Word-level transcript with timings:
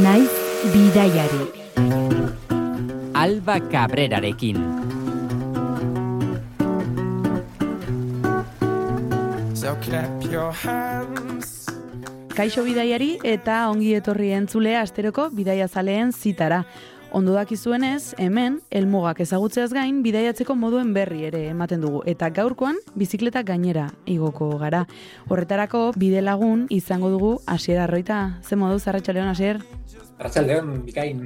naiz 0.00 0.30
bidaiari. 0.72 1.44
Alba 3.12 3.60
Cabrerarekin. 3.60 4.56
So 9.54 9.76
clap 9.84 10.08
your 10.32 10.52
hands. 10.52 11.68
Kaixo 12.32 12.64
bidaiari 12.64 13.18
eta 13.22 13.68
ongi 13.68 13.92
etorri 13.98 14.32
entzule 14.32 14.78
asteroko 14.80 15.28
bidaia 15.30 15.68
zaleen 15.68 16.12
zitara. 16.12 16.64
Ondo 17.12 17.34
dakizuenez, 17.36 18.14
hemen, 18.16 18.62
elmugak 18.72 19.18
ezagutzeaz 19.20 19.68
gain, 19.76 19.98
bidaiatzeko 20.00 20.54
moduen 20.56 20.94
berri 20.96 21.26
ere 21.28 21.42
ematen 21.50 21.82
dugu. 21.84 22.00
Eta 22.08 22.30
gaurkoan, 22.32 22.78
bizikleta 22.96 23.42
gainera 23.44 23.90
igoko 24.08 24.48
gara. 24.56 24.86
Horretarako, 25.28 25.90
bide 26.00 26.24
lagun 26.24 26.64
izango 26.72 27.12
dugu 27.12 27.34
Asier 27.44 27.84
Arroita. 27.84 28.38
Ze 28.40 28.56
modu, 28.56 28.80
zarratxaleon, 28.80 29.28
Asier? 29.28 29.60
Arratxaldeon, 30.22 30.84
bikain, 30.86 31.24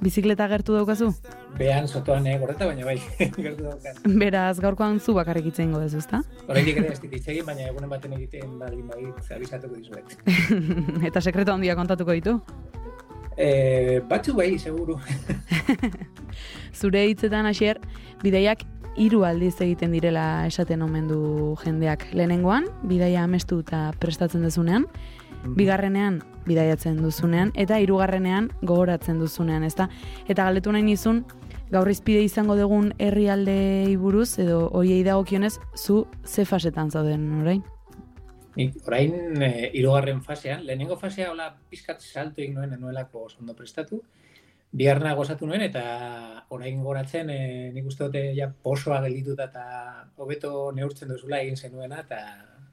Bizikleta 0.00 0.46
gertu 0.48 0.76
daukazu? 0.76 1.10
behan 1.58 1.88
sotoan 1.88 2.26
eh, 2.30 2.36
gorreta, 2.38 2.68
baina 2.68 2.86
bai, 2.86 2.96
gertu 3.44 3.64
daukat. 3.66 3.98
Beraz, 4.20 4.60
gaurkoan 4.62 5.00
zu 5.00 5.12
bakarrik 5.16 5.50
itzen 5.50 5.68
ingo 5.68 5.80
dezu, 5.82 5.98
ezta? 6.00 6.22
Horreitik 6.46 6.78
ere 6.80 6.92
ez 6.94 7.00
dit 7.02 7.16
hitz 7.18 7.26
egin, 7.34 7.44
baina 7.48 7.66
egunen 7.66 7.90
baten 7.90 8.14
egiten 8.16 8.54
baldin 8.60 8.86
badit 8.88 9.32
abisatuko 9.36 9.76
dizuet. 9.76 10.16
eta 11.10 11.20
sekreto 11.20 11.52
handia 11.52 11.76
kontatuko 11.76 12.16
ditu. 12.16 12.38
E, 13.36 14.00
batzu 14.08 14.32
bai, 14.38 14.52
seguru. 14.58 14.96
Zure 16.80 17.04
hitzetan 17.10 17.50
hasier, 17.50 17.82
bidaiak 18.22 18.64
hiru 18.98 19.24
aldiz 19.26 19.56
egiten 19.60 19.92
direla 19.94 20.46
esaten 20.48 20.82
omen 20.82 21.06
du 21.10 21.20
jendeak. 21.64 22.08
Lehenengoan, 22.14 22.70
bidaia 22.86 23.26
amestu 23.26 23.60
eta 23.66 23.88
prestatzen 24.00 24.46
duzunean, 24.46 24.88
bigarrenean 25.44 26.22
bidaiatzen 26.48 27.02
duzunean, 27.02 27.52
eta 27.54 27.78
hirugarrenean 27.82 28.50
gogoratzen 28.62 29.18
duzunean, 29.20 29.64
ezta? 29.64 29.88
Eta 30.28 30.44
galdetu 30.48 30.72
nahi 30.72 30.86
nizun, 30.86 31.24
gaur 31.70 31.90
izpide 31.92 32.22
izango 32.24 32.56
dugun 32.56 32.92
herrialdei 32.98 33.96
buruz, 34.00 34.38
edo 34.40 34.68
hoiei 34.72 35.02
dagokionez, 35.04 35.58
zu 35.76 36.06
ze 36.24 36.44
fasetan 36.48 36.90
zauden, 36.90 37.26
orain? 37.42 37.64
Nik 38.58 38.88
orain 38.88 39.42
e, 39.42 39.70
irugarren 39.78 40.22
fasean, 40.24 40.64
lehenengo 40.66 40.96
fasea 40.98 41.30
hola 41.30 41.52
pizkat 41.70 42.00
salto 42.02 42.42
egin 42.42 42.56
nuen 42.58 42.72
enuelako 42.74 43.28
ondo 43.38 43.54
prestatu, 43.54 44.00
bigarrena 44.72 45.14
gozatu 45.14 45.46
nuen 45.46 45.62
eta 45.64 45.84
orain 46.56 46.82
goratzen 46.82 47.30
e, 47.30 47.38
nik 47.72 47.86
uste 47.88 48.08
dute 48.08 48.24
ja 48.36 48.50
posoa 48.50 49.00
geldituta 49.04 49.46
eta 49.48 49.64
hobeto 50.16 50.72
neurtzen 50.76 51.08
duzula 51.14 51.40
egin 51.44 51.56
zenuena 51.56 52.02
eta, 52.04 52.20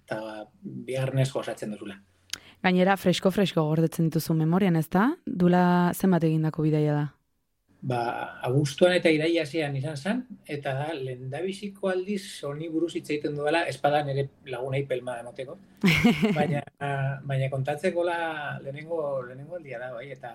eta 0.06 0.20
bigarrenez 0.90 1.32
gozatzen 1.32 1.76
duzula. 1.76 2.00
Gainera, 2.66 2.96
fresko-fresko 2.98 3.62
gordetzen 3.62 4.08
dituzu 4.10 4.34
memorian, 4.34 4.74
ez 4.80 4.88
da? 4.90 5.12
Dula 5.26 5.94
zenbat 5.94 6.24
egindako 6.26 6.66
bidaia 6.66 6.96
da? 6.98 7.04
Ba, 7.86 8.00
abuztuan 8.42 8.96
eta 8.98 9.12
iraia 9.14 9.44
zean 9.46 9.76
izan 9.78 9.98
zen, 9.98 10.22
eta 10.50 10.72
da, 10.74 10.88
lendabiziko 10.98 11.92
aldiz 11.92 12.42
honi 12.48 12.66
buruz 12.74 12.96
hitz 12.96 13.06
egiten 13.12 13.36
duela, 13.38 13.62
espada 13.70 14.00
nire 14.08 14.24
lagunei 14.50 14.82
pelma 14.90 15.20
emoteko. 15.22 15.60
baina, 16.38 16.64
baina 17.30 17.50
kontatzeko 17.52 18.08
la 18.08 18.18
lehenengo, 18.64 19.22
lehenengo 19.28 19.60
aldia 19.60 19.78
da, 19.84 19.92
bai, 19.94 20.08
eta 20.16 20.32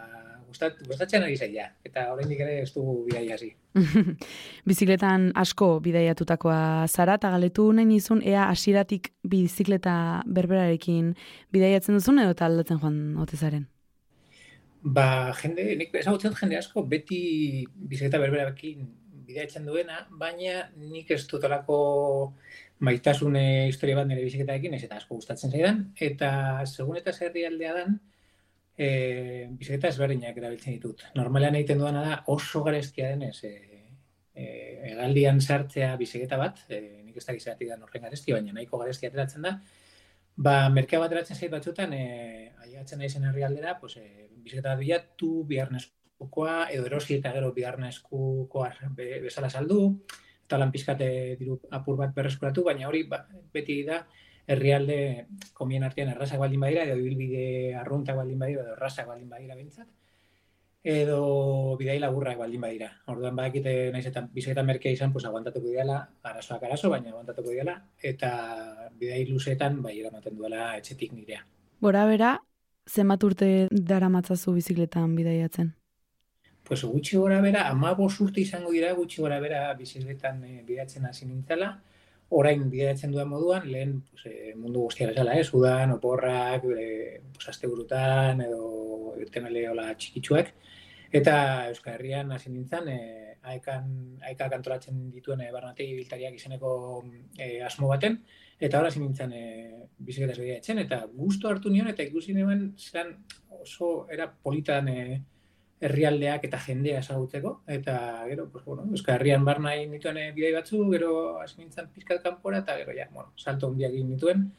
gustat, 0.47 0.79
gustatzen 0.87 1.27
ari 1.27 1.41
zaila, 1.41 1.67
eta 1.91 2.07
oraindik 2.13 2.45
ere 2.47 2.61
ez 2.63 2.71
dugu 2.77 3.01
bidaia 3.09 3.35
hasi. 3.35 3.51
bizikletan 4.71 5.33
asko 5.43 5.73
bidaiatutakoa 5.83 6.87
zara, 6.87 7.19
eta 7.19 7.35
galetu 7.35 7.67
nahi 7.75 7.91
nizun, 7.91 8.23
ea 8.23 8.47
hasiratik 8.47 9.11
bizikleta 9.27 9.99
berberarekin 10.39 11.17
bidaiatzen 11.51 11.99
duzun 11.99 12.23
edo 12.23 12.39
eta 12.39 12.47
aldatzen 12.47 12.79
joan 12.79 13.03
otezaren. 13.27 13.67
Ba, 14.83 15.33
jende, 15.37 15.65
nik 15.77 15.93
ezagutzen 16.01 16.33
jende 16.39 16.57
asko 16.57 16.83
beti 16.89 17.21
bizikleta 17.69 18.19
berberarekin 18.23 18.87
bidaiatzen 19.27 19.67
duena, 19.69 20.07
baina 20.23 20.71
nik 20.81 21.11
ez 21.13 21.27
dut 21.29 21.45
olako 21.45 21.77
maitasune 22.81 23.43
historia 23.69 23.99
bat 23.99 24.09
nire 24.09 24.25
bizikletarekin, 24.25 24.75
ez 24.75 24.87
eta 24.87 24.97
asko 24.97 25.19
gustatzen 25.19 25.53
zaidan, 25.53 25.83
eta 26.09 26.31
segun 26.65 26.97
eta 26.97 27.13
zerri 27.13 27.45
aldea 27.45 27.75
dan, 27.77 27.99
e, 28.73 28.89
bizikleta 29.59 29.91
ezberdinak 29.93 30.41
erabiltzen 30.41 30.79
ditut. 30.79 31.05
Normalean 31.19 31.61
egiten 31.61 31.83
duena 31.83 32.07
da 32.07 32.17
oso 32.33 32.65
garestia 32.65 33.13
denez, 33.13 33.37
e, 33.45 33.53
e, 34.33 34.47
egaldian 34.95 35.43
sartzea 35.45 35.93
bizikleta 36.01 36.41
bat, 36.41 36.65
e, 36.73 36.81
nik 37.05 37.21
ez 37.21 37.27
da 37.27 37.37
gizatik 37.37 37.69
da 37.69 37.77
horren 37.85 38.09
garestia, 38.09 38.41
baina 38.41 38.57
nahiko 38.57 38.81
garestia 38.81 39.13
ateratzen 39.13 39.45
da, 39.45 39.59
ba, 40.41 40.57
merkea 40.73 41.05
bat 41.05 41.13
eratzen 41.13 41.37
zait 41.37 41.53
batzutan, 41.53 41.93
e, 41.93 42.51
aiatzen 42.65 43.03
nahi 43.03 43.13
zen 43.13 43.29
herrialdera, 43.29 43.77
pues, 43.85 43.99
e, 44.01 44.30
bizikleta 44.45 44.75
bat 44.75 44.83
bilatu, 44.83 45.31
biharneskukoa, 45.51 46.57
edo 46.75 46.89
erosi 46.91 47.17
eta 47.19 47.33
gero 47.37 47.53
biharneskukoa 47.57 48.73
be, 48.97 49.13
bezala 49.25 49.51
saldu, 49.51 49.81
eta 50.45 50.59
lan 50.59 50.73
pizkate 50.75 51.37
diru 51.39 51.61
apur 51.71 51.97
bat 52.01 52.15
berreskuratu, 52.15 52.65
baina 52.67 52.89
hori 52.89 53.05
ba, 53.09 53.23
beti 53.55 53.83
da 53.87 54.03
herrialde 54.51 55.27
komien 55.55 55.85
artean 55.87 56.11
errazak 56.11 56.41
baldin 56.43 56.61
badira, 56.61 56.85
edo 56.89 56.99
ibilbide 56.99 57.75
arruntak 57.79 58.19
baldin 58.19 58.39
badira, 58.39 58.65
edo 58.65 58.75
errazak 58.75 59.07
baldin 59.07 59.29
badira 59.31 59.55
bintzat, 59.55 59.87
edo 60.83 61.77
bidai 61.79 61.99
laburrak 62.01 62.39
baldin 62.41 62.65
badira. 62.65 62.89
Orduan 63.13 63.37
badakite 63.37 63.91
naiz 63.93 64.07
eta 64.09 64.25
bizikleta 64.33 64.65
merkea 64.67 64.97
izan, 64.97 65.13
pues 65.13 65.25
aguantatuko 65.29 65.69
diala, 65.69 66.01
arazoak 66.23 66.67
arazo, 66.67 66.91
baina 66.91 67.13
aguantatuko 67.13 67.53
diala, 67.53 67.77
eta 68.03 68.31
bidai 68.99 69.25
luzeetan 69.29 69.81
bai 69.85 69.99
eramaten 70.01 70.37
duela 70.37 70.73
etxetik 70.81 71.13
nirea. 71.13 71.45
Gora 71.81 72.07
bera, 72.09 72.39
zenbat 72.91 73.25
urte 73.25 73.51
dara 73.71 74.09
matzazu 74.09 74.55
bizikletan 74.57 75.15
bidaiatzen? 75.19 75.71
Pues 76.67 76.83
gutxi 76.85 77.19
gora 77.19 77.41
bera, 77.43 77.69
ama 77.71 77.93
urte 77.99 78.41
izango 78.41 78.73
dira 78.75 78.93
gutxi 78.95 79.23
gora 79.23 79.39
bera 79.41 79.63
bizikletan 79.79 80.43
e, 80.45 80.63
bidatzen 80.67 81.07
hasi 81.07 81.27
nintzala, 81.27 81.71
orain 82.41 82.67
bidaiatzen 82.71 83.13
duan 83.15 83.29
moduan, 83.29 83.67
lehen 83.71 83.97
pues, 84.11 84.27
e, 84.27 84.55
mundu 84.57 84.85
guztia 84.87 85.09
bezala, 85.11 85.35
ez, 85.35 85.49
udan, 85.55 85.97
oporrak, 85.97 86.65
e, 86.65 87.23
pues, 87.35 87.49
asteburutan, 87.55 88.43
edo 88.47 89.17
irtenale 89.21 89.67
hola 89.71 89.89
txikitsuak, 89.95 90.53
eta 91.21 91.35
Euskal 91.73 91.97
Herrian 91.97 92.31
hasi 92.33 92.53
nintzen, 92.55 92.89
e, 92.89 93.01
aekan, 93.55 93.91
aekak 94.31 94.55
antolatzen 94.59 95.09
dituen 95.15 95.43
e, 95.43 95.51
barnategi 95.55 95.97
biltariak 95.99 96.39
izeneko 96.39 96.73
e, 97.39 97.59
asmo 97.67 97.91
baten, 97.91 98.21
eta 98.61 98.81
hasi 98.87 99.01
nintzen 99.01 99.33
e, 99.33 99.45
bizikletaz 99.99 100.39
bidaiatzen, 100.39 100.79
eta 100.85 101.03
gustu 101.13 101.49
hartu 101.49 101.71
nion, 101.73 101.89
eta 101.89 102.05
ikusi 102.05 102.35
nuen 102.37 102.75
zelan 102.79 103.15
oso 103.61 104.07
era 104.13 104.29
politan 104.31 104.89
e, 104.89 105.01
herrialdeak 105.81 106.45
eta 106.45 106.61
jendea 106.61 107.01
ezagutzeko, 107.01 107.55
eta 107.67 107.97
gero, 108.29 108.49
pues, 108.53 108.65
bueno, 108.65 108.85
Euskal 108.91 109.17
Herrian 109.17 109.45
barna 109.45 109.75
egin 109.75 109.95
nituen 109.97 110.19
eh, 110.21 110.31
bidai 110.37 110.53
batzu, 110.59 110.83
gero 110.93 111.13
hasi 111.41 111.63
nintzen 111.63 111.89
pizkat 111.95 112.23
kanpora, 112.23 112.61
eta 112.61 112.77
gero, 112.83 112.93
ja, 112.97 113.09
bueno, 113.15 113.33
salto 113.37 113.71
handiak 113.71 113.97
egin 113.97 114.11
nituen, 114.13 114.51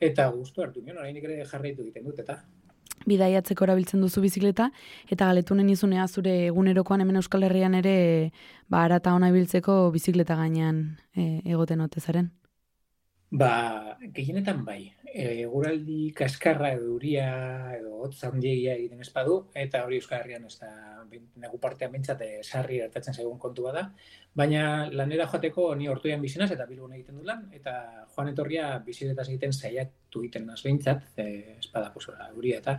eta 0.00 0.26
gustu 0.32 0.64
hartu 0.64 0.82
nion, 0.82 0.98
orain 1.02 1.16
ere 1.20 1.42
jarraitu 1.50 1.84
egiten 1.84 2.08
dut, 2.08 2.22
eta. 2.24 2.40
Bidaiatzeko 3.04 3.66
erabiltzen 3.66 4.00
duzu 4.00 4.22
bizikleta, 4.24 4.70
eta 5.12 5.28
galetunen 5.28 5.68
izunea 5.68 6.06
zure 6.08 6.32
egunerokoan 6.46 7.04
hemen 7.04 7.20
Euskal 7.20 7.44
Herrian 7.44 7.76
ere, 7.76 7.96
ba, 8.68 8.86
arata 8.86 9.12
ona 9.12 9.28
ibiltzeko 9.32 9.90
bizikleta 9.92 10.38
gainean 10.40 10.80
e, 11.12 11.42
egoten 11.44 11.84
otezaren. 11.84 12.32
Ba, 13.34 13.96
gehienetan 14.14 14.60
bai. 14.62 14.92
Eguraldi 15.10 16.12
kaskarra 16.14 16.68
edo 16.76 16.92
euria 16.92 17.26
edo 17.74 17.96
hotz 18.04 18.20
handiegia 18.28 18.76
egiten 18.78 19.00
ez 19.02 19.10
eta 19.62 19.80
hori 19.84 19.98
Euskal 19.98 20.20
Herrian 20.20 20.44
ez 20.46 20.58
da 20.60 20.70
negu 21.42 21.58
partean 21.58 21.90
bintzat 21.92 22.22
eh, 22.22 22.42
sarri 22.44 22.78
gertatzen 22.78 23.14
zaigun 23.14 23.38
kontu 23.38 23.64
bada. 23.66 23.88
Baina 24.34 24.88
lanera 24.90 25.26
joateko 25.26 25.74
ni 25.74 25.88
hortuian 25.90 26.22
bizinaz 26.22 26.50
eta 26.52 26.66
bilgun 26.66 26.92
egiten 26.92 27.18
du 27.18 27.26
lan, 27.26 27.48
eta 27.52 28.06
joan 28.14 28.30
etorria 28.30 28.68
bizitzetaz 28.86 29.26
egiten 29.28 29.52
zaiatu 29.52 30.22
egiten 30.22 30.46
naz 30.46 30.60
behintzat, 30.62 31.10
e, 31.16 31.56
espada 31.58 31.90
posora, 31.94 32.30
euria 32.34 32.62
eta 32.62 32.78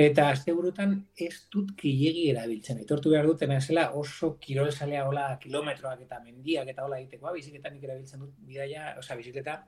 Eta 0.00 0.30
asteburutan 0.32 0.94
ez 1.20 1.34
dut 1.52 1.74
kilegi 1.76 2.30
erabiltzen. 2.30 2.78
Aitortu 2.80 3.10
behar 3.12 3.26
dutena 3.28 3.58
zela 3.60 3.90
oso 4.00 4.30
kirolzalea 4.40 5.02
hola 5.08 5.24
kilometroak 5.42 6.06
eta 6.06 6.20
mendiak 6.24 6.70
eta 6.72 6.86
hola 6.86 7.00
egitekoa, 7.02 7.34
bizikletan 7.36 7.74
nik 7.76 7.84
erabiltzen 7.84 8.22
dut 8.22 8.30
bidaia, 8.48 8.94
osea, 9.02 9.16
bizikleta 9.18 9.58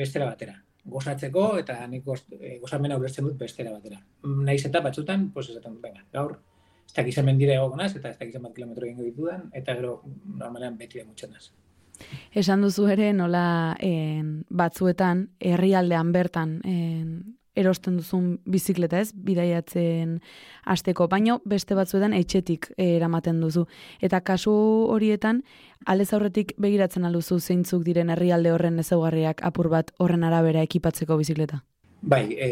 bestera 0.00 0.28
batera. 0.30 0.54
Gozatzeko 0.94 1.42
eta 1.60 1.76
nik 1.92 2.06
goz, 2.06 2.22
e, 2.38 2.54
gozamena 2.62 2.96
ulertzen 2.96 3.26
dut 3.28 3.36
bestera 3.42 3.74
batera. 3.74 4.00
Naiz 4.48 4.62
eta 4.64 4.80
batzutan, 4.86 5.26
pues 5.34 5.50
dut, 5.50 5.66
venga, 5.82 6.06
gaur, 6.14 6.38
ez 6.86 6.94
dakizen 6.96 7.28
mendira 7.28 7.58
egonaz, 7.58 7.90
eta 7.98 8.14
ez 8.14 8.18
dakizen 8.18 8.46
bat 8.46 8.54
kilometro 8.56 8.88
egingo 8.88 9.04
ditudan, 9.04 9.50
eta 9.52 9.74
gero 9.76 9.98
normalean 10.40 10.78
beti 10.78 11.02
da 11.02 11.04
mutxen 11.04 11.36
naz. 11.36 11.50
Esan 12.32 12.64
duzu 12.64 12.86
ere 12.88 13.10
nola 13.12 13.76
en, 13.84 14.38
batzuetan 14.48 15.26
herrialdean 15.52 16.14
bertan 16.16 16.56
en, 16.64 17.12
erosten 17.60 17.98
duzun 18.00 18.30
bizikleta 18.48 19.00
ez, 19.00 19.10
bidaiatzen 19.14 20.18
hasteko 20.64 21.08
baino 21.08 21.40
beste 21.44 21.76
batzuetan 21.78 22.14
etxetik 22.16 22.70
eramaten 22.80 23.40
duzu. 23.44 23.66
Eta 24.00 24.20
kasu 24.24 24.52
horietan, 24.90 25.42
aldez 25.86 26.10
aurretik 26.16 26.54
begiratzen 26.58 27.04
aluzu 27.08 27.40
zeintzuk 27.40 27.84
diren 27.86 28.10
herrialde 28.10 28.52
horren 28.52 28.78
ezaugarriak 28.82 29.44
apur 29.46 29.70
bat 29.72 29.92
horren 29.98 30.24
arabera 30.24 30.64
ekipatzeko 30.66 31.20
bizikleta. 31.20 31.62
Bai, 32.00 32.22
e, 32.32 32.48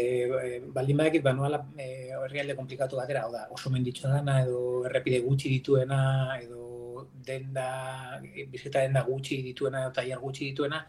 baldin 0.73 0.97
badakit 0.99 1.23
banuala 1.25 1.63
e, 1.73 1.85
herrialde 2.13 2.53
komplikatu 2.55 2.99
batera, 2.99 3.23
hau 3.25 3.31
da, 3.33 3.47
oso 3.55 3.71
menditxo 3.73 4.09
dana, 4.11 4.43
edo 4.43 4.83
errepide 4.85 5.23
gutxi 5.23 5.49
dituena, 5.49 6.01
edo 6.37 7.07
denda, 7.25 8.19
bizketa 8.21 8.83
denda 8.85 9.01
gutxi 9.07 9.39
dituena, 9.41 9.87
edo 9.87 9.95
tailer 9.95 10.21
gutxi 10.21 10.51
dituena, 10.51 10.83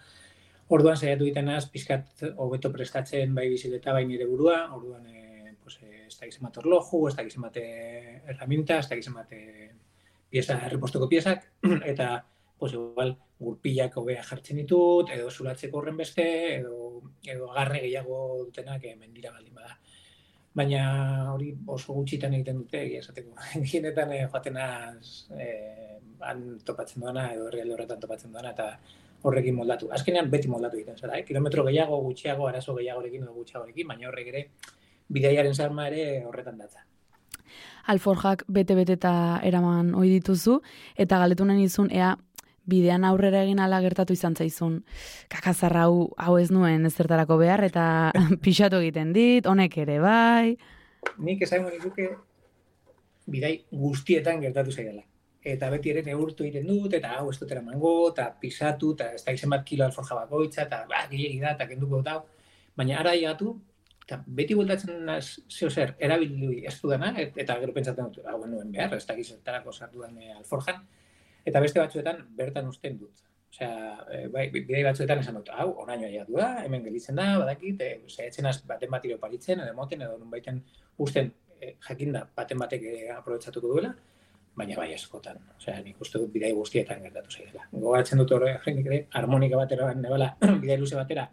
orduan 0.70 0.96
saiatu 0.96 1.26
ditenaz, 1.26 1.64
pizkat 1.72 2.24
hobeto 2.36 2.70
prestatzen 2.72 3.34
bai 3.34 3.48
bizikleta 3.50 3.94
bai 3.96 4.04
nire 4.06 4.26
burua, 4.30 4.60
orduan, 4.76 5.06
e, 5.10 5.54
pues, 5.62 5.78
e, 5.82 6.06
ez 6.06 6.16
da 6.18 6.28
gizem 6.28 6.46
bat 6.46 6.60
orloju, 6.62 7.06
ez 7.08 7.16
da 7.16 7.24
gizem 7.26 7.46
bat 7.46 7.56
herramienta, 7.60 8.78
ez 8.78 8.88
da 8.90 8.98
gizem 9.00 9.18
bat 9.18 9.34
pieza, 10.30 10.60
erreposteko 10.68 11.08
piezak, 11.10 11.48
eta, 11.92 12.12
pues, 12.58 12.74
igual, 12.78 13.16
gurpilak 13.40 13.96
hobea 13.96 14.22
jartzen 14.22 14.60
ditut, 14.60 15.10
edo 15.14 15.30
zulatzeko 15.30 15.80
horren 15.80 15.96
beste, 15.96 16.26
edo, 16.58 17.00
edo 17.24 17.50
agarre 17.54 17.80
gehiago 17.86 18.20
dutenak 18.44 18.84
mendira 19.00 19.32
baldin 19.32 19.56
bada. 19.56 19.78
Baina 20.60 20.82
hori 21.32 21.52
oso 21.70 21.94
gutxitan 21.96 22.34
egiten 22.36 22.58
dute, 22.64 22.82
esateko. 22.98 23.36
Gienetan 23.70 24.12
eh, 24.12 24.24
joaten 24.26 24.58
eh, 24.60 26.00
han 26.26 26.42
topatzen 26.66 27.06
duana, 27.06 27.30
edo 27.34 27.48
herrialde 27.48 27.76
horretan 27.76 28.02
topatzen 28.02 28.34
duana, 28.34 28.52
eta 28.52 28.74
horrekin 29.22 29.56
moldatu. 29.56 29.90
Azkenean 29.92 30.30
beti 30.30 30.48
moldatu 30.48 30.78
egiten 30.78 30.96
zara, 30.98 31.18
eh? 31.18 31.24
kilometro 31.24 31.64
gehiago, 31.66 32.00
gutxiago, 32.04 32.46
arazo 32.48 32.74
gehiagorekin 32.78 33.26
edo 33.26 33.34
gutxiagorekin, 33.34 33.88
baina 33.88 34.08
horrek 34.08 34.32
ere, 34.32 34.46
bidaiaren 35.12 35.54
zarma 35.54 35.88
ere 35.90 36.24
horretan 36.26 36.58
datza. 36.58 36.86
Alforjak 37.90 38.44
bete-bete 38.48 38.96
eta 38.98 39.12
eraman 39.44 39.94
ohi 39.98 40.10
dituzu, 40.18 40.60
eta 41.00 41.18
galetunen 41.22 41.60
izun, 41.60 41.90
ea 41.90 42.14
bidean 42.70 43.04
aurrera 43.08 43.42
egin 43.42 43.60
ala 43.60 43.80
gertatu 43.82 44.14
izan 44.14 44.36
zaizun. 44.36 44.80
Kakazarra 45.32 45.86
hau, 45.88 46.10
hau 46.16 46.36
ez 46.38 46.50
nuen 46.54 46.86
ezertarako 46.86 47.40
behar 47.40 47.64
eta 47.66 47.84
pixatu 48.44 48.80
egiten 48.84 49.14
dit, 49.16 49.46
honek 49.46 49.78
ere 49.84 49.98
bai. 50.02 50.56
Nik 51.18 51.42
esango 51.46 51.72
nizuke 51.72 52.10
bidai 53.30 53.54
guztietan 53.70 54.40
gertatu 54.44 54.72
zaidala. 54.72 55.02
Eta 55.40 55.70
beti 55.72 55.90
ere 55.94 56.02
neurtu 56.04 56.44
egiten 56.44 56.66
dut, 56.68 56.92
eta 56.98 57.14
hau 57.16 57.30
ez 57.30 57.38
dut 57.40 57.52
eramango, 57.54 58.10
eta 58.10 58.26
pisatu, 58.40 58.92
eta 58.92 59.06
ez 59.16 59.22
da 59.24 59.32
izen 59.32 59.50
bat 59.50 59.64
kilo 59.64 59.86
alforja 59.86 60.18
bakoitza, 60.18 60.66
eta 60.66 60.84
ba, 60.90 61.06
gilegi 61.08 61.40
da, 61.40 61.54
eta 61.56 61.66
kenduko 61.70 62.02
dut. 62.04 62.28
Baina 62.76 62.98
ara 63.00 63.14
igatu, 63.16 63.54
eta 64.04 64.18
beti 64.26 64.56
bultatzen 64.58 65.08
zeo 65.48 65.70
zer, 65.70 65.94
erabili 65.98 66.64
ez 66.68 66.74
dudana, 66.82 67.14
eta 67.24 67.56
gero 67.62 67.72
pentsatzen 67.72 68.12
dut, 68.12 68.26
hau 68.28 68.42
nuen 68.44 68.72
behar, 68.74 68.98
ez 68.98 69.06
da 69.06 69.16
gizetarako 69.16 69.72
sartu 69.72 70.04
eh, 70.04 70.34
alforjan, 70.36 70.84
eta 71.46 71.64
beste 71.64 71.80
batzuetan 71.80 72.24
bertan 72.36 72.68
usten 72.68 73.00
dut. 73.00 73.24
Osea, 73.50 73.70
e, 74.14 74.18
bai, 74.30 74.44
bidei 74.54 74.84
batzuetan 74.86 75.24
esan 75.24 75.40
dut, 75.40 75.48
hau, 75.56 75.70
onaino 75.82 76.06
aiatu 76.06 76.36
da, 76.36 76.50
hemen 76.66 76.84
gelitzen 76.84 77.16
da, 77.18 77.32
badakit, 77.40 77.80
e, 77.80 77.90
zaitzen 78.08 78.46
az 78.46 78.60
baten 78.66 78.92
bat 78.92 79.08
paritzen, 79.20 79.64
edo 79.64 79.74
moten, 79.74 80.04
edo 80.06 80.18
nun 80.18 80.30
baiten 80.30 80.60
usten 80.98 81.32
e, 81.58 81.74
jakinda 81.88 82.28
baten 82.36 82.58
batek 82.58 82.84
e, 82.92 82.94
aprobetsatuko 83.16 83.72
duela, 83.72 83.94
baina 84.60 84.78
bai 84.78 84.92
askotan. 84.94 85.40
Osea, 85.56 85.80
nik 85.84 86.00
uste 86.04 86.20
dut 86.20 86.32
bidei 86.32 86.52
guztietan 86.56 87.02
gertatu 87.06 87.32
zaidela. 87.36 87.66
Gogatzen 87.72 88.20
dut 88.22 88.32
horre, 88.36 88.56
nik 88.68 88.88
ere, 88.90 89.04
harmonika 89.20 89.60
batera, 89.60 89.92
nebala, 89.98 90.34
bidei 90.62 90.78
luze 90.80 90.98
batera, 90.98 91.28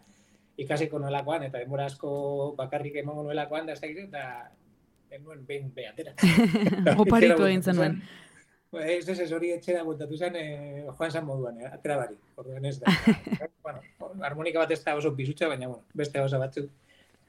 ikasiko 0.58 1.00
nolakoan, 1.02 1.44
eta 1.48 1.60
denbora 1.62 1.86
asko 1.88 2.54
bakarrik 2.58 2.96
emango 3.02 3.26
nuelakoan, 3.26 3.68
da 3.68 3.76
ez 3.76 4.08
da 4.10 4.22
eta 5.08 5.20
nuen 5.22 5.44
behin 5.46 5.70
behatera. 5.74 6.14
Oparitu 7.04 7.46
egin 7.46 7.62
zenuen. 7.62 8.00
Ba, 8.72 8.82
ez 8.84 9.06
ez 9.08 9.18
ez 9.24 9.30
hori 9.32 9.54
etxera 9.54 9.84
bultatu 9.84 10.18
zen 10.18 10.34
eh, 10.36 10.82
joan 10.88 11.12
zan 11.12 11.24
moduan, 11.24 11.60
eh, 11.62 11.70
atera 11.72 11.96
bari. 12.02 12.18
Orduan 12.36 12.66
ez 12.68 12.76
da. 12.82 12.92
bueno, 13.64 13.80
harmonika 14.28 14.60
bat 14.60 14.74
ez 14.74 14.82
da 14.84 14.96
oso 14.98 15.14
bizutza, 15.16 15.48
baina 15.48 15.70
bueno, 15.70 15.86
beste 15.94 16.20
oso 16.20 16.40
batzuk 16.42 16.68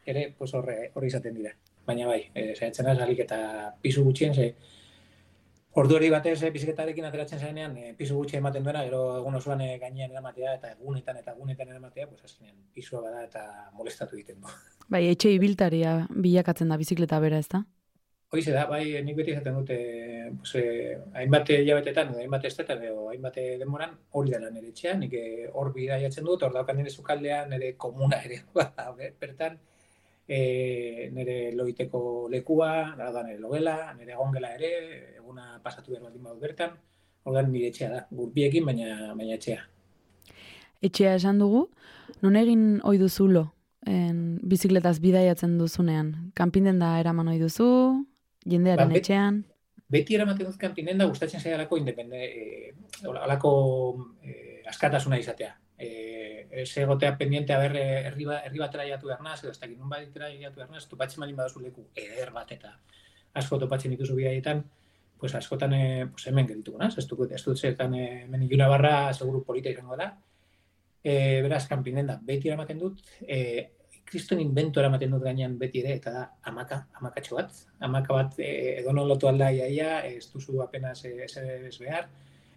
ere 0.10 0.34
pues, 0.38 0.52
horre, 0.54 0.92
hori 0.96 1.08
izaten 1.08 1.38
dira. 1.38 1.54
Baina 1.88 2.10
bai, 2.10 2.20
eh, 2.34 2.52
zaitzen 2.58 2.92
azalik 2.92 3.24
eta 3.24 3.40
pisu 3.82 4.04
gutxien, 4.04 4.36
ze 4.36 4.52
ordu 5.78 5.96
hori 5.96 6.10
batez 6.10 6.38
eh, 6.44 6.52
biziketarekin 6.54 7.06
ateratzen 7.06 7.40
zaenean, 7.40 7.76
eh, 7.78 7.94
pisu 7.98 8.18
gutxi 8.18 8.38
ematen 8.40 8.64
duena, 8.66 8.84
gero 8.88 9.02
egun 9.20 9.38
osoan 9.40 9.62
eh, 9.62 9.78
gainean 9.82 10.12
eramatea 10.12 10.56
eta 10.58 10.72
egunetan 10.76 11.20
eta 11.22 11.36
egunetan 11.36 11.70
eramatea, 11.70 12.08
pues 12.08 12.24
azkenean 12.26 12.56
pisua 12.74 13.02
bada 13.06 13.24
eta 13.28 13.44
molestatu 13.74 14.18
egiten 14.18 14.42
du. 14.42 14.56
Bai, 14.94 15.06
etxe 15.12 15.32
ibiltaria 15.36 16.00
bilakatzen 16.10 16.72
da 16.74 16.80
bizikleta 16.82 17.20
bera, 17.22 17.38
ez 17.38 17.50
da? 17.52 17.64
Hoize 18.30 18.54
da, 18.54 18.68
bai, 18.70 18.84
nik 19.02 19.16
beti 19.18 19.32
izaten 19.34 19.56
dute, 19.58 19.76
pues, 20.38 20.52
eh, 20.60 20.98
hainbat 21.18 21.50
jabetetan, 21.66 22.12
hainbat 22.22 22.44
estetan, 22.46 22.84
edo 22.86 23.08
hainbat 23.10 23.40
demoran, 23.58 23.96
hori 24.14 24.36
dela 24.36 24.52
nire 24.54 24.70
etxea, 24.70 24.94
nik 24.98 25.16
hor 25.54 25.72
bida 25.74 25.98
jatzen 26.02 26.30
dut, 26.30 26.46
hor 26.46 26.54
daukan 26.54 26.78
nire 26.78 26.94
zukaldea, 26.94 27.40
nire 27.50 27.72
komuna 27.86 28.22
ere, 28.26 28.44
ba, 28.58 28.70
bertan, 29.22 29.58
e, 30.30 31.10
nire 31.14 31.52
loiteko 31.58 32.30
lekua, 32.30 32.94
da, 32.98 33.10
nire 33.24 33.40
logela, 33.42 33.94
nire 33.98 34.16
gongela 34.16 34.54
ere, 34.54 34.72
eguna 35.18 35.58
pasatu 35.64 35.92
behar 35.92 36.06
baldin 36.06 36.24
badut 36.24 36.44
bertan, 36.44 36.76
hor 37.26 37.48
nire 37.50 37.72
etxea 37.74 37.90
da, 37.90 38.02
gurpiekin, 38.12 38.68
baina, 38.70 39.14
baina 39.18 39.38
etxea. 39.40 39.64
Etxea 40.86 41.16
esan 41.18 41.42
dugu, 41.42 41.66
non 42.22 42.38
egin 42.40 42.68
ohi 42.88 43.02
duzulo, 43.02 43.48
en, 43.90 44.38
bizikletaz 44.54 45.00
bidaiatzen 45.04 45.58
duzunean? 45.58 46.14
Kanpinden 46.38 46.80
da 46.80 46.94
eraman 47.02 47.34
ohi 47.34 47.42
duzu, 47.42 47.70
jendearen 48.46 48.94
ba, 48.94 49.02
etxean. 49.02 49.42
Beti 49.90 50.14
eramaten 50.14 50.46
dut 50.46 50.60
kanpinen 50.62 51.02
da 51.02 51.10
gustatzen 51.10 51.42
zaialako 51.42 51.82
independe, 51.82 52.22
e, 52.22 52.74
alako 53.10 53.52
e, 54.22 54.62
askatasuna 54.70 55.18
izatea. 55.18 55.56
E, 55.80 56.48
ez 56.52 56.70
egotea 56.78 57.14
pendiente 57.18 57.54
haber 57.56 57.78
herri, 57.80 58.26
ba, 58.28 58.42
herri 58.44 58.60
batera 58.60 58.88
jatu 58.88 59.08
behar 59.08 59.22
naz, 59.24 59.40
edo 59.44 59.54
ez 59.54 59.60
dakit 59.60 59.78
nun 59.80 59.90
batera 59.90 60.28
jatu 60.34 60.60
behar 60.60 60.74
naz, 60.74 60.84
topatzen 60.92 61.24
malin 61.24 61.38
badazu 61.38 61.62
leku 61.64 61.86
eder 61.96 62.34
bat 62.36 62.52
eta 62.52 62.74
asko 63.40 63.60
topatzen 63.62 63.94
dituzu 63.94 64.18
bidaietan, 64.18 64.64
pues 65.20 65.36
askotan 65.36 65.74
e, 65.74 66.08
pues 66.12 66.28
hemen 66.28 66.48
gerituko 66.48 66.80
naz, 66.80 66.96
ez 66.98 67.06
dut, 67.08 67.32
ez 67.32 67.42
dut 67.44 67.60
zertan 67.60 67.94
hemen 67.96 68.44
iluna 68.48 68.70
barra 68.72 68.94
seguru 69.14 69.44
polita 69.44 69.72
izango 69.72 69.98
da. 70.00 70.14
E, 71.04 71.42
beraz, 71.44 71.66
kanpinen 71.68 72.08
da, 72.08 72.18
beti 72.24 72.50
eramaten 72.50 72.80
dut, 72.80 73.04
e, 73.22 73.40
kriston 74.10 74.40
invento 74.42 74.82
eramaten 74.82 75.12
dut 75.14 75.24
gainean 75.24 75.58
beti 75.60 75.84
ere, 75.84 75.98
eta 76.00 76.14
da, 76.16 76.24
amaka, 76.52 76.82
amakatxo 77.00 77.38
bat. 77.38 77.60
Amaka 77.86 78.16
bat, 78.16 78.40
e, 78.40 78.80
edo 78.80 78.96
non 78.96 79.08
lotu 79.12 79.30
alda 79.30 79.52
iaia, 79.56 80.00
ez 80.08 80.32
duzu 80.32 80.62
apenas 80.64 81.04
e, 81.06 81.14
ez 81.28 81.78
behar, 81.80 82.10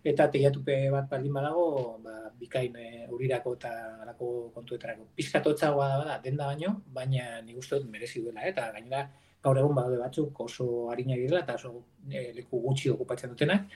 eta 0.04 0.28
teiatupe 0.30 0.76
bat 0.90 1.08
baldin 1.10 1.34
badago, 1.36 1.66
ba, 2.02 2.14
bikain 2.38 2.76
e, 2.76 3.06
urirako 3.14 3.54
eta 3.58 3.72
alako 4.02 4.28
kontuetarako. 4.54 5.08
Pizkatotzagoa 5.16 5.88
da, 5.92 6.04
da, 6.10 6.18
denda 6.24 6.50
baino, 6.50 6.74
baina 6.94 7.40
nik 7.46 7.62
uste 7.62 7.78
dut 7.78 7.90
merezi 7.90 8.22
duela, 8.24 8.44
eta 8.48 8.70
gainera 8.74 9.06
gaur 9.42 9.58
egun 9.58 9.74
badaude 9.74 9.98
batzuk 10.02 10.40
oso 10.44 10.68
harina 10.90 11.16
direla, 11.18 11.42
eta 11.42 11.56
oso 11.58 11.74
e, 12.10 12.30
leku 12.36 12.60
gutxi 12.66 12.90
okupatzen 12.90 13.34
dutenak. 13.34 13.66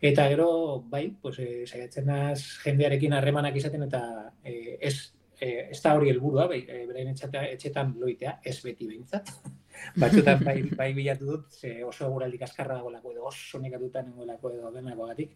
Eta 0.00 0.26
gero, 0.32 0.50
bai, 0.88 1.06
pues, 1.22 1.38
e, 1.38 1.64
saiatzen 1.66 2.12
jendearekin 2.64 3.16
harremanak 3.16 3.56
izaten, 3.60 3.88
eta 3.88 4.02
e, 4.44 4.76
ez 4.80 4.94
eh, 5.40 5.68
ez 5.70 5.80
da 5.82 5.94
hori 5.96 6.10
helburua, 6.12 6.46
bai, 6.50 6.60
eh, 6.68 6.84
berain 6.88 7.10
etxetan 7.14 7.94
loitea, 7.98 8.38
ez 8.44 8.58
beti 8.64 8.86
behintzat. 8.86 9.32
Batzutan 10.00 10.42
bai, 10.44 10.62
bai 10.76 10.90
bilatu 10.96 11.26
dut, 11.26 11.46
ze 11.60 11.80
oso 11.84 12.06
eguraldik 12.06 12.42
askarra 12.46 12.76
dagoelako 12.80 13.14
edo 13.14 13.24
oso 13.30 13.60
nekatutan 13.62 14.10
nengoelako 14.10 14.52
edo 14.56 14.70
denako 14.74 15.08
gatik. 15.10 15.34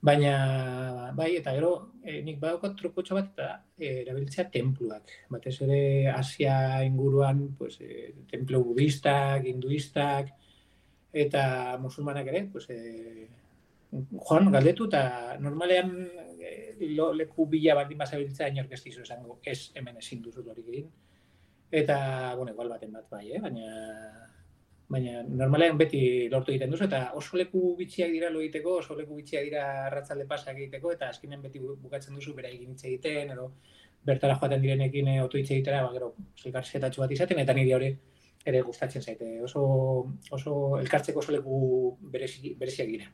Baina, 0.00 1.12
bai, 1.12 1.34
eta 1.36 1.52
gero, 1.52 1.72
eh, 2.02 2.22
nik 2.24 2.38
badaukat 2.40 2.78
trukotxo 2.78 3.18
bat, 3.18 3.26
eta 3.34 3.48
eh, 3.76 3.98
erabiltzea 4.06 4.46
templuak. 4.52 5.12
Batez 5.28 5.58
ere, 5.66 5.82
Asia 6.08 6.54
inguruan, 6.86 7.42
pues, 7.58 7.76
eh, 7.84 8.14
templo 8.30 8.62
budistak, 8.64 9.44
hinduistak, 9.50 10.32
eta 11.12 11.76
musulmanak 11.82 12.32
ere, 12.32 12.46
pues, 12.52 12.70
eh, 12.72 13.28
joan, 13.92 14.48
galdetu, 14.54 14.88
eta 14.88 15.36
normalean 15.40 15.92
lo, 16.80 17.12
leku 17.12 17.46
bila 17.46 17.74
baldin 17.74 17.98
bazabiltza 17.98 18.48
inork 18.48 18.72
ez 18.72 18.82
dizu 18.84 19.02
esango 19.04 19.38
ez 19.44 19.70
hemen 19.74 19.98
ezin 20.00 20.22
duzu 20.22 20.44
hori 20.48 20.64
egin. 20.66 20.90
Eta, 21.70 22.34
bueno, 22.34 22.52
igual 22.52 22.68
baten 22.68 22.92
bat 22.92 23.06
bai, 23.10 23.30
eh? 23.32 23.40
baina 23.40 24.26
baina 24.90 25.20
normalean 25.22 25.76
beti 25.78 26.00
lortu 26.32 26.50
egiten 26.50 26.72
duzu, 26.72 26.88
eta 26.88 27.00
oso 27.18 27.38
leku 27.38 27.76
bitxiak 27.78 28.10
dira 28.10 28.30
lo 28.30 28.40
egiteko, 28.42 28.72
oso 28.80 28.96
leku 28.98 29.20
bitxiak 29.20 29.44
dira 29.46 29.66
arratzalde 29.84 30.26
pasak 30.32 30.56
egiteko, 30.56 30.90
eta 30.96 31.12
azkenen 31.14 31.44
beti 31.44 31.62
bukatzen 31.62 32.16
duzu 32.18 32.34
bera 32.34 32.50
egin 32.50 32.72
hitz 32.74 32.82
egiten, 32.88 33.30
edo 33.36 33.52
bertara 34.10 34.34
joaten 34.40 34.62
direnekin 34.64 35.12
eh, 35.14 35.20
oto 35.22 35.38
hitz 35.38 35.50
egitera, 35.50 35.84
ba, 35.86 35.92
gero, 35.94 36.10
zelkartzetatxu 36.42 37.04
bat 37.04 37.14
izaten, 37.14 37.38
eta 37.44 37.54
nire 37.54 37.76
hori 37.78 37.92
ere 38.50 38.62
gustatzen 38.66 39.02
zaite. 39.02 39.30
Oso, 39.46 39.62
oso 40.36 40.54
elkartzeko 40.80 41.22
oso 41.22 41.36
leku 41.36 41.60
bereziak 42.10 42.88
dira. 42.88 43.10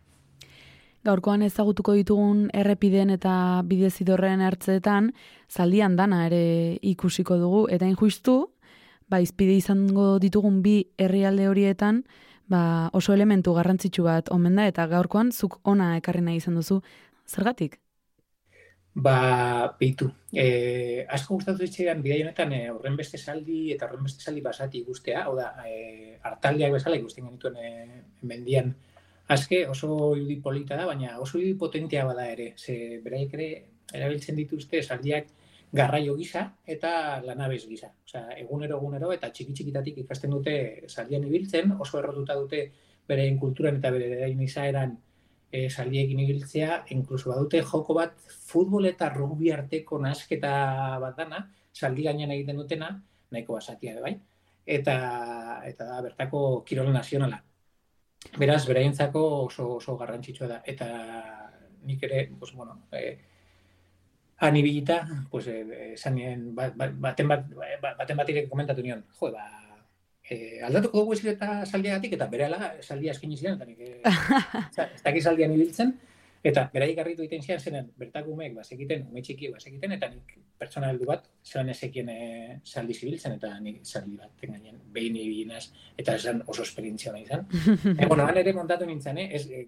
Gaurkoan 1.07 1.45
ezagutuko 1.47 1.95
ditugun 1.95 2.47
errepideen 2.57 3.13
eta 3.15 3.63
bidezidorren 3.69 4.43
hartzeetan, 4.43 5.13
zaldian 5.51 5.95
dana 5.99 6.25
ere 6.27 6.43
ikusiko 6.83 7.39
dugu, 7.39 7.63
eta 7.71 7.87
injustu, 7.87 8.37
ba, 9.09 9.21
izpide 9.23 9.55
izango 9.61 10.17
ditugun 10.23 10.63
bi 10.65 10.77
herrialde 10.99 11.47
horietan, 11.49 12.03
ba, 12.51 12.91
oso 12.93 13.15
elementu 13.15 13.55
garrantzitsu 13.55 14.07
bat 14.07 14.31
omen 14.35 14.59
da, 14.59 14.67
eta 14.73 14.87
gaurkoan 14.91 15.31
zuk 15.33 15.61
ona 15.65 15.95
ekarri 16.01 16.25
nahi 16.27 16.43
izan 16.43 16.59
duzu. 16.59 16.81
Zergatik? 17.27 17.79
Ba, 18.97 19.17
peitu. 19.79 20.09
E, 20.33 21.05
asko 21.13 21.37
gustatu 21.37 21.67
zitzaidan 21.67 22.03
bidai 22.03 22.23
honetan 22.25 22.53
e, 22.57 22.61
horren 22.73 22.97
beste 22.97 23.19
saldi 23.21 23.73
eta 23.75 23.87
horren 23.87 24.07
beste 24.09 24.25
saldi 24.25 24.43
basati 24.43 24.81
ikustea, 24.81 25.27
hau 25.27 25.37
da, 25.37 25.51
e, 25.69 26.17
hartaldiak 26.25 26.73
bezala 26.79 26.99
ikusten 26.99 27.29
genituen 27.29 27.59
e, 27.61 27.73
mendian 28.25 28.73
aske 29.29 29.67
oso 29.69 30.15
irudi 30.17 30.37
polita 30.43 30.77
da, 30.77 30.87
baina 30.87 31.19
oso 31.21 31.39
irudi 31.39 31.55
potentea 31.59 32.05
bada 32.05 32.29
ere. 32.31 32.53
Ze 32.57 33.01
beraiek 33.05 33.35
ere 33.35 33.49
erabiltzen 33.93 34.37
dituzte 34.37 34.83
saldiak 34.83 35.33
garraio 35.73 36.15
gisa 36.17 36.45
eta 36.67 37.21
lanabez 37.25 37.65
gisa. 37.69 37.91
Osea, 38.07 38.37
egunero 38.43 38.79
egunero 38.79 39.13
eta 39.13 39.31
txiki 39.31 39.53
txikitatik 39.53 39.99
ikasten 40.05 40.31
dute 40.31 40.55
saldian 40.89 41.27
ibiltzen, 41.27 41.75
oso 41.81 41.99
errotuta 41.99 42.39
dute 42.39 42.63
beraien 43.09 43.39
kulturan 43.39 43.81
eta 43.81 43.91
beraien 43.95 44.41
izaeran 44.43 44.97
e, 45.51 45.69
saldiekin 45.71 46.21
ibiltzea, 46.21 46.85
inkluso 46.95 47.31
badute 47.31 47.63
joko 47.63 47.95
bat 47.99 48.15
futbol 48.51 48.87
eta 48.91 49.11
rugby 49.15 49.53
arteko 49.55 49.99
nasketa 50.03 50.55
bat 51.03 51.19
dana, 51.19 51.45
saldi 51.75 52.07
gainean 52.07 52.33
egiten 52.35 52.63
dutena, 52.63 52.91
nahiko 53.31 53.59
basatia 53.59 54.01
bai, 54.01 54.17
eta, 54.79 54.97
eta 55.67 55.91
da, 55.91 56.01
bertako 56.09 56.63
kirol 56.67 56.93
nazionala. 56.95 57.43
Beraz, 58.39 58.67
beraientzako 58.67 59.23
oso, 59.47 59.77
oso 59.77 59.97
garrantzitsua 59.97 60.49
da. 60.51 60.61
Eta 60.67 60.89
nik 61.87 62.03
ere, 62.03 62.31
pues, 62.39 62.53
bueno, 62.53 62.83
e, 62.93 63.19
anibilita, 64.39 65.07
pues, 65.31 65.47
e, 65.47 65.95
zanien, 65.97 66.55
bat, 66.55 66.75
baten 66.77 67.29
bat, 67.29 67.47
baten 67.99 68.17
bat 68.17 68.35
komentatu 68.51 68.83
nion, 68.83 69.05
jo, 69.21 69.31
ba, 69.33 69.47
eh, 70.29 70.61
aldatuko 70.67 71.05
dugu 71.05 71.15
ezile 71.17 71.35
eta 71.37 71.65
saldiagatik, 71.67 72.17
eta 72.19 72.27
bere 72.33 72.49
ala 72.49 72.73
saldia 72.83 73.15
eskin 73.15 73.37
ziren, 73.37 73.57
eta 73.57 73.65
nik, 73.65 73.81
eh, 73.81 74.01
ez 74.97 75.03
dakiz 75.05 75.25
saldian 75.25 75.55
ibiltzen, 75.55 75.95
eta 76.47 76.67
berai 76.73 76.93
garritu 76.95 77.25
egiten 77.25 77.43
zian 77.43 77.61
zenen, 77.61 77.89
bertako 77.99 78.35
umeek, 78.37 78.55
bazekiten, 78.55 79.07
ume 79.11 79.23
txiki 79.25 79.51
bazekiten, 79.51 79.95
eta 79.97 80.09
nik 80.13 80.35
pertsona 80.61 80.91
heldu 80.93 81.09
bat, 81.09 81.27
zelan 81.45 81.73
ezekien 81.73 82.11
eh, 82.13 82.59
saldi 82.65 82.95
zibiltzen, 82.95 83.35
eta 83.41 83.51
nik 83.65 83.81
saldi 83.87 84.17
bat 84.21 84.33
tengainen 84.41 84.79
behin 84.95 85.19
ibilinaz, 85.21 85.65
eta 85.99 86.15
esan 86.21 86.43
oso 86.47 86.63
esperientzia 86.63 87.15
nahi 87.15 87.27
izan. 87.27 87.47
e, 87.99 88.07
bueno, 88.07 88.27
han 88.27 88.39
ere 88.43 88.55
montatu 88.57 88.87
nintzen, 88.89 89.19
eh? 89.23 89.29
Ez, 89.39 89.43
e, 89.51 89.65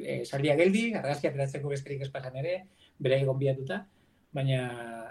e, 0.00 0.16
saldia 0.24 0.56
geldi, 0.58 0.86
argazkia 1.02 1.34
peratzeko 1.36 1.72
besterik 1.74 2.06
espasan 2.08 2.40
ere, 2.40 2.56
berai 3.02 3.22
gonbiatuta, 3.28 3.82
baina, 4.32 4.62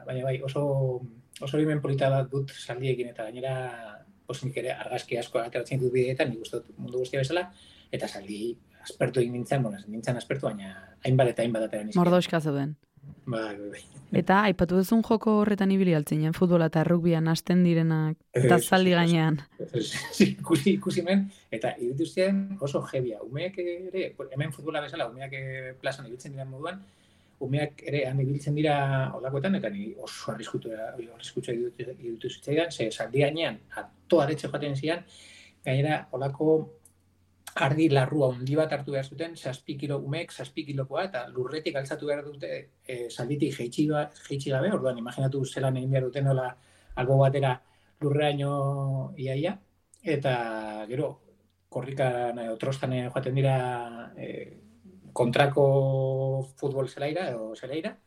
baina 0.07 0.25
bai, 0.25 0.39
oso, 0.47 0.63
oso 1.39 1.61
bimen 1.61 1.83
polita 1.85 2.09
bat 2.13 2.33
dut 2.33 2.55
saldiekin, 2.57 3.13
eta 3.13 3.29
gainera 3.29 3.55
pues 4.25 4.45
nik 4.45 4.57
ere 4.61 4.71
argazki 4.71 5.17
asko 5.19 5.41
ateratzen 5.41 5.81
dut 5.81 5.93
bideetan, 5.93 6.29
nik 6.31 6.45
uste 6.47 6.63
mundu 6.77 7.01
guztia 7.03 7.21
bezala, 7.21 7.49
eta 7.91 8.07
saldi 8.07 8.55
aspertu 8.83 9.21
egin 9.21 9.33
nintzen, 9.39 9.63
bueno, 9.63 9.79
nintzen 9.87 10.17
aspertu, 10.17 10.47
baina 10.49 10.75
hainbat 11.05 11.33
eta 11.33 11.45
hainbat 11.45 11.67
atera 11.67 11.87
nizkian. 11.87 12.03
Mordoska 12.03 12.39
zeuden. 12.41 12.75
Bai, 13.25 13.55
bai, 13.57 13.69
bai. 13.73 13.81
Eta, 14.19 14.41
aipatu 14.49 14.75
duzun 14.75 15.01
joko 15.07 15.37
horretan 15.39 15.71
ibili 15.71 15.93
altzinen, 15.95 16.33
futbola 16.35 16.67
eta 16.71 16.83
rugbian 16.83 17.29
hasten 17.31 17.63
direnak, 17.63 18.17
eta 18.39 18.57
zaldi 18.59 18.95
gainean. 18.97 19.39
Ikusi, 19.61 20.73
ikusi 20.73 21.03
men, 21.05 21.27
eta 21.53 21.75
irutu 21.79 22.07
oso 22.59 22.81
jebia. 22.91 23.21
Umeak 23.23 23.57
ere, 23.63 24.11
hemen 24.33 24.51
futbola 24.51 24.81
bezala, 24.81 25.07
umeak 25.07 25.37
plazan 25.81 26.09
ibiltzen 26.09 26.35
diren 26.35 26.49
moduan, 26.49 26.81
umeak 27.41 27.81
ere 27.87 28.03
han 28.09 28.19
ibiltzen 28.21 28.55
dira 28.55 28.75
olakoetan, 29.17 29.55
eta 29.55 29.69
ni 29.69 29.93
oso 29.97 30.33
arriskutu 30.33 30.73
arriskutu 30.75 31.53
irutu 31.53 32.29
zitzaidan, 32.29 32.71
ze 32.71 32.91
saldi 32.91 33.23
gainean, 33.23 33.57
ato 33.75 34.21
aretxe 34.21 34.49
joaten 34.49 34.75
zian, 34.75 35.05
gainera 35.65 36.07
olako 36.11 36.80
ardi 37.55 37.89
larrua 37.89 38.29
undi 38.31 38.55
bat 38.55 38.71
hartu 38.71 38.93
behar 38.95 39.05
zuten, 39.05 39.35
zazpi 39.35 39.75
kilo 39.77 39.97
umek, 39.99 40.31
zazpi 40.31 40.65
kilokoa, 40.65 41.05
eta 41.09 41.25
lurretik 41.29 41.75
altzatu 41.75 42.07
behar 42.07 42.23
dute 42.25 42.51
e, 42.87 43.09
salditik 43.09 43.57
jeitsi, 43.57 43.87
ba, 43.89 44.05
gabe, 44.29 44.71
orduan, 44.71 44.97
imaginatu 44.97 45.43
zelan 45.45 45.77
egin 45.77 45.91
behar 45.91 46.05
duten 46.07 46.25
nola 46.25 46.47
albo 46.95 47.17
batera 47.17 47.57
lurreaino 48.01 49.13
iaia, 49.17 49.57
eta 50.03 50.85
gero, 50.87 51.09
korrikan, 51.69 52.39
e, 52.39 52.49
otrostan 52.49 52.95
joaten 53.09 53.35
dira 53.35 53.57
e, 54.17 54.29
kontrako 55.13 55.65
futbol 56.55 56.87
zelaira 56.87 57.27
edo 57.29 57.51
zelaira, 57.55 57.97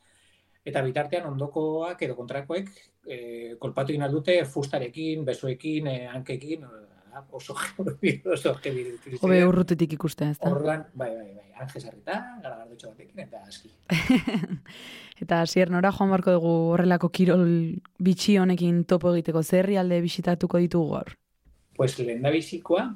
eta 0.65 0.81
bitartean 0.81 1.27
ondokoak 1.29 2.01
edo 2.03 2.17
kontrakoek 2.17 2.71
e, 3.07 3.19
kolpatu 3.61 3.93
dute 4.11 4.45
fustarekin, 4.45 5.25
besoekin, 5.25 5.87
e, 5.87 6.07
hankekin, 6.07 6.65
oso 7.31 7.55
oso 8.35 8.55
Hobe 9.21 9.45
urrutetik 9.47 9.93
ikustea, 9.93 10.31
ez 10.31 10.39
da? 10.39 10.51
Orduan, 10.51 10.87
bai, 10.95 11.11
bai, 11.11 11.31
bai, 11.35 11.51
anje 11.61 11.81
sarrita, 11.81 12.19
gara 12.43 12.65
batekin, 12.67 13.21
eta 13.27 13.43
aski. 13.47 13.71
eta 15.23 15.45
zier, 15.47 15.71
nora 15.71 15.93
joan 15.93 16.11
barko 16.11 16.35
dugu 16.37 16.55
horrelako 16.75 17.09
kirol 17.09 17.47
bitxi 17.99 18.39
honekin 18.39 18.85
topo 18.85 19.15
egiteko, 19.15 19.43
zerri 19.43 19.77
alde 19.77 20.01
bisitatuko 20.01 20.59
ditugu 20.59 20.99
hor? 20.99 21.15
Pues 21.77 21.99
lehen 21.99 22.23
da 22.23 22.31
bizikoa, 22.31 22.89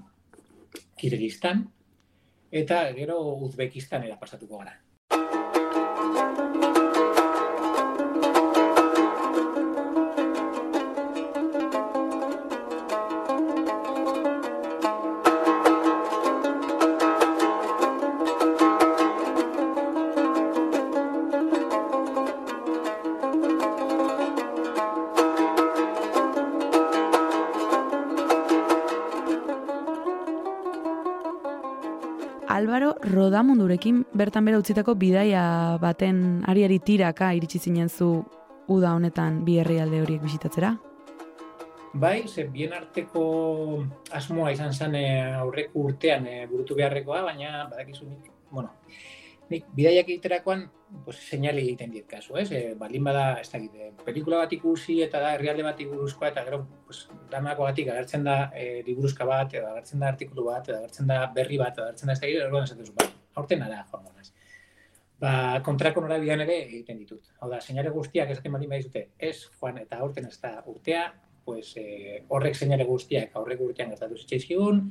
Kirgistan, 0.99 1.65
eta 2.51 2.83
gero 2.95 3.21
Uzbekistanera 3.47 4.19
pasatuko 4.19 4.59
gara. 4.59 4.77
Albaro 32.59 32.97
Rodamundurekin 33.07 34.01
bertan 34.19 34.49
bera 34.49 34.59
utzitako 34.59 34.97
bidaia 34.99 35.43
baten 35.79 36.43
ariari 36.51 36.81
tiraka 36.83 37.29
iritsi 37.39 37.61
zinen 37.63 37.87
zu 37.89 38.09
uda 38.75 38.95
honetan 38.97 39.45
bi 39.47 39.61
herrialde 39.63 40.01
horiek 40.03 40.25
bisitatzera? 40.25 40.73
Bai, 42.03 42.27
ze 42.27 42.49
bien 42.51 42.75
arteko 42.75 43.23
asmoa 44.19 44.51
izan 44.57 44.75
zen 44.75 44.97
eh, 44.99 45.37
aurreko 45.39 45.85
urtean 45.87 46.27
e, 46.27 46.35
burutu 46.51 46.75
beharrekoa, 46.81 47.23
baina 47.31 47.63
badakizu 47.71 48.09
nik, 48.09 48.27
bueno, 48.51 48.75
nik 49.51 49.69
bidaiak 49.77 50.09
egiterakoan 50.09 50.67
pues, 51.05 51.17
seinale 51.19 51.63
egiten 51.63 51.93
diet 51.93 52.07
kasu, 52.09 52.37
ez? 52.41 52.49
E, 52.53 52.75
baldin 52.79 53.05
bada, 53.05 53.25
ez 53.43 53.49
da 53.51 53.59
egite, 53.59 53.91
pelikula 54.05 54.43
bat 54.43 54.53
ikusi 54.57 54.99
eta 55.05 55.21
da 55.25 55.33
herrialde 55.37 55.65
bat 55.67 55.81
iguruzkoa 55.85 56.31
eta 56.33 56.45
gero 56.49 56.63
pues, 56.87 57.05
damako 57.33 57.69
batik 57.69 57.91
agertzen 57.93 58.25
da 58.29 58.39
e, 58.57 58.83
liburuzka 58.87 59.29
bat, 59.29 59.55
edo 59.55 59.71
agertzen 59.73 60.05
da 60.05 60.13
artikulu 60.15 60.49
bat, 60.49 60.69
edo 60.69 60.79
agertzen 60.81 61.11
da 61.11 61.21
berri 61.35 61.61
bat, 61.61 61.77
edo 61.77 61.89
agertzen 61.89 62.11
da 62.11 62.17
ez 62.17 62.21
da 62.21 62.29
egite, 62.31 62.45
ergoan 62.47 62.69
esatzen 62.69 62.95
ba, 62.99 63.09
aurten 63.41 63.65
ara, 63.69 63.85
joan. 63.93 64.05
Ba, 65.19 65.31
kontrako 65.67 66.05
norabidean 66.05 66.45
ere 66.45 66.61
egiten 66.61 66.99
ditut. 67.01 67.33
Hau 67.41 67.49
da, 67.51 67.59
seinale 67.59 67.91
guztiak 67.91 68.31
esaten 68.31 68.55
baldin 68.55 68.71
badizute, 68.71 69.09
ez, 69.19 69.49
joan, 69.59 69.81
eta 69.83 69.99
aurten 70.05 70.29
ez 70.29 70.37
da 70.39 70.53
urtea, 70.71 71.09
pues, 71.45 71.73
e, 71.81 72.23
horrek 72.29 72.55
seinale 72.55 72.87
guztiak 72.87 73.35
aurrek 73.41 73.65
urtean 73.65 73.91
gertatu 73.95 74.21
zitzaizkigun, 74.21 74.85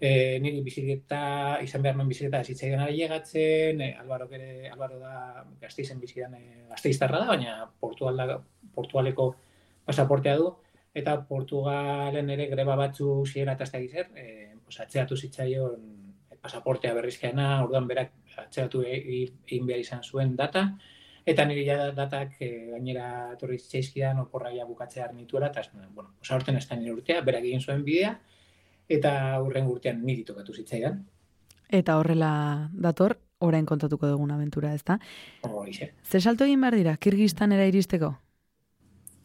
e, 0.00 0.38
niri 0.40 0.62
biziketa, 0.64 1.60
izan 1.64 1.84
behar 1.84 1.98
nuen 1.98 2.08
biziketa 2.08 2.40
zitzaidan 2.42 2.86
ari 2.86 2.96
llegatzen, 2.96 3.82
e, 3.84 3.92
Albaro, 4.00 4.26
ere, 4.32 4.70
Albaro 4.72 4.98
da 4.98 5.44
gazteizen 5.60 6.00
bizidan 6.00 6.34
e, 6.38 6.64
gazteiztarra 6.70 7.20
da, 7.20 7.28
baina 7.34 7.56
Portugal 7.80 8.38
Portugaleko 8.74 9.34
pasaportea 9.84 10.38
du, 10.40 10.54
eta 10.96 11.18
Portugalen 11.28 12.32
ere 12.32 12.48
greba 12.50 12.76
batzu 12.80 13.20
ziera 13.26 13.58
eta 13.58 13.68
ez 13.68 13.72
da 13.92 14.06
e, 14.24 14.28
atzeatu 14.80 15.16
zitzaion 15.16 15.84
pasaportea 16.40 16.94
berrizkeana, 16.96 17.50
orduan 17.66 17.86
berak 17.86 18.14
atzeatu 18.40 18.82
e, 18.86 18.96
egin 18.96 19.68
behar 19.68 19.84
izan 19.84 20.02
zuen 20.02 20.32
data, 20.36 20.64
eta 21.28 21.44
niri 21.44 21.66
ja 21.66 21.90
datak 21.92 22.38
e, 22.40 22.50
gainera 22.72 23.36
torri 23.38 23.58
zitzaizkidan 23.60 24.24
oporraia 24.24 24.64
bukatzea 24.64 25.04
arnituera, 25.10 25.52
eta 25.52 25.68
bueno, 25.92 26.14
osa 26.22 26.38
horten 26.38 26.56
ez 26.56 26.66
da 26.68 26.80
nire 26.80 26.96
urtea, 26.96 27.20
berak 27.26 27.44
egin 27.44 27.60
zuen 27.60 27.84
bidea, 27.84 28.16
eta 28.90 29.12
hurren 29.40 29.70
urtean 29.70 30.02
niri 30.04 30.24
tokatu 30.26 30.54
zitzaidan. 30.56 31.04
Eta 31.70 31.96
horrela 32.00 32.32
dator, 32.74 33.16
orain 33.46 33.66
kontatuko 33.66 34.08
dugun 34.10 34.32
aventura, 34.34 34.74
ezta? 34.74 34.98
Horixe. 35.46 35.92
Ze 36.02 36.20
salto 36.20 36.44
egin 36.44 36.60
behar 36.60 36.76
dira, 36.76 36.96
Kirgistanera 36.96 37.66
iristeko? 37.70 38.10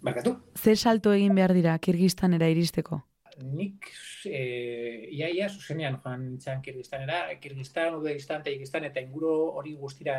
Barkatu? 0.05 0.35
Ze 0.55 0.75
salto 0.75 1.13
egin 1.13 1.33
behar 1.35 1.55
dira, 1.57 1.77
Kirgistanera 1.79 2.49
iristeko? 2.53 3.01
Nik, 3.41 3.89
e, 4.23 5.09
ia, 5.11 5.27
ia, 5.27 5.49
zuzenean 5.49 5.97
joan 6.03 6.21
nintzen 6.23 6.61
Kirgistanera, 6.63 7.25
Kirgistan, 7.41 7.97
Udegiztan, 7.97 8.45
Taikistan, 8.45 8.85
eta 8.87 9.01
inguru 9.03 9.33
hori 9.59 9.73
guztira 9.75 10.15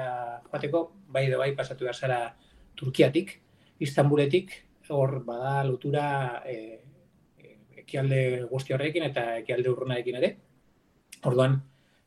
joateko, 0.51 0.83
bai 1.15 1.25
edo 1.31 1.39
bai 1.41 1.55
pasatu 1.57 1.87
behar 1.87 1.97
zara 1.97 2.21
Turkiatik, 2.77 3.39
Istanbuletik, 3.81 4.53
hor 4.93 5.23
bada 5.25 5.63
lotura 5.65 6.43
e, 6.47 6.83
ekialde 7.87 8.21
guzti 8.51 8.75
horrekin 8.77 9.09
eta 9.09 9.29
ekialde 9.41 9.73
urrunarekin 9.73 10.21
ere. 10.21 10.31
Orduan, 11.25 11.57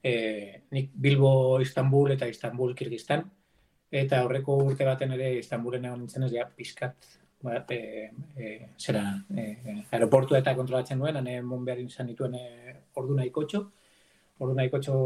e, 0.03 0.13
nik 0.75 0.91
Bilbo, 0.93 1.59
Istanbul 1.63 2.13
eta 2.13 2.27
Istanbul, 2.29 2.75
Kirgistan, 2.75 3.25
Eta 3.89 4.19
aurreko 4.21 4.55
urte 4.67 4.86
baten 4.86 5.15
ere 5.15 5.31
Istanbulen 5.39 5.86
egon 5.89 6.03
nintzen 6.03 6.27
ez, 6.27 6.31
ja, 6.36 6.45
pizkat, 6.45 7.07
ba, 7.41 7.63
e, 7.74 8.09
e, 8.38 8.50
zera, 8.77 9.01
e, 9.33 9.45
aeroportu 9.89 10.38
eta 10.38 10.53
kontrolatzen 10.57 11.00
nuen, 11.01 11.17
hane 11.17 11.39
mon 11.41 11.65
behar 11.65 11.81
izan 11.81 12.12
dituen 12.12 12.36
e, 12.38 12.75
ordu 13.01 13.17
nahikotxo, 13.17 13.63
ordu 14.45 14.57
nahikotxo 14.59 15.00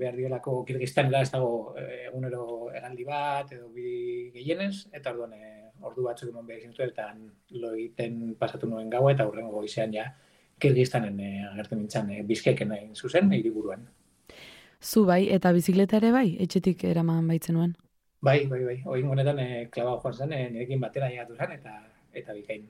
behar 0.00 0.16
diolako 0.16 0.62
Kirgistanera 0.64 1.20
ez 1.26 1.30
dago 1.34 1.50
egunero 1.76 2.70
egaldi 2.72 3.04
bat, 3.04 3.52
edo 3.52 3.68
bi 3.74 4.30
gehienez, 4.32 4.86
eta 4.96 5.12
orduan 5.12 5.36
e, 5.36 5.52
ordu 5.82 6.04
batzuk 6.06 6.30
emon 6.30 6.46
behar 6.46 6.62
dituen, 6.62 6.90
eta 6.92 7.10
lo 7.60 7.72
egiten 7.74 8.34
pasatu 8.38 8.68
nuen 8.70 8.90
gaua, 8.90 9.12
eta 9.12 9.26
hurrengo 9.28 9.52
goizean 9.60 9.92
ja, 9.92 10.06
Kirgistanen 10.58 11.18
e, 11.20 11.30
agertu 11.50 11.76
nintzen 11.76 12.10
e, 12.10 12.22
bizkeken 12.24 12.72
egin 12.72 12.94
zuzen, 12.96 13.32
hiriburuan. 13.32 13.82
Zu 14.80 15.04
bai, 15.04 15.26
eta 15.32 15.52
bizikleta 15.52 15.98
ere 15.98 16.12
bai, 16.14 16.28
etxetik 16.40 16.84
eraman 16.88 17.28
baitzen 17.28 17.58
nuen. 17.58 17.74
Bai, 18.24 18.46
bai, 18.48 18.62
bai. 18.64 18.78
Oin 18.88 19.10
honetan 19.12 19.38
e, 19.42 19.46
klaba 19.72 19.98
joan 20.00 20.16
zen, 20.16 20.32
e, 20.32 20.48
nirekin 20.54 20.80
batera 20.80 21.10
jatu 21.12 21.36
zen, 21.36 21.52
eta 21.58 21.76
eta 22.16 22.32
bikain. 22.32 22.64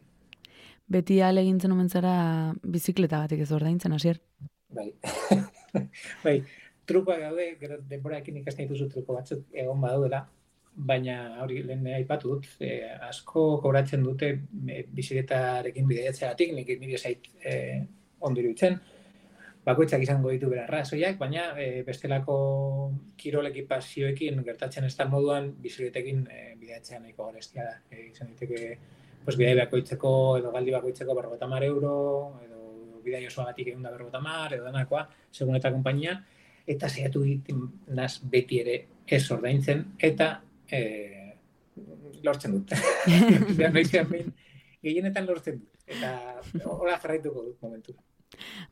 Beti 0.90 1.20
ale 1.22 1.42
egintzen 1.46 1.72
omen 1.74 1.88
zara 1.88 2.16
bizikleta 2.62 3.22
batik 3.22 3.44
ez 3.44 3.52
ordaintzen, 3.54 3.94
hasier. 3.94 4.18
Bai. 4.74 4.88
bai, 6.26 6.36
trukoa 6.86 7.18
gaude, 7.22 7.46
gero 7.60 7.78
denboraekin 7.90 8.42
ikasten 8.42 8.66
dituzu 8.66 8.88
truko 8.90 9.14
batzuk 9.18 9.46
egon 9.54 9.80
badaudela, 9.82 10.24
baina 10.76 11.42
hori 11.42 11.62
lehen 11.64 11.86
aipatu 11.96 12.34
dut, 12.34 12.48
e, 12.60 12.82
asko 13.08 13.46
kobratzen 13.62 14.04
dute 14.04 14.28
e, 14.68 14.82
bizikletarekin 14.92 15.88
bideiatzeagatik, 15.88 16.52
nik 16.54 16.74
nire 16.80 16.98
zait 16.98 17.30
e, 17.40 17.56
ondiru 18.28 18.52
itzen, 18.52 18.78
bakoitzak 19.66 20.04
izango 20.04 20.30
ditu 20.30 20.50
bera 20.52 20.66
razoiak, 20.70 21.16
baina 21.18 21.48
e, 21.58 21.82
bestelako 21.86 22.36
kirol 23.18 23.48
ekipazioekin 23.50 24.44
gertatzen 24.46 24.86
ez 24.86 24.94
da 24.98 25.08
moduan 25.10 25.50
bizirretekin 25.62 26.22
e, 26.30 26.42
bideatzea 26.60 27.00
nahiko 27.02 27.26
garestia 27.30 27.66
da. 27.66 27.80
E, 27.90 28.10
izan 28.12 28.30
diteke, 28.34 28.76
pues, 29.24 29.34
bidea 29.34 29.56
bakoitzeko 29.64 30.12
edo 30.38 30.52
galdi 30.54 30.74
bakoitzeko 30.76 31.16
berrogota 31.18 31.50
mar 31.50 31.66
euro, 31.66 31.96
edo 32.46 33.00
bidea 33.02 33.26
oso 33.26 33.42
batik 33.42 33.72
egun 33.72 33.82
da 33.82 33.94
berrogota 33.94 34.22
mar, 34.22 34.54
edo 34.54 34.68
danakoa, 34.68 35.06
segun 35.32 35.58
eta 35.58 35.72
kompainia, 35.74 36.14
eta 36.66 36.90
zeiatu 36.90 37.24
ditin 37.26 37.64
naz 37.94 38.18
beti 38.22 38.60
ere 38.62 38.76
ez 39.06 39.24
ordaintzen, 39.34 39.82
eta 39.98 40.30
e, 40.72 41.36
lortzen 42.24 42.52
dut. 42.56 42.72
Noizean 43.74 44.10
behin, 44.10 44.32
gehienetan 44.82 45.26
lortzen 45.26 45.60
dut. 45.60 45.72
Eta 45.86 46.16
hola 46.66 46.98
jarraituko 46.98 47.44
dut 47.46 47.62
momentu. 47.62 47.94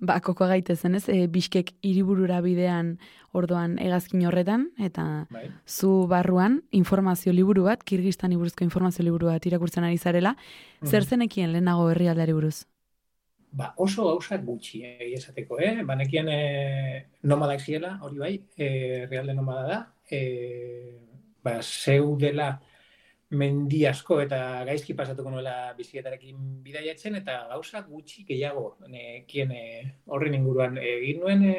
Ba, 0.03 0.19
koko 0.21 0.49
gaitezen 0.51 0.97
ez, 0.99 1.05
e, 1.09 1.29
Biskek 1.31 1.71
hiriburura 1.87 2.41
bidean 2.43 2.97
ordoan 3.33 3.79
egazkin 3.79 4.25
horretan, 4.27 4.67
eta 4.83 5.27
Bai. 5.31 5.47
zu 5.65 6.07
barruan 6.11 6.59
informazio 6.75 7.33
liburu 7.33 7.63
bat, 7.69 7.85
Kirgistan 7.87 8.35
iburuzko 8.35 8.65
informazio 8.67 9.05
liburu 9.07 9.31
bat 9.31 9.47
irakurtzen 9.47 9.85
ari 9.87 9.97
zarela, 9.99 10.35
zer 10.85 11.03
Mhm. 11.03 11.09
zenekien 11.09 11.53
lehenago 11.53 11.89
herrialdari 11.91 12.33
buruz? 12.33 12.65
Ba, 13.55 13.73
oso 13.79 14.05
gauzak 14.11 14.43
gutxi 14.45 14.83
egia 14.83 15.19
esateko, 15.23 15.61
eh? 15.61 15.85
Banekien 15.87 16.29
e, 16.29 17.07
nomadak 17.23 17.61
ziela, 17.63 18.01
hori 18.03 18.19
bai, 18.19 18.35
e, 18.59 19.07
realde 19.07 19.35
nomada 19.35 19.67
da. 19.69 19.95
E, 20.11 20.99
ba, 21.45 21.59
zeudela 21.63 22.55
mendi 23.35 23.85
asko 23.87 24.21
eta 24.23 24.39
gaizki 24.69 24.95
pasatuko 24.95 25.31
nuela 25.33 25.75
bizikletarekin 25.77 26.39
bidaiatzen 26.65 27.19
eta 27.21 27.39
gauza 27.51 27.83
gutxi 27.89 28.25
gehiago 28.29 28.77
nekien 28.89 29.53
e, 29.53 29.65
horren 30.07 30.37
inguruan 30.39 30.79
egin 30.79 31.21
nuen 31.21 31.45
e, 31.49 31.57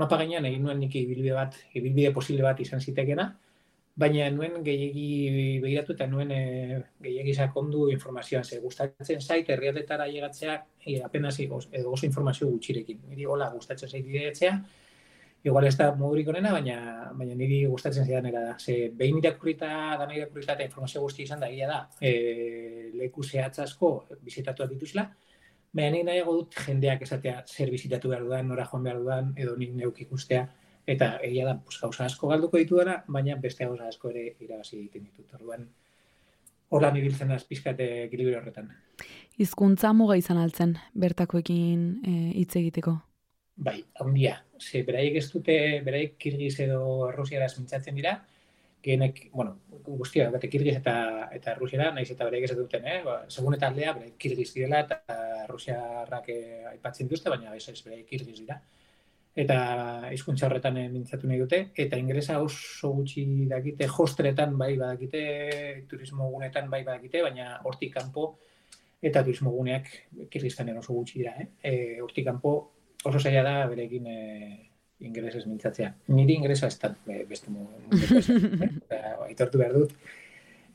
mapa 0.00 0.18
gainean 0.20 0.48
egin 0.50 0.64
nuen 0.66 0.80
nik 0.82 0.94
ibilbide 0.98 1.34
bat, 1.36 1.56
ibilbide 1.78 2.12
posible 2.16 2.42
bat 2.42 2.60
izan 2.60 2.82
zitekeena, 2.82 3.28
baina 3.96 4.26
nuen 4.34 4.58
gehiegi 4.66 5.60
begiratu 5.62 5.94
eta 5.94 6.08
nuen 6.10 6.32
e, 6.34 6.40
gehiegi 7.02 7.34
sakondu 7.34 7.86
informazioan 7.92 8.44
ze 8.44 8.58
gustatzen 8.60 9.20
zait 9.20 9.50
herrialdetara 9.50 10.08
llegatzea 10.10 10.56
e, 10.84 11.00
apenas 11.02 11.38
igoz, 11.40 11.68
edo 11.72 11.92
oso 11.92 12.06
informazio 12.06 12.48
gutxirekin. 12.50 13.04
Niri 13.12 13.28
hola 13.30 13.52
gustatzen 13.54 13.88
zait 13.88 14.06
bidaiatzea, 14.06 14.56
igual 15.44 15.66
ez 15.68 15.76
da 15.76 15.90
modurik 15.94 16.28
onena, 16.32 16.52
baina, 16.56 16.76
baina 17.12 17.34
niri 17.36 17.60
gustatzen 17.68 18.06
zidan 18.08 18.26
era 18.30 18.40
da. 18.46 18.54
Ze 18.58 18.88
behin 18.96 19.18
irakurrita, 19.20 19.68
dana 20.00 20.16
irakurrita 20.16 20.56
eta 20.56 20.64
informazio 20.64 21.02
guzti 21.04 21.26
izan 21.28 21.44
da, 21.44 21.50
egia 21.52 21.68
da, 21.68 21.80
e, 22.00 22.90
leku 22.96 23.22
zehatz 23.22 23.58
asko 23.66 23.92
bizitatuak 24.24 24.72
dituzla, 24.72 25.04
baina 25.74 25.92
nik 25.92 26.08
nahiago 26.08 26.38
dut 26.40 26.58
jendeak 26.66 27.04
esatea 27.04 27.42
zer 27.44 27.70
bizitatu 27.70 28.08
behar 28.08 28.24
dudan, 28.24 28.48
nora 28.48 28.66
joan 28.72 28.88
behar 28.88 29.00
dudan, 29.04 29.32
edo 29.36 29.56
nik 29.60 29.76
neuk 29.76 30.00
ikustea, 30.06 30.46
eta 30.86 31.14
egia 31.28 31.46
da, 31.50 31.58
pues, 31.60 31.78
gauza 31.82 32.08
asko 32.08 32.32
galduko 32.32 32.60
ditudana, 32.60 33.02
baina 33.06 33.36
beste 33.36 33.68
gauza 33.68 33.92
asko 33.92 34.10
ere 34.14 34.30
irabazi 34.40 34.78
egiten 34.78 35.04
ditut. 35.10 35.28
Orduan, 35.36 35.68
horla 36.70 36.94
ibiltzen 36.96 37.32
az 37.36 37.44
pizkat 37.44 37.80
ekilibrio 37.84 38.40
horretan. 38.40 38.72
Hizkuntza 39.36 39.92
muga 39.92 40.16
izan 40.16 40.40
altzen, 40.40 40.78
bertakoekin 40.94 41.90
e, 42.00 42.14
hitz 42.40 42.54
egiteko. 42.56 43.02
Bai, 43.56 43.84
handia. 44.00 44.44
Ze 44.58 44.82
beraiek 44.82 45.16
ez 45.20 45.28
dute, 45.30 45.54
beraiek 45.86 46.16
kirgiz 46.18 46.56
edo 46.64 47.08
errusiaraz 47.08 47.52
mintzatzen 47.58 47.94
dira, 47.94 48.16
gehienek, 48.82 49.20
bueno, 49.32 49.54
guztia, 49.86 50.26
bate 50.34 50.50
kirgiz 50.50 50.74
eta, 50.80 50.94
eta 51.32 51.52
errusiara, 51.54 51.92
naiz 51.94 52.08
eta 52.10 52.26
beraiek 52.26 52.50
ez 52.50 52.56
duten, 52.58 52.84
eh? 52.84 52.98
Ba, 53.06 53.20
segun 53.30 53.54
eta 53.56 53.70
aldea, 53.70 53.94
beraiek 53.94 54.16
kirgiz 54.20 54.50
direla 54.56 54.82
eta 54.84 54.98
errusiarrak 55.44 56.28
eh, 56.34 56.64
aipatzen 56.72 57.08
dituzte, 57.08 57.30
baina 57.30 57.54
ez 57.54 57.68
ez 57.70 57.80
beraiek 57.86 58.10
kirgiz 58.10 58.40
dira. 58.40 58.58
Eta 59.44 59.56
hizkuntza 60.14 60.48
horretan 60.48 60.76
eh, 60.82 60.88
mintzatu 60.90 61.30
nahi 61.30 61.38
dute, 61.46 61.62
eta 61.86 61.98
ingresa 62.02 62.42
oso 62.42 62.92
gutxi 62.98 63.24
dakite, 63.54 63.86
hosteletan 63.86 64.58
bai 64.58 64.74
badakite, 64.82 65.24
turismo 65.90 66.28
gunetan 66.34 66.68
bai 66.70 66.82
badakite, 66.82 67.22
baina 67.22 67.60
hortik 67.62 67.94
kanpo 67.94 68.32
eta 69.04 69.22
turismo 69.22 69.50
guneak 69.54 69.90
kirgistanen 70.30 70.78
oso 70.82 70.94
gutxi 70.98 71.22
dira, 71.22 71.38
eh? 71.38 71.48
E, 71.62 72.00
hortik 72.02 72.26
kanpo 72.26 72.73
oso 73.04 73.20
zaila 73.20 73.42
da 73.46 73.66
berekin 73.70 74.06
e, 74.06 74.18
ingresez 75.04 75.44
mintzatzea. 75.46 75.92
Niri 76.16 76.38
ingresa 76.40 76.68
ez 76.70 76.78
da 76.80 76.94
be- 77.06 77.24
beste 77.28 77.50
eh? 78.66 78.70
Aitortu 79.28 79.60
behar 79.60 79.76
dut, 79.76 79.94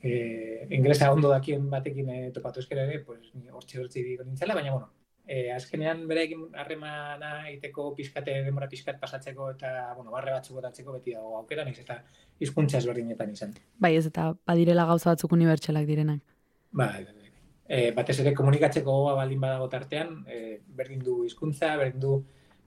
e, 0.02 0.66
ingresa 0.70 1.12
ondo 1.12 1.30
dakien 1.32 1.68
batekin 1.70 2.08
e, 2.10 2.22
topatu 2.34 2.60
eskera 2.60 2.86
ere, 2.86 3.00
pues, 3.04 3.30
ni 3.34 3.48
hortxe 3.50 3.80
hortxe 3.80 4.02
diko 4.06 4.24
nintzela, 4.24 4.54
baina 4.54 4.72
bueno, 4.72 4.90
e, 5.26 5.50
azkenean 5.54 6.06
berekin 6.10 6.48
harremana 6.58 7.32
egiteko 7.50 7.94
pizkate 7.96 8.40
demora 8.46 8.68
pizkat 8.68 9.00
pasatzeko 9.00 9.52
eta 9.54 9.92
bueno, 9.96 10.10
barre 10.14 10.34
batzuk 10.34 10.58
botatzeko 10.58 10.96
beti 10.98 11.14
dago 11.16 11.36
aukera, 11.38 11.64
naiz 11.64 11.78
eta 11.82 12.00
hizkuntza 12.40 12.80
ezberdinetan 12.82 13.32
izan. 13.36 13.54
Bai 13.78 13.94
ez 13.96 14.06
eta 14.10 14.32
badirela 14.46 14.86
gauza 14.90 15.12
batzuk 15.12 15.32
unibertsalak 15.38 15.86
direnak. 15.86 16.22
Bai, 16.72 16.92
bai, 17.04 17.04
bai. 17.14 17.19
E, 17.70 17.92
batez 17.94 18.18
ere 18.18 18.34
komunikatzeko 18.34 18.90
gogoa 18.90 19.14
baldin 19.14 19.40
badago 19.44 19.68
tartean, 19.70 20.24
e, 20.26 20.58
berdin 20.74 21.04
du 21.06 21.20
hizkuntza, 21.22 21.76
berdin 21.78 22.00
du 22.02 22.16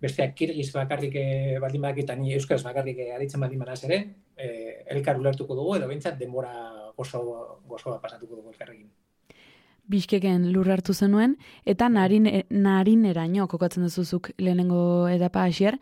besteak 0.04 0.32
kirgiz 0.40 0.70
bakarrik 0.72 1.16
e, 1.20 1.26
baldin 1.60 1.84
badak 1.84 2.04
eta 2.06 2.16
ni 2.16 2.32
euskaraz 2.38 2.64
bakarrik 2.64 3.02
aritzen 3.16 3.44
baldin 3.44 3.60
banaz 3.60 3.82
ere, 3.84 3.98
e, 4.38 4.48
elkar 4.96 5.20
ulertuko 5.20 5.58
dugu 5.60 5.76
edo 5.76 5.90
behintzat 5.92 6.16
denbora 6.20 6.54
gozo, 6.96 7.24
gozoa 7.68 8.00
pasatuko 8.04 8.40
dugu 8.40 8.54
elkarrekin. 8.54 8.88
Biskeken 9.92 10.48
lur 10.56 10.70
hartu 10.72 10.94
zenuen, 10.96 11.36
eta 11.68 11.90
narin, 11.92 12.30
narineraino 12.50 13.50
kokatzen 13.52 13.84
duzuzuk 13.84 14.32
lehenengo 14.40 15.10
edapa 15.12 15.44
hasier, 15.44 15.80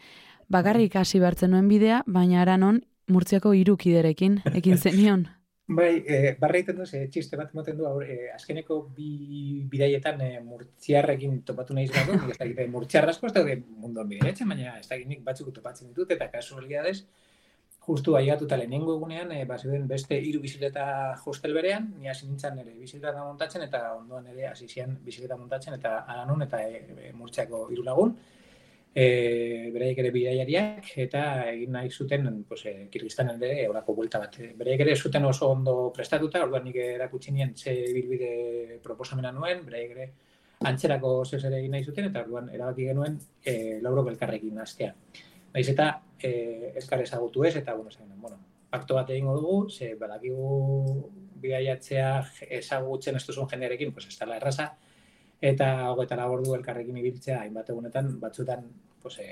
bakarrik 0.50 0.98
hasi 0.98 1.22
behartzen 1.22 1.54
nuen 1.54 1.70
bidea, 1.70 2.02
baina 2.08 2.42
aranon 2.42 2.82
murtziako 3.12 3.54
hiru 3.54 3.78
kiderekin 3.78 4.42
ekin 4.56 4.82
zenion. 4.82 5.28
Bai, 5.72 6.04
e, 6.04 6.36
barra 6.40 6.58
egiten 6.60 6.82
du, 6.82 6.86
ze 6.86 7.06
txiste 7.08 7.38
bat 7.40 7.54
moten 7.56 7.78
du, 7.80 7.86
aur, 7.88 8.04
e, 8.04 8.28
azkeneko 8.34 8.78
bi 8.96 9.62
bidaietan 9.72 10.20
e, 10.26 10.30
murtziarrekin 10.44 11.38
topatu 11.48 11.78
nahi 11.78 11.88
izango, 11.88 12.18
ez 12.34 12.38
dakit, 12.42 12.60
e, 12.60 12.66
murtziar 12.74 13.08
asko 13.08 13.30
ez 13.30 13.36
daude 13.38 13.56
munduan 13.70 14.10
bidaiatzen, 14.10 14.52
baina 14.52 14.74
ez 14.82 14.90
dakit 14.90 15.08
nik 15.08 15.22
batzuk 15.24 15.54
topatzen 15.56 15.94
ditut, 15.94 16.12
eta 16.18 16.28
kasualidades, 16.34 17.06
justu 17.86 18.18
aiatuta 18.20 18.60
lehenengo 18.60 18.98
egunean, 18.98 19.32
e, 19.32 19.46
bazuden 19.48 19.88
beste 19.88 20.20
hiru 20.20 20.44
bizikleta 20.44 20.84
hostel 21.26 21.56
berean, 21.56 21.88
ni 22.02 22.12
hasi 22.12 22.28
nintzen 22.28 22.60
ere 22.66 22.76
bizikleta 22.76 23.24
montatzen, 23.24 23.64
eta 23.70 23.86
ondoan 23.96 24.28
ere 24.34 24.50
hasi 24.52 24.68
zian 24.68 25.00
bizikleta 25.06 25.40
montatzen, 25.40 25.80
eta 25.80 26.02
aranun, 26.04 26.44
eta 26.50 26.60
e, 26.68 26.84
e, 27.08 27.14
murtziako 27.16 27.70
hiru 27.72 27.88
lagun, 27.88 28.18
e, 28.94 29.72
beraiek 29.72 30.02
ere 30.04 30.12
bidaiariak 30.12 30.92
eta 31.06 31.24
egin 31.52 31.72
nahi 31.78 31.90
zuten 31.90 32.44
pues, 32.48 32.66
e, 32.66 32.74
Kirgistanen 32.92 33.42
ere 33.42 33.68
horako 33.70 33.96
buelta 33.96 34.20
bat. 34.20 34.38
E, 34.40 34.52
Beraiek 34.58 34.84
ere 34.86 34.96
zuten 34.96 35.26
oso 35.26 35.52
ondo 35.52 35.76
prestatuta, 35.96 36.44
orduan 36.44 36.68
nik 36.68 36.78
erakutsi 36.84 37.32
nien 37.32 37.56
ze 37.56 37.74
bilbide 37.94 38.80
proposamena 38.84 39.32
nuen, 39.32 39.66
beraiek 39.66 39.96
ere 39.96 40.12
antzerako 40.68 41.24
zez 41.26 41.44
ere 41.46 41.60
egin 41.60 41.72
nahi 41.78 41.84
zuten, 41.84 42.12
eta 42.12 42.22
orduan 42.26 42.52
erabaki 42.54 42.92
genuen 42.92 43.18
e, 43.44 43.80
laurok 43.82 44.12
elkarrekin 44.14 44.60
hastea. 44.60 44.94
Naiz 45.54 45.68
eta 45.72 45.92
e, 46.22 46.74
elkar 46.76 47.02
ezagutu 47.02 47.46
ez, 47.48 47.56
eta 47.56 47.74
bueno, 47.74 47.92
zen, 47.92 48.12
bueno, 48.22 48.38
pakto 48.70 48.96
bat 48.96 49.10
egingo 49.10 49.36
dugu, 49.40 49.70
ze 49.70 49.96
badakigu 50.00 51.10
bidaiatzea 51.42 52.12
ezagutzen 52.60 53.18
ez 53.18 53.26
duzun 53.26 53.50
jendearekin, 53.50 53.92
pues 53.92 54.06
ez 54.08 54.18
dela 54.20 54.38
erraza, 54.38 54.76
eta 55.42 55.68
hogeita 55.90 56.16
lau 56.20 56.30
ordu 56.38 56.56
elkarrekin 56.56 56.98
ibiltzea 57.02 57.42
hainbat 57.42 57.70
egunetan 57.74 58.14
batzutan 58.22 58.68
pues, 59.02 59.18
e, 59.20 59.28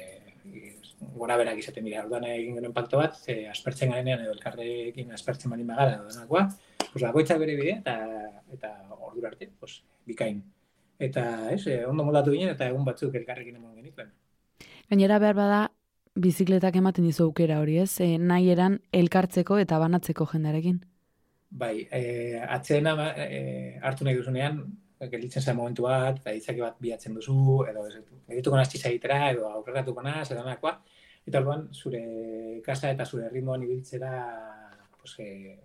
gora 1.15 1.38
berak 1.38 1.60
izaten 1.62 1.86
dira. 1.86 2.04
Orduan 2.04 2.26
egin 2.28 2.58
genuen 2.58 2.74
pakto 2.74 2.98
bat, 3.02 3.17
e, 3.30 3.43
aspertzen 3.52 3.93
garenean 3.93 4.26
edo 4.26 4.34
elkarrekin 4.34 5.13
aspertzen 5.13 5.54
bali 5.54 5.63
magara 5.67 6.00
edo 6.00 6.08
denakoa, 6.10 6.48
pues, 6.91 7.04
bakoitza 7.04 7.38
bere 7.38 7.56
bide 7.60 7.78
eta, 7.78 7.98
eta 8.54 8.74
ordura 8.98 9.30
arte, 9.30 9.52
pues, 9.60 9.84
bikain. 10.10 10.41
Eta 11.00 11.24
ez, 11.54 11.65
e, 11.67 11.84
ondo 11.86 12.04
moldatu 12.04 12.34
ginen 12.36 12.56
eta 12.56 12.67
egun 12.67 12.86
batzuk 12.88 13.15
elkarrekin 13.15 13.62
emon 13.62 13.78
genituen. 13.78 14.12
Gainera 14.89 15.19
behar 15.22 15.38
bada, 15.38 15.62
bizikletak 16.19 16.76
ematen 16.76 17.06
dizu 17.06 17.30
aukera 17.30 17.62
hori 17.62 17.78
ez, 17.86 17.91
e, 18.02 18.17
nahi 18.17 18.50
eran 18.52 18.82
elkartzeko 18.91 19.60
eta 19.62 19.80
banatzeko 19.80 20.26
jendarekin. 20.34 20.82
Bai, 21.50 21.88
e, 21.91 22.41
atzena 22.45 22.95
e, 23.15 23.80
hartu 23.82 24.06
nahi 24.06 24.17
duzunean, 24.17 24.60
gelditzen 25.07 25.41
zen 25.41 25.55
momentu 25.55 25.85
bat, 25.88 26.19
eta 26.19 26.33
itzaki 26.35 26.59
bat 26.59 26.79
biatzen 26.81 27.15
duzu, 27.15 27.63
edo 27.69 27.85
edituko 28.27 28.57
naz 28.57 28.67
egitera, 28.75 29.29
edo 29.31 29.47
aurreratuko 29.47 30.03
naz, 30.03 30.27
edo 30.31 30.43
nakoa. 30.43 30.75
Eta 31.27 31.39
orduan, 31.39 31.67
zure 31.73 32.01
kasa 32.65 32.91
eta 32.91 33.05
zure 33.05 33.29
ritmoan 33.29 33.63
ibiltzera 33.63 34.12
pues, 34.97 35.15
e, 35.19 35.57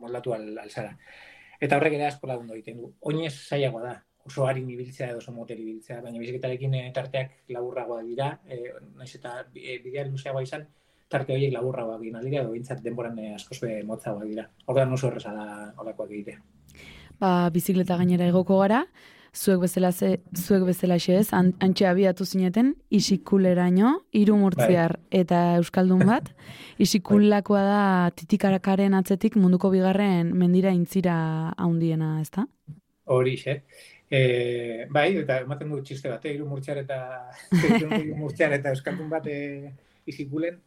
moldatu 0.00 0.34
al, 0.34 0.46
alzara. 0.62 0.96
Eta 1.60 1.76
horrek 1.76 1.98
ere 1.98 2.08
asko 2.08 2.28
lagundu 2.30 2.56
egiten 2.56 2.80
du. 2.80 2.92
Oinez 3.10 3.34
zailagoa 3.34 3.82
da, 3.82 3.94
oso 4.24 4.46
harin 4.48 4.70
ibiltzea 4.70 5.10
edo 5.12 5.20
oso 5.20 5.32
motel 5.32 5.60
ibiltzea, 5.60 6.00
baina 6.00 6.22
biziketarekin 6.22 6.78
tarteak 6.96 7.36
laburragoa 7.52 8.00
dira, 8.06 8.30
e, 8.48 8.62
naiz 8.96 9.12
eta 9.18 9.36
e, 9.52 9.78
bidea 9.84 10.08
luzeagoa 10.08 10.44
izan, 10.46 10.66
tarte 11.12 11.34
horiek 11.34 11.52
laburragoak 11.52 12.00
aldira, 12.00 12.40
edo 12.40 12.56
bintzat 12.56 12.80
denboran 12.82 13.18
e, 13.20 13.34
askoz 13.36 13.60
be 13.66 13.78
motzagoa 13.84 14.24
dira. 14.24 14.48
Orduan 14.66 14.96
oso 14.96 15.12
erreza 15.12 15.36
da 15.36 15.72
olakoak 15.84 16.10
egitea 16.10 16.40
ba, 17.20 17.50
bizikleta 17.54 17.96
gainera 18.00 18.26
egoko 18.30 18.58
gara, 18.62 18.84
zuek 19.34 19.64
bezala 19.64 19.90
ze, 19.92 20.20
zuek 20.38 20.64
bezala 20.68 20.96
ez, 20.96 21.28
antxe 21.34 21.86
abiatu 21.86 22.24
zineten, 22.24 22.74
isikuleraino, 22.90 23.94
iru 24.12 24.36
murtziar 24.38 24.96
bai. 24.96 25.20
eta 25.20 25.40
euskaldun 25.58 26.04
bat, 26.12 26.30
isikulakoa 26.78 27.62
da 27.62 28.10
titikarakaren 28.16 28.94
atzetik 28.94 29.36
munduko 29.36 29.70
bigarren 29.70 30.32
mendira 30.34 30.70
intzira 30.70 31.16
haundiena, 31.58 32.20
ez 32.20 32.30
da? 32.30 32.46
Hori, 33.06 33.36
xe. 33.36 33.62
E, 34.10 34.86
bai, 34.90 35.08
eta 35.18 35.40
ematen 35.42 35.72
du 35.72 35.80
txiste 35.82 36.08
bat, 36.08 36.24
iru 36.30 36.46
murtziar 36.46 36.78
eta 36.84 37.00
murtziar 38.20 38.54
eta 38.54 38.70
euskaldun 38.70 39.10
bat 39.10 39.26
e, 39.26 39.72
isikulen, 40.06 40.60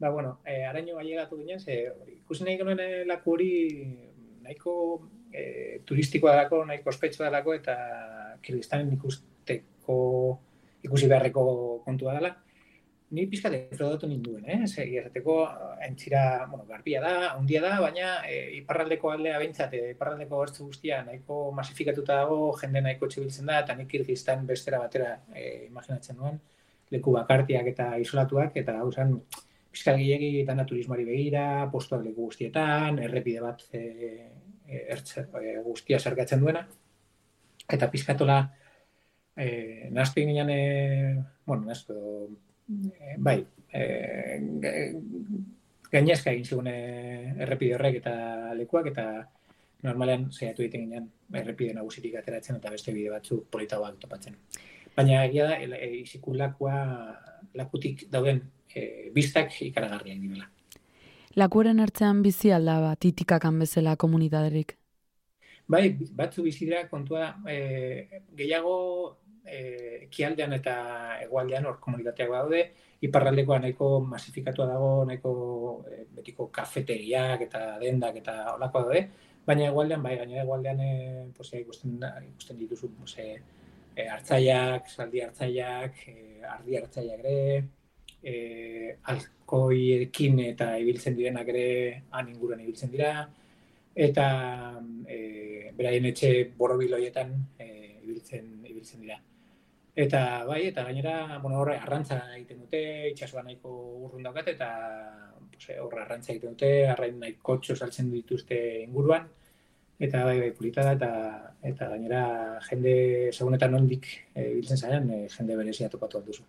ba, 0.00 0.10
bueno, 0.10 0.38
e, 0.46 0.62
araño 0.64 0.96
gaiegatu 0.96 1.36
ginen, 1.42 1.60
ze, 1.60 1.90
ikusi 2.16 2.46
nahi 2.46 2.56
genuen 2.56 2.80
laku 3.10 3.36
hori 3.36 3.52
nahiko 4.44 4.74
e, 5.34 5.80
turistikoa 5.86 6.36
dalako, 6.36 6.62
nahiko 6.68 6.92
ospetsua 6.92 7.26
dalako, 7.28 7.54
eta 7.58 7.76
Kirgistanen 8.44 8.92
ikusteko, 8.94 9.98
ikusi 10.86 11.10
beharreko 11.10 11.44
kontua 11.84 12.16
dela. 12.18 12.34
Ni 13.14 13.26
pizka 13.30 13.50
defraudatu 13.52 14.08
ninduen, 14.10 14.42
eh? 14.50 14.64
Zer, 14.66 14.88
izateko, 14.90 15.36
entzira, 15.86 16.22
bueno, 16.50 16.64
garbia 16.66 17.02
da, 17.04 17.12
handia 17.34 17.60
da, 17.62 17.76
baina 17.82 18.14
e, 18.26 18.38
iparraldeko 18.58 19.12
aldea 19.12 19.38
behintzat, 19.42 19.76
e, 19.76 19.92
iparraldeko 19.94 20.40
gertzu 20.40 20.66
guztia 20.70 21.02
nahiko 21.06 21.38
masifikatuta 21.54 22.16
dago, 22.24 22.38
jende 22.58 22.82
nahiko 22.82 23.06
txibiltzen 23.10 23.50
da, 23.52 23.60
eta 23.62 23.76
nik 23.78 23.90
Kirgistan 23.92 24.46
bestera 24.48 24.80
batera 24.82 25.12
e, 25.34 25.66
imaginatzen 25.68 26.18
duen, 26.18 26.40
leku 26.90 27.14
bakartiak 27.14 27.70
eta 27.74 27.92
isolatuak, 28.02 28.56
eta 28.64 28.80
hau 28.80 28.90
zen, 28.90 29.14
pizkal 29.74 29.98
gehiagi 30.00 30.40
eta 30.42 30.54
naturismoari 30.58 31.06
begira, 31.06 31.44
postuak 31.70 32.02
leku 32.06 32.30
guztietan, 32.30 32.98
errepide 33.02 33.44
bat 33.44 33.62
e, 33.74 33.84
ertze, 34.66 35.26
e, 35.40 35.54
guztia 35.64 35.98
zergatzen 35.98 36.40
duena. 36.40 36.66
Eta 37.68 37.90
pizkatola, 37.90 38.38
e, 39.36 39.88
naztu 39.92 40.20
ingenian, 40.20 40.50
e, 40.50 41.24
bueno, 41.46 41.64
naztu, 41.66 41.96
e, 42.68 43.16
bai, 43.18 43.38
e, 43.72 43.84
gainezka 45.90 46.32
egin 46.32 46.44
zigun 46.44 46.68
errepide 46.68 47.76
horrek 47.76 48.00
eta 48.02 48.14
lekuak, 48.58 48.90
eta 48.92 49.06
normalean 49.84 50.30
zeiatu 50.32 50.64
egiten 50.64 50.86
ginean 50.86 51.08
errepide 51.40 51.74
nagusitik 51.76 52.16
ateratzen 52.18 52.58
eta 52.58 52.72
beste 52.72 52.94
bide 52.96 53.12
batzu 53.12 53.42
politagoak 53.52 54.00
topatzen. 54.02 54.36
Baina 54.96 55.24
egia 55.26 55.48
da, 55.50 55.58
e, 55.58 56.04
lakua, 56.40 56.76
lakutik 57.54 58.06
dauden 58.10 58.40
e, 58.74 59.10
biztak 59.14 59.60
ikaragarriak 59.62 60.20
direla. 60.22 60.48
Lakuaren 61.34 61.80
ertzean 61.82 62.22
bizi 62.22 62.52
alda 62.54 62.78
bat, 62.78 63.00
titikakan 63.02 63.58
bezala 63.58 63.96
komunitaterik? 63.98 64.76
Bai, 65.66 65.88
batzu 66.14 66.44
bizi 66.44 66.68
dira 66.68 66.84
kontua 66.86 67.32
e, 67.50 68.20
gehiago 68.38 68.76
e, 69.42 70.06
kialdean 70.14 70.54
eta 70.58 70.74
egualdean 71.24 71.66
hor 71.66 71.80
komunitateak 71.82 72.30
daude, 72.30 72.62
iparraldekoa 73.08 73.58
nahiko 73.64 73.88
masifikatua 74.06 74.68
dago, 74.70 74.90
nahiko 75.08 75.34
e, 75.90 76.04
betiko 76.14 76.50
kafeteriak 76.54 77.46
eta 77.48 77.62
dendak 77.82 78.20
eta 78.22 78.36
olakoa 78.54 78.86
daude, 78.86 79.06
baina 79.46 79.66
egualdean, 79.72 80.04
bai, 80.06 80.16
gainera 80.20 80.44
egualdean 80.44 80.84
e, 80.86 80.92
posia, 81.36 81.64
ikusten, 81.64 81.98
ikusten 82.28 82.60
dituzu 82.62 82.92
posia, 83.00 83.40
e, 83.96 84.06
hartzaiak, 84.06 84.86
saldi 84.92 85.24
hartzaiak, 85.24 86.04
e, 86.12 86.44
ardi 86.58 86.78
hartzaiak 86.78 87.24
ere, 87.24 87.40
e, 88.24 88.96
alkoiekin 89.12 90.40
eta 90.48 90.74
ibiltzen 90.80 91.16
direnak 91.18 91.50
ere 91.52 91.66
han 92.10 92.30
inguruan 92.32 92.62
ibiltzen 92.64 92.92
dira. 92.92 93.12
Eta 93.94 94.26
e, 95.06 95.18
beraien 95.76 96.08
etxe 96.10 96.32
borobiloietan 96.58 97.36
e, 97.58 97.68
ibiltzen 98.02 98.50
ibiltzen 98.70 99.04
dira. 99.04 99.20
Eta 99.94 100.20
bai, 100.48 100.64
eta 100.72 100.82
gainera, 100.88 101.38
bueno, 101.38 101.60
horre 101.62 101.76
arrantza 101.78 102.18
egiten 102.34 102.64
dute, 102.64 102.80
itxasua 103.12 103.44
nahiko 103.46 103.70
urrun 104.08 104.24
daukat, 104.26 104.48
eta 104.56 104.70
pues, 105.52 105.76
horre 105.78 106.02
arrantza 106.02 106.32
egiten 106.32 106.56
dute, 106.56 106.70
arrain 106.90 107.20
nahi 107.20 107.36
kotxo 107.50 107.76
saltzen 107.76 108.10
dituzte 108.10 108.58
inguruan, 108.82 109.28
eta 110.02 110.24
bai, 110.26 110.40
bai, 110.40 110.50
pulita 110.58 110.82
da, 110.88 110.96
eta, 110.98 111.12
eta 111.70 111.92
gainera 111.92 112.24
jende, 112.66 112.96
segunetan 113.30 113.76
nondik 113.76 114.10
e, 114.34 114.50
ibiltzen 114.50 114.82
zainan, 114.82 115.08
e, 115.14 115.22
jende 115.36 115.62
berezia 115.62 115.92
topatu 115.92 116.24
duzu 116.26 116.42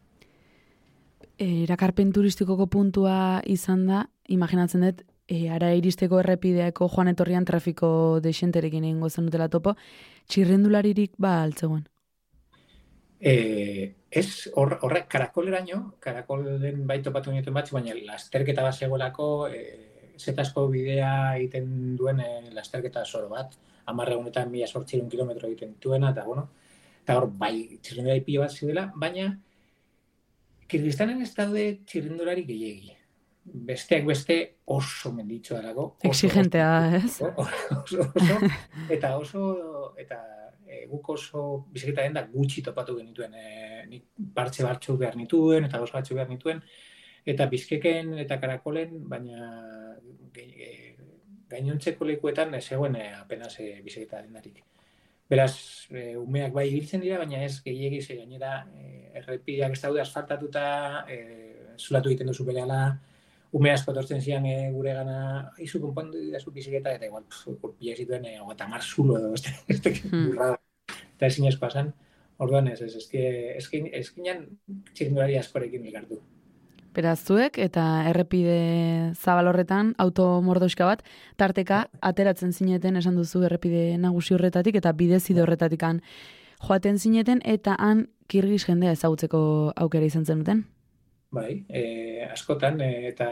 erakarpen 1.40 2.12
turistikoko 2.16 2.68
puntua 2.72 3.42
izan 3.46 3.86
da, 3.88 4.06
imaginatzen 4.32 4.86
dut, 4.86 5.04
e, 5.28 5.50
ara 5.50 5.72
iristeko 5.76 6.20
errepideako 6.22 6.88
joan 6.94 7.10
etorrian 7.12 7.46
trafiko 7.46 7.90
desenterekin 8.24 8.86
egingo 8.86 9.10
zen 9.10 9.28
dutela 9.28 9.50
topo, 9.50 9.76
txirrendularirik 10.30 11.14
ba 11.18 11.42
altzegoen? 11.44 11.86
E, 13.20 13.96
ez, 14.12 14.52
horre, 14.54 14.78
hor, 14.84 14.96
karakoleraino, 15.10 15.96
karakolen 16.04 16.84
bai 16.88 17.00
topatu 17.02 17.32
nintzen 17.34 17.56
bat, 17.56 17.72
baina 17.74 17.96
lasterketa 18.06 18.64
bat 18.66 18.76
zegoelako, 18.76 19.30
e, 19.50 20.12
zetasko 20.20 20.68
bidea 20.72 21.12
egiten 21.40 21.96
duen 21.98 22.22
e, 22.22 22.30
lasterketa 22.54 23.06
zoro 23.06 23.32
bat, 23.34 23.56
amarra 23.92 24.18
honetan 24.18 24.52
mila 24.52 24.68
sortzirun 24.68 25.10
kilometro 25.10 25.50
egiten 25.50 25.76
duena, 25.82 26.12
eta 26.14 26.24
bueno, 26.28 26.48
eta 27.02 27.18
hor, 27.18 27.30
bai, 27.40 27.80
txirrendulari 27.82 28.24
pilo 28.28 28.46
bat 28.46 28.54
zidela, 28.54 28.88
baina, 28.96 29.32
Kirgistanen 30.68 31.22
ez 31.22 31.32
daude 31.38 31.66
txirrindulari 31.86 32.46
gehiegi. 32.48 32.96
Besteak 33.46 34.08
beste 34.08 34.38
oso 34.74 35.12
menditxo 35.14 35.60
dago. 35.62 35.86
Exigentea, 36.10 36.70
ez? 36.98 37.20
Oso, 37.22 38.08
oso, 38.08 38.40
eta 38.90 39.12
oso, 39.20 39.44
eta 40.02 40.18
e, 40.66 40.86
guk 40.90 41.12
oso 41.14 41.46
biziketa 41.74 42.08
da 42.16 42.26
gutxi 42.32 42.64
topatu 42.66 42.98
genituen. 42.98 43.38
E, 43.38 43.86
nik 43.92 44.26
partxe 44.34 44.66
batzu 44.66 44.98
behar 44.98 45.18
nituen, 45.20 45.70
eta 45.70 45.82
oso 45.86 46.00
batzu 46.00 46.18
behar 46.18 46.32
nituen. 46.34 46.64
Eta 47.26 47.46
bizkeken 47.50 48.16
eta 48.26 48.40
karakolen, 48.42 48.98
baina 49.10 49.52
e, 50.34 50.96
gainontzeko 51.50 52.10
lekuetan 52.10 52.58
ez 52.58 52.66
egoen 52.72 52.98
e, 52.98 53.12
apenas 53.20 53.60
e, 53.62 53.76
biziketa 53.86 54.26
dendarik. 54.26 54.64
Beraz, 55.30 55.88
e, 55.90 56.14
umeak 56.22 56.54
bai 56.54 56.68
ibiltzen 56.70 57.02
dira, 57.02 57.18
baina 57.22 57.42
ez 57.46 57.58
gehiegi 57.66 58.02
ze 58.02 58.18
gainera 58.20 58.52
e, 58.78 59.10
errepideak 59.22 59.74
ez 59.74 59.82
daude 59.82 60.02
asfaltatuta, 60.04 60.66
e, 61.10 61.18
zulatu 61.78 62.12
egiten 62.12 62.30
duzu 62.30 62.46
bere 62.46 62.62
ala, 62.62 62.82
ume 63.58 63.72
asko 63.72 63.94
tortzen 63.96 64.22
zian 64.22 64.46
e, 64.46 64.56
gure 64.76 64.94
gana, 64.94 65.18
izu 65.66 65.82
konpondu 65.82 66.22
dira 66.22 66.40
zu 66.40 66.54
biziketa, 66.54 66.94
eta 67.00 67.10
igual, 67.10 67.26
kurpia 67.62 67.98
zituen, 67.98 68.30
e, 68.30 68.38
eta 68.54 68.70
mar 68.70 68.86
zulo 68.86 69.18
edo, 69.18 69.34
ez 69.34 69.42
da, 69.48 69.56
hmm. 70.12 70.38
eta 71.16 71.32
ezin 71.32 71.50
esko 71.50 71.72
asan, 71.72 71.92
orduan 72.38 72.70
ez, 72.70 72.82
ez, 72.82 72.94
ez, 72.94 73.10
ez, 73.10 73.68
ez, 73.74 74.14
ez, 74.14 75.10
ez, 75.10 75.38
askorekin 75.42 75.90
elkartu. 75.90 76.22
Beraz 76.96 77.28
eta 77.60 78.08
errepide 78.08 79.12
zabal 79.20 79.50
horretan 79.50 79.94
automordoska 80.00 80.86
bat 80.86 81.02
tarteka 81.36 81.90
ateratzen 82.00 82.54
zineten 82.54 82.96
esan 82.96 83.16
duzu 83.20 83.44
errepide 83.44 83.98
nagusi 83.98 84.34
horretatik 84.34 84.76
eta 84.76 84.94
bidezide 84.94 85.42
horretatik 85.42 85.84
joaten 86.64 86.98
zineten 86.98 87.42
eta 87.44 87.76
han 87.78 88.08
kirgiz 88.28 88.64
jendea 88.66 88.92
ezagutzeko 88.92 89.74
aukera 89.76 90.06
izan 90.06 90.26
zenuten? 90.26 90.64
Bai, 91.32 91.66
e, 91.68 92.24
askotan 92.32 92.80
e, 92.82 93.08
eta 93.10 93.28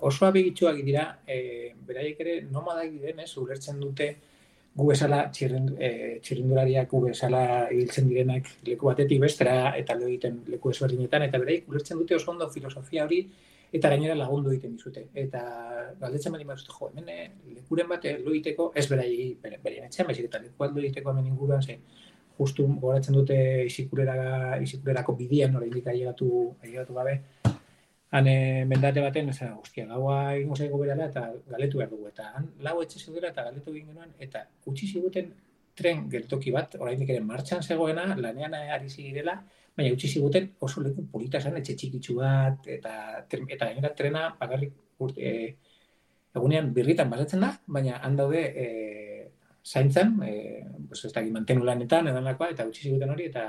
oso 0.00 0.26
abegitxuak 0.26 0.78
dira, 0.84 1.18
e, 1.26 1.74
beraiek 1.88 2.20
ere 2.20 2.42
nomadak 2.42 2.92
diren, 2.92 3.18
ez, 3.18 3.36
ulertzen 3.36 3.80
dute 3.80 4.16
gu 4.76 4.86
bezala 4.90 5.22
txirrind, 5.32 5.74
e, 5.80 5.90
txirrindulariak 6.24 6.90
gu 6.90 7.00
bezala 7.06 7.42
hiltzen 7.72 8.08
direnak 8.10 8.48
leku 8.66 8.90
batetik 8.90 9.20
bestera 9.22 9.72
eta 9.80 9.96
lo 9.96 10.08
egiten 10.10 10.42
leku 10.52 10.72
ezberdinetan 10.74 11.24
eta 11.28 11.40
bereik 11.42 11.68
ulertzen 11.70 11.98
dute 12.00 12.16
oso 12.18 12.30
ondo 12.34 12.48
filosofia 12.52 13.04
hori 13.04 13.22
eta 13.72 13.90
gainera 13.92 14.14
lagundu 14.14 14.52
egiten 14.52 14.76
dizute. 14.76 15.06
Eta 15.14 15.40
galdetzen 16.00 16.32
bali 16.32 16.44
mazute, 16.48 16.72
jo, 16.72 16.90
hemen 16.92 17.08
eh, 17.12 17.30
lekuren 17.56 17.88
bat 17.88 18.04
lo 18.20 18.34
egiteko 18.34 18.70
ez 18.74 18.86
berai 18.88 19.10
bere 19.42 19.86
etxean, 19.88 20.06
baizik 20.10 20.28
eta 20.28 20.42
leku 20.44 20.60
bat 20.60 20.76
lo 20.76 20.84
egiteko 20.84 21.12
hemen 21.12 21.32
inguruan 21.32 21.62
ze 21.62 21.80
justu 22.38 22.66
goratzen 22.80 23.16
dute 23.16 23.36
isikurera 23.64 24.58
isikurerako 24.62 25.16
bidian 25.16 25.56
oraindik 25.56 25.86
ailegatu 25.88 26.28
ailegatu 26.62 26.94
gabe 26.94 27.20
han 28.16 28.28
mendate 28.70 29.02
baten, 29.04 29.28
osea, 29.32 29.54
hostia, 29.60 29.86
gaua 29.90 30.18
egingo 30.36 30.56
zaigu 30.56 30.78
berala 30.80 31.08
eta 31.10 31.26
galetu 31.52 31.82
behar 31.82 31.90
dugu. 31.90 32.08
Eta 32.12 32.30
han 32.38 32.48
lau 32.66 32.78
etxe 32.84 33.02
zeudela 33.02 33.32
eta 33.34 33.44
galetu 33.48 33.74
egin 33.74 33.92
genuen, 33.92 34.14
eta 34.26 34.46
utzi 34.72 34.88
ziguten 34.94 35.34
tren 35.76 36.06
geltoki 36.10 36.52
bat, 36.54 36.78
oraindik 36.80 37.12
ere 37.12 37.20
martxan 37.20 37.62
zegoena, 37.62 38.06
lanean 38.16 38.56
ari 38.56 38.88
zirela, 38.88 39.36
baina 39.76 39.92
utzi 39.92 40.08
ziguten 40.08 40.48
oso 40.64 40.80
leku 40.80 41.04
polita 41.12 41.40
zen, 41.40 41.58
etxe 41.60 41.76
txikitsu 41.76 42.16
bat, 42.16 42.64
eta, 42.78 42.94
eta 43.28 43.68
gainera 43.68 43.92
trena 43.98 44.26
bakarrik 44.40 44.72
urte, 45.04 45.20
e, 45.20 45.76
egunean 46.36 46.72
birritan 46.76 47.12
basatzen 47.12 47.44
da, 47.44 47.52
baina 47.76 48.00
han 48.04 48.16
daude 48.16 48.42
e, 48.64 48.66
zaintzan, 49.66 50.16
e, 50.24 50.32
pues, 50.88 51.04
ez 51.04 51.12
da, 51.12 51.24
mantenu 51.36 51.68
lanetan, 51.68 52.08
edan 52.08 52.24
lakoa, 52.24 52.50
eta 52.56 52.64
utzi 52.68 52.88
ziguten 52.88 53.12
hori, 53.12 53.28
eta, 53.32 53.44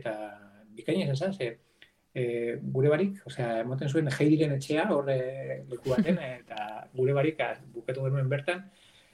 eta 0.00 0.14
bikaina 0.78 1.12
esan 1.12 1.36
zen, 1.36 1.58
e, 2.18 2.58
gure 2.74 2.90
barik, 2.92 3.20
osea, 3.28 3.60
emoten 3.62 3.90
zuen 3.90 4.10
heidiren 4.10 4.54
etxea, 4.56 4.88
horre 4.94 5.18
leku 5.70 5.94
baten, 5.94 6.18
eta 6.40 6.88
gure 6.96 7.14
barik 7.16 7.40
ah, 7.44 7.54
bukatu 7.74 8.06
genuen 8.06 8.30
bertan, 8.32 8.64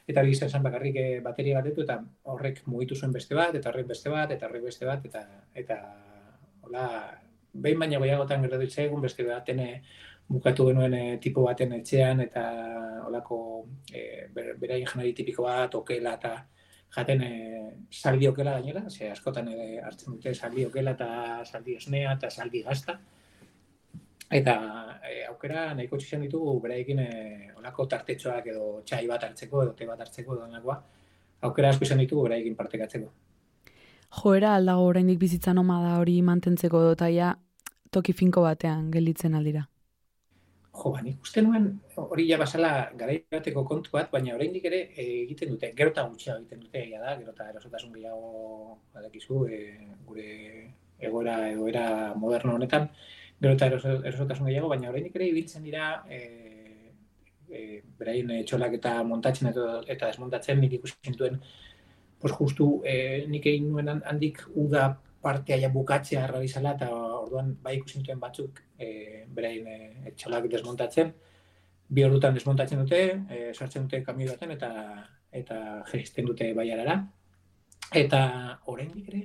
eta 0.08 0.22
hori 0.22 0.34
izan 0.36 0.64
bakarrik 0.64 0.96
e, 1.00 1.06
bateria 1.24 1.60
batetu, 1.60 1.84
eta 1.84 1.98
horrek 2.32 2.62
mugitu 2.70 2.96
zuen 2.96 3.12
beste 3.12 3.36
bat, 3.36 3.54
eta 3.58 3.70
horrek 3.70 3.90
beste 3.92 4.12
bat, 4.12 4.32
eta 4.34 4.48
horrek 4.48 4.66
beste 4.70 4.88
bat, 4.88 5.04
eta, 5.10 5.24
eta 5.64 5.78
hola, 6.64 6.88
behin 7.54 7.78
baina 7.84 8.00
goiagotan 8.02 8.42
gertatu 8.44 8.68
egun 8.82 9.04
beste 9.04 9.26
baten 9.28 9.60
e, 9.60 9.70
bukatu 10.28 10.68
genuen 10.70 10.96
e, 10.96 11.04
tipo 11.22 11.44
baten 11.44 11.76
etxean, 11.80 12.24
eta 12.24 12.44
holako 13.06 13.38
e, 13.92 14.28
beraien 14.34 14.88
janari 14.88 15.12
tipiko 15.16 15.46
bat, 15.48 15.76
okela, 15.80 16.16
eta 16.20 16.36
jaten 16.94 17.22
e, 17.22 17.32
saldi 17.90 18.28
okela 18.28 18.54
gainera, 18.58 18.88
ze 18.90 19.10
askotan 19.10 19.48
ere 19.52 19.80
hartzen 19.82 20.14
dute 20.14 20.34
saldi 20.34 20.66
okela 20.66 20.94
eta 20.96 21.08
saldi 21.44 21.76
esnea 21.80 22.12
eta 22.12 22.30
saldi 22.30 22.62
gazta. 22.62 22.98
Eta 24.30 24.54
e, 25.02 25.24
aukera 25.28 25.66
nahiko 25.74 25.98
txizan 26.00 26.24
ditugu 26.26 26.56
beraiekin 26.62 27.02
e, 27.04 27.10
onako 27.58 27.86
tartetxoak 27.92 28.48
edo 28.54 28.70
txai 28.86 29.04
bat 29.10 29.28
hartzeko 29.28 29.62
edo 29.64 29.74
te 29.78 29.86
bat 29.90 30.00
hartzeko 30.06 30.38
edo 30.38 30.48
nagoa. 30.52 30.80
Aukera 31.44 31.74
asko 31.74 31.84
izan 31.84 32.00
ditugu 32.02 32.24
beraiekin 32.28 32.56
partekatzeko. 32.56 33.12
Joera 34.14 34.54
aldago 34.56 34.86
oraindik 34.86 35.18
bizitza 35.18 35.52
nomada 35.52 35.98
hori 35.98 36.20
mantentzeko 36.22 36.80
dotaia 36.80 37.34
toki 37.90 38.12
finko 38.12 38.42
batean 38.42 38.90
gelditzen 38.94 39.34
aldira 39.34 39.66
jo, 40.74 40.90
ba, 40.92 41.00
nik 41.06 41.22
uste 41.22 41.42
nuen 41.42 41.68
hori 42.02 42.26
ja 42.28 42.38
basala 42.40 42.70
garaibateko 43.00 43.64
kontu 43.68 43.92
bat, 43.94 44.10
baina 44.12 44.34
oraindik 44.34 44.64
ere 44.70 44.80
e, 44.90 45.04
egiten 45.24 45.52
dute, 45.54 45.72
gero 45.78 45.92
eta 45.94 46.06
gutxia 46.10 46.36
egiten 46.40 46.64
dute, 46.64 46.80
egia 46.82 47.02
da, 47.02 47.16
gero 47.20 47.34
eta 47.34 47.50
erosotasun 47.52 47.92
gehiago 47.94 48.78
badakizu, 48.94 49.44
e, 49.46 49.60
gure 50.08 50.30
egoera 51.08 51.36
egoera 51.50 51.84
moderno 52.18 52.56
honetan, 52.58 52.88
gero 53.40 53.54
eta 53.54 53.70
erosotasun 53.70 54.50
gehiago, 54.50 54.72
baina 54.72 54.90
oraindik 54.90 55.16
ere 55.20 55.30
ibiltzen 55.30 55.66
dira 55.68 55.92
e, 56.10 56.20
e, 57.48 57.82
beraien 57.98 58.34
txolak 58.48 58.78
eta 58.80 58.96
montatzen 59.06 59.52
eta, 59.52 59.78
eta 59.86 60.10
desmontatzen 60.10 60.60
nik 60.60 60.78
ikusten 60.80 61.18
duen 61.20 61.40
pues 62.20 62.32
justu 62.32 62.80
e, 62.88 63.24
nik 63.28 63.46
egin 63.46 63.70
nuen 63.70 64.00
handik 64.00 64.40
uda 64.56 64.94
partea 65.24 65.58
ja 65.62 65.70
bukatzea 65.72 66.24
errabizala 66.28 66.74
eta 66.76 66.90
orduan 66.94 67.54
bai 67.64 67.78
ikusi 67.78 68.00
duten 68.02 68.20
batzuk 68.20 68.60
e, 68.78 68.88
berain 69.36 69.66
e, 69.66 69.78
etxalak 70.12 70.48
desmontatzen, 70.52 71.12
bi 71.88 72.04
ordutan 72.04 72.36
desmontatzen 72.36 72.84
dute, 72.84 73.00
e, 73.30 73.40
sartzen 73.54 73.88
dute 73.88 74.02
kamio 74.04 74.32
baten 74.32 74.54
eta 74.56 74.70
eta 75.34 75.58
jeristen 75.90 76.28
dute 76.30 76.52
baiarara. 76.54 76.98
Eta 78.00 78.20
oraindik 78.70 79.08
ere, 79.10 79.22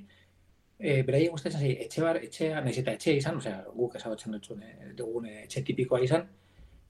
e, 0.79 1.01
beraien 1.03 1.31
gustatzen 1.31 1.61
zai, 1.61 1.73
etxe 1.85 2.03
bar, 2.03 2.19
etxea, 2.25 2.61
nahiz 2.65 2.77
eta 2.81 2.95
etxe 2.97 3.15
izan, 3.19 3.39
osea, 3.41 3.63
guk 3.75 3.95
ezagutzen 3.99 4.35
dutxun, 4.35 4.63
e, 4.63 4.93
dugun 4.97 5.27
etxe 5.31 5.63
tipikoa 5.67 6.01
izan, 6.05 6.25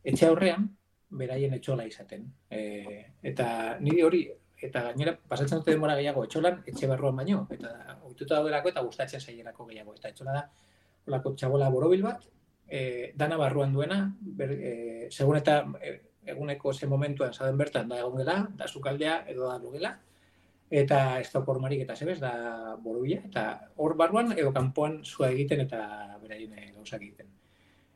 etxe 0.04 0.30
aurrean, 0.30 0.70
beraien 1.22 1.54
etxola 1.58 1.86
izaten. 1.90 2.28
E, 2.50 2.62
eta 3.32 3.50
niri 3.82 4.06
hori, 4.06 4.24
eta 4.62 4.84
gainera 4.90 5.16
pasatzen 5.32 5.62
dute 5.62 5.72
denbora 5.72 5.96
gehiago 6.00 6.26
etxolan 6.28 6.60
etxe 6.68 6.88
barruan 6.88 7.16
baino 7.16 7.46
eta 7.56 7.72
ohituta 8.04 8.40
daudelako 8.40 8.74
eta 8.74 8.84
gustatzen 8.84 9.22
zaielako 9.22 9.66
gehiago. 9.70 9.96
Eta 9.96 10.12
etxola 10.12 10.36
da 10.36 10.44
holako 11.08 11.34
txabola 11.40 11.70
borobil 11.74 12.04
bat 12.04 12.26
e, 12.68 13.14
dana 13.16 13.38
barruan 13.38 13.74
duena 13.74 14.02
ber, 14.20 14.52
e, 14.52 15.08
segun 15.12 15.40
eta 15.40 15.64
e, 15.82 15.96
eguneko 16.30 16.74
ze 16.74 16.88
momentuan 16.88 17.34
zaden 17.34 17.58
bertan 17.58 17.90
da 17.90 18.00
egon 18.00 18.18
gela 18.18 18.38
da 18.58 18.68
sukaldea 18.68 19.24
edo 19.28 19.48
da 19.48 19.58
lugela 19.58 19.96
eta 20.70 21.20
ez 21.20 21.32
da 21.34 21.42
formarik 21.42 21.82
eta 21.82 21.96
zebez 21.96 22.20
da 22.20 22.76
borobila 22.84 23.24
eta 23.26 23.46
hor 23.78 23.96
barruan 23.98 24.36
edo 24.38 24.54
kanpoan 24.54 25.00
zua 25.04 25.32
egiten 25.32 25.66
eta 25.66 25.82
beraien 26.22 26.54
gauzak 26.76 27.02
egiten. 27.02 27.32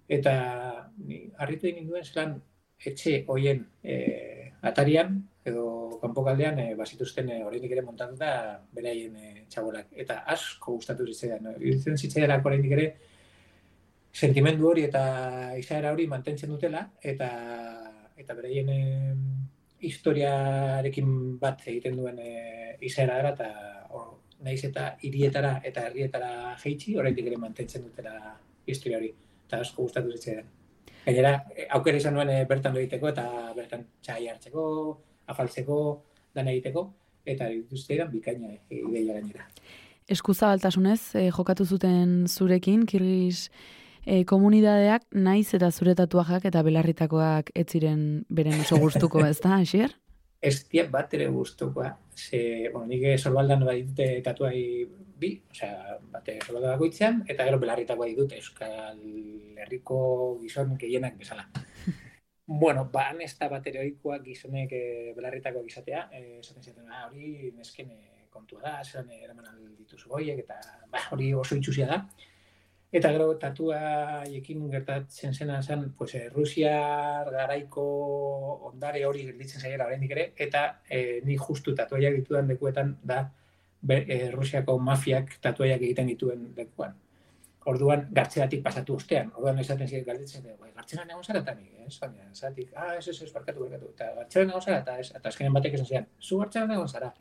Eta 0.10 0.34
ni 0.98 1.28
harritu 1.38 1.68
egin 1.68 1.88
duen 1.88 2.04
zelan 2.04 2.40
etxe 2.80 3.24
hoien 3.28 3.62
e, 3.84 4.52
atarian 4.62 5.22
edo 5.46 6.00
kanpokaldean 6.02 6.60
e, 6.60 6.68
bazituzten 6.80 7.30
e, 7.30 7.40
oraindik 7.44 7.74
ere 7.76 7.84
montatuta 7.84 8.30
beraien 8.76 9.16
e, 9.20 9.32
txabolak 9.52 9.92
eta 10.04 10.22
asko 10.36 10.78
gustatu 10.78 11.08
zitzaidan. 11.10 11.44
No? 11.44 11.56
Iruditzen 11.60 12.00
zitzaidan 12.00 12.46
oraindik 12.46 12.76
ere 12.78 12.88
sentimendu 14.14 14.70
hori 14.70 14.86
eta 14.88 15.04
izaera 15.60 15.92
hori 15.92 16.08
mantentzen 16.08 16.54
dutela 16.54 16.86
eta 17.14 17.30
eta 18.16 18.38
beraien 18.40 18.70
e, 18.72 18.80
historiarekin 19.84 21.38
bat 21.44 21.68
egiten 21.68 22.00
duen 22.00 22.20
e, 22.24 22.34
izaera 22.88 23.20
dara 23.20 23.36
eta 23.36 23.50
or, 23.92 24.10
naiz 24.48 24.62
eta 24.64 24.94
hirietara 25.04 25.58
eta 25.68 25.88
herrietara 25.90 26.34
jeitsi 26.64 26.96
oraindik 27.00 27.32
ere 27.32 27.40
mantentzen 27.46 27.84
dutela 27.90 28.38
historia 28.66 29.00
hori 29.02 29.12
eta 29.48 29.60
asko 29.60 29.90
gustatu 29.90 30.16
zitzaidan. 30.16 30.48
Gainera, 31.04 31.34
aukera 31.76 32.00
izan 32.00 32.14
nuen 32.16 32.30
bertan 32.48 32.78
egiteko 32.80 33.10
eta 33.10 33.26
bertan 33.58 33.82
txai 34.06 34.30
hartzeko, 34.32 34.64
afaltzeko, 35.28 35.78
dan 36.34 36.50
egiteko, 36.52 36.88
eta 37.26 37.48
dituzte 37.52 38.00
bikaina 38.12 38.52
e, 38.54 38.82
ideia 38.82 39.16
gainera. 39.16 39.48
Eskuzabaltasunez, 40.12 41.16
e, 41.16 41.30
jokatu 41.32 41.66
zuten 41.66 42.26
zurekin, 42.28 42.86
kirgiz 42.90 43.50
e, 44.06 44.24
komunidadeak 44.28 45.06
naiz 45.16 45.54
eta 45.56 45.72
zure 45.72 45.96
tatuajak 45.96 46.50
eta 46.50 46.64
belarritakoak 46.66 47.54
ez 47.56 47.68
ziren 47.70 48.24
beren 48.30 48.60
oso 48.66 48.80
gustuko, 48.82 49.24
ez 49.26 49.40
da, 49.40 49.58
Asier? 49.64 49.96
Ez 50.44 50.66
tiap 50.68 50.90
bat 50.92 51.14
ere 51.16 51.30
gustukoa. 51.32 51.94
Ze, 52.14 52.70
bueno, 52.74 52.90
nik 52.92 53.06
sorbaldan 53.18 53.64
dute 53.64 54.10
tatuai 54.26 54.60
bi, 55.20 55.38
osea, 55.54 56.00
bate 56.12 56.36
sorbaldan 56.44 56.74
bakoitzean, 56.76 57.22
eta 57.32 57.48
gero 57.48 57.62
belarritakoa 57.62 58.10
ditut 58.12 58.36
Euskal 58.36 59.00
Herriko 59.64 60.02
gizon 60.42 60.76
gehienak 60.82 61.16
bezala. 61.18 61.48
Bueno, 62.46 62.90
ba, 62.92 63.06
ez 63.24 63.38
da 63.40 63.48
bateroikoak 63.48 64.24
gizonek 64.26 64.72
e, 64.76 65.14
belarritakoak 65.16 65.68
izatea, 65.70 66.10
e, 66.12 66.40
esaten 66.42 66.64
zaten, 66.64 66.90
ah, 66.92 67.06
hori 67.08 67.54
nesken 67.56 67.94
e, 67.96 68.26
kontua 68.34 68.60
da, 68.66 68.74
zelan 68.84 69.14
eraman 69.16 69.46
dituzu 69.78 70.10
goiek, 70.12 70.42
eta 70.44 70.58
ba, 70.92 71.06
hori 71.16 71.30
oso 71.34 71.56
itxusia 71.56 71.88
da. 71.88 72.02
Eta 72.94 73.12
gero, 73.16 73.30
tatua 73.40 73.80
ekin 74.40 74.68
gertatzen 74.74 75.34
zena 75.34 75.62
zen, 75.64 75.88
pues, 75.98 76.18
Rusia 76.34 76.74
garaiko 77.32 77.86
ondare 78.72 79.06
hori 79.08 79.24
gelditzen 79.30 79.64
zaiera 79.64 79.88
horrendik 79.88 80.12
ere, 80.12 80.28
eta 80.48 80.66
e, 80.90 81.22
ni 81.24 81.40
justu 81.40 81.74
tatuaiak 81.80 82.20
ditudan 82.20 82.52
lekuetan 82.52 82.98
da, 83.14 83.24
be, 83.82 84.04
e, 84.04 84.20
Rusiako 84.36 84.78
mafiak 84.92 85.40
tatuaiak 85.48 85.80
egiten 85.80 86.12
dituen 86.12 86.52
lekuan 86.60 87.00
orduan 87.70 88.08
gartzeatik 88.16 88.64
pasatu 88.64 88.98
ostean. 89.00 89.32
Orduan 89.38 89.60
esaten 89.64 89.88
ziren 89.88 90.06
galdetzen 90.08 90.46
bai, 90.60 90.72
gartzean 90.76 91.10
egon 91.10 91.24
zara 91.24 91.42
eta 91.44 91.56
ni, 91.56 91.70
eh? 91.80 91.88
Baina, 92.02 92.30
zatik, 92.34 92.72
ah, 92.76 92.94
ez, 92.98 93.08
ez, 93.08 93.18
ez, 93.26 93.32
barkatu, 93.34 93.66
barkatu. 93.66 93.92
Eta 93.96 94.10
gartzean 94.20 94.50
egon 94.50 94.64
zara 94.64 94.80
eta 94.84 94.98
ez, 95.00 95.10
eta 95.12 95.30
azkenen 95.30 95.54
batek 95.56 95.78
esan 95.78 95.90
ziren, 95.90 96.10
zu 96.22 96.40
gartzean 96.42 96.72
egon 96.76 96.90
zara. 96.90 97.14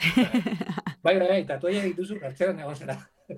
bai, 1.07 1.17
bai, 1.19 1.43
eta 1.43 1.59
toia 1.63 1.85
dituzu 1.85 2.19
gartzean 2.23 2.59
egon 2.65 2.77
zara. 2.77 2.99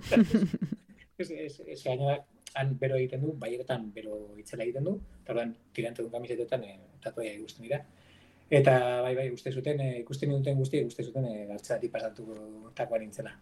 ez, 1.19 1.29
ez, 1.31 1.61
ez, 1.67 1.83
gaina, 1.83 2.17
han 2.55 2.75
bero 2.81 2.99
egiten 3.01 3.23
du, 3.27 3.35
bai 3.41 3.53
egetan 3.57 3.91
bero 3.95 4.19
itzela 4.41 4.67
egiten 4.67 4.89
du, 4.89 4.97
eta 5.23 5.35
orduan 5.37 5.55
tirante 5.77 6.03
dut 6.03 6.13
kamisetetan 6.15 6.65
e, 6.65 6.75
tatuaia 7.05 7.35
ikusten 7.37 7.69
dira. 7.69 7.83
Eta 8.55 8.75
bai, 9.03 9.15
bai, 9.19 9.31
uste 9.35 9.53
zuten, 9.53 9.81
e, 9.81 10.01
ikusten 10.03 10.35
duten 10.35 10.61
guzti, 10.61 10.85
uste 10.87 11.07
zuten 11.07 11.31
e, 11.31 11.47
gartzeatik 11.53 11.93
pasatu 11.95 12.29
takoan 12.77 13.09
intzela. 13.09 13.35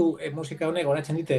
Justu 0.00 0.16
e, 0.22 0.30
musika 0.32 0.68
honek 0.68 0.86
goratzen 0.86 1.16
dite 1.18 1.36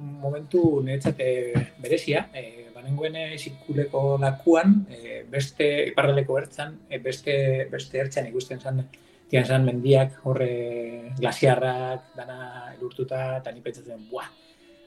momentu 0.00 0.80
niretzat 0.84 1.18
e, 1.20 1.52
berezia, 1.82 2.22
e, 2.32 2.70
banengoen 2.74 3.16
e, 3.16 3.24
sikuleko 3.36 4.16
lakuan, 4.20 4.86
e, 4.88 5.22
beste 5.28 5.66
iparraleko 5.90 6.38
ertzan, 6.40 6.78
e, 6.88 6.98
beste, 6.98 7.34
beste 7.70 8.00
ertzan 8.00 8.30
ikusten 8.30 8.60
zan, 8.60 8.80
tian 9.28 9.44
zan 9.44 9.66
mendiak, 9.68 10.22
horre 10.24 11.12
glasiarrak, 11.18 12.14
dana 12.16 12.38
elurtuta, 12.78 13.36
eta 13.42 13.52
ni 13.52 13.60
pentsatzen, 13.60 14.08
buah, 14.08 14.30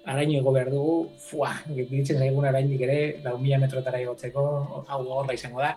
araño 0.10 0.40
ego 0.40 0.56
behar 0.56 0.74
dugu, 0.74 0.98
fuah, 1.30 1.62
giritzen 1.70 2.18
zaigun 2.18 2.50
arainik 2.50 2.82
ere, 2.88 3.00
lau 3.24 3.38
mila 3.38 3.62
metrotara 3.62 4.02
igotzeko, 4.02 4.48
hau 4.88 5.02
horra 5.20 5.38
izango 5.38 5.62
da. 5.62 5.76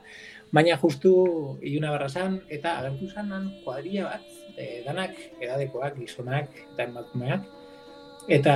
Baina 0.56 0.80
justu 0.80 1.12
iluna 1.60 1.92
barra 1.92 2.08
zan, 2.08 2.40
eta 2.48 2.78
agertu 2.80 3.12
zanan 3.12 3.50
kuadrilla 3.64 4.08
bat, 4.14 4.36
e, 4.56 4.82
danak 4.86 5.14
edadekoak, 5.40 5.96
gizonak 6.00 6.50
eta 6.72 6.88
emakumeak, 6.88 7.46
eta 8.28 8.54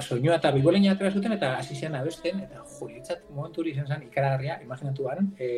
soinua 0.00 0.36
eta 0.40 0.50
bibolenia 0.54 0.96
atera 0.96 1.12
zuten, 1.12 1.36
eta 1.36 1.54
hasi 1.60 1.76
zian 1.78 1.94
abesten, 1.94 2.42
eta 2.42 2.64
juritzat 2.78 3.26
momentu 3.30 3.62
hori 3.62 3.74
izan 3.76 3.86
zen 3.86 4.06
ikaragarria, 4.08 4.60
imaginatuan, 4.64 5.32
e, 5.38 5.48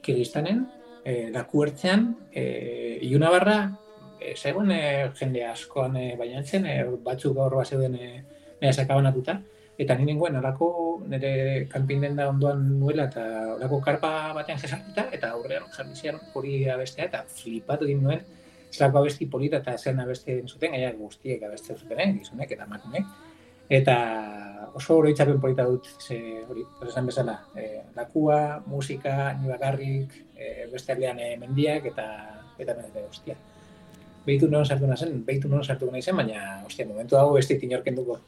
Kirgistanen, 0.00 0.64
e, 1.04 1.30
laku 1.34 1.64
ertzean, 1.66 2.10
e, 2.32 2.44
iluna 3.08 3.30
barra, 3.34 3.58
e, 4.20 4.34
zegoen 4.36 4.70
e, 4.72 4.82
jende 5.18 5.44
askoan 5.48 5.96
e, 5.96 6.10
bainatzen, 6.20 6.66
e, 6.66 6.76
batzuk 7.04 7.34
gaur 7.36 7.58
bat 7.58 7.68
zeuden 7.68 7.96
e, 7.98 8.10
nire 8.60 8.72
sakabanatuta, 8.72 9.40
eta 9.80 9.96
ni 9.96 10.04
nengoen 10.10 10.36
olako 10.36 10.66
nire 11.08 11.66
kanpin 11.72 12.02
denda 12.04 12.26
ondoan 12.28 12.66
nuela 12.78 13.06
eta 13.08 13.22
olako 13.56 13.80
karpa 13.80 14.10
batean 14.36 14.60
jesartuta, 14.60 15.08
eta 15.16 15.32
aurrean 15.36 15.66
jarri 15.72 16.12
hori 16.34 16.68
abestea, 16.68 17.08
eta 17.08 17.24
flipatu 17.26 17.88
egin 17.88 18.04
nuen, 18.04 18.20
zelako 18.70 19.02
abesti 19.02 19.26
polita 19.26 19.60
eta 19.60 19.76
zen 19.78 20.00
abesten 20.00 20.48
zuten, 20.48 20.72
gaia 20.72 20.92
guztiek 20.96 21.42
abesten 21.42 21.78
zuten, 21.78 22.18
gizonek 22.18 22.54
eta 22.56 22.66
emakumeek. 22.68 23.06
Eta 23.70 23.96
oso 24.74 24.96
oroitzapen 24.98 25.40
polita 25.40 25.64
dut, 25.68 25.86
ze 26.02 26.18
hori, 26.48 26.64
esan 26.88 27.06
bezala, 27.06 27.36
e, 27.54 27.68
lakua, 27.96 28.62
musika, 28.66 29.32
ni 29.38 29.48
bakarrik, 29.50 30.16
e, 30.34 30.66
beste 30.72 30.92
aldean 30.94 31.18
e, 31.22 31.36
mendiak 31.38 31.86
eta 31.92 32.06
eta 32.58 32.74
menete, 32.76 33.06
ostia. 33.08 33.36
Beitu 34.26 34.50
non 34.50 34.66
sartu 34.66 34.90
nazen, 34.90 35.22
beitu 35.24 35.48
non 35.48 35.64
sartu 35.64 35.90
naizen, 35.90 36.16
baina, 36.16 36.60
ostia, 36.66 36.86
momentu 36.86 37.16
hau 37.16 37.38
ez 37.38 37.46
dit 37.48 37.62
inorken 37.70 37.96
duko. 37.96 38.18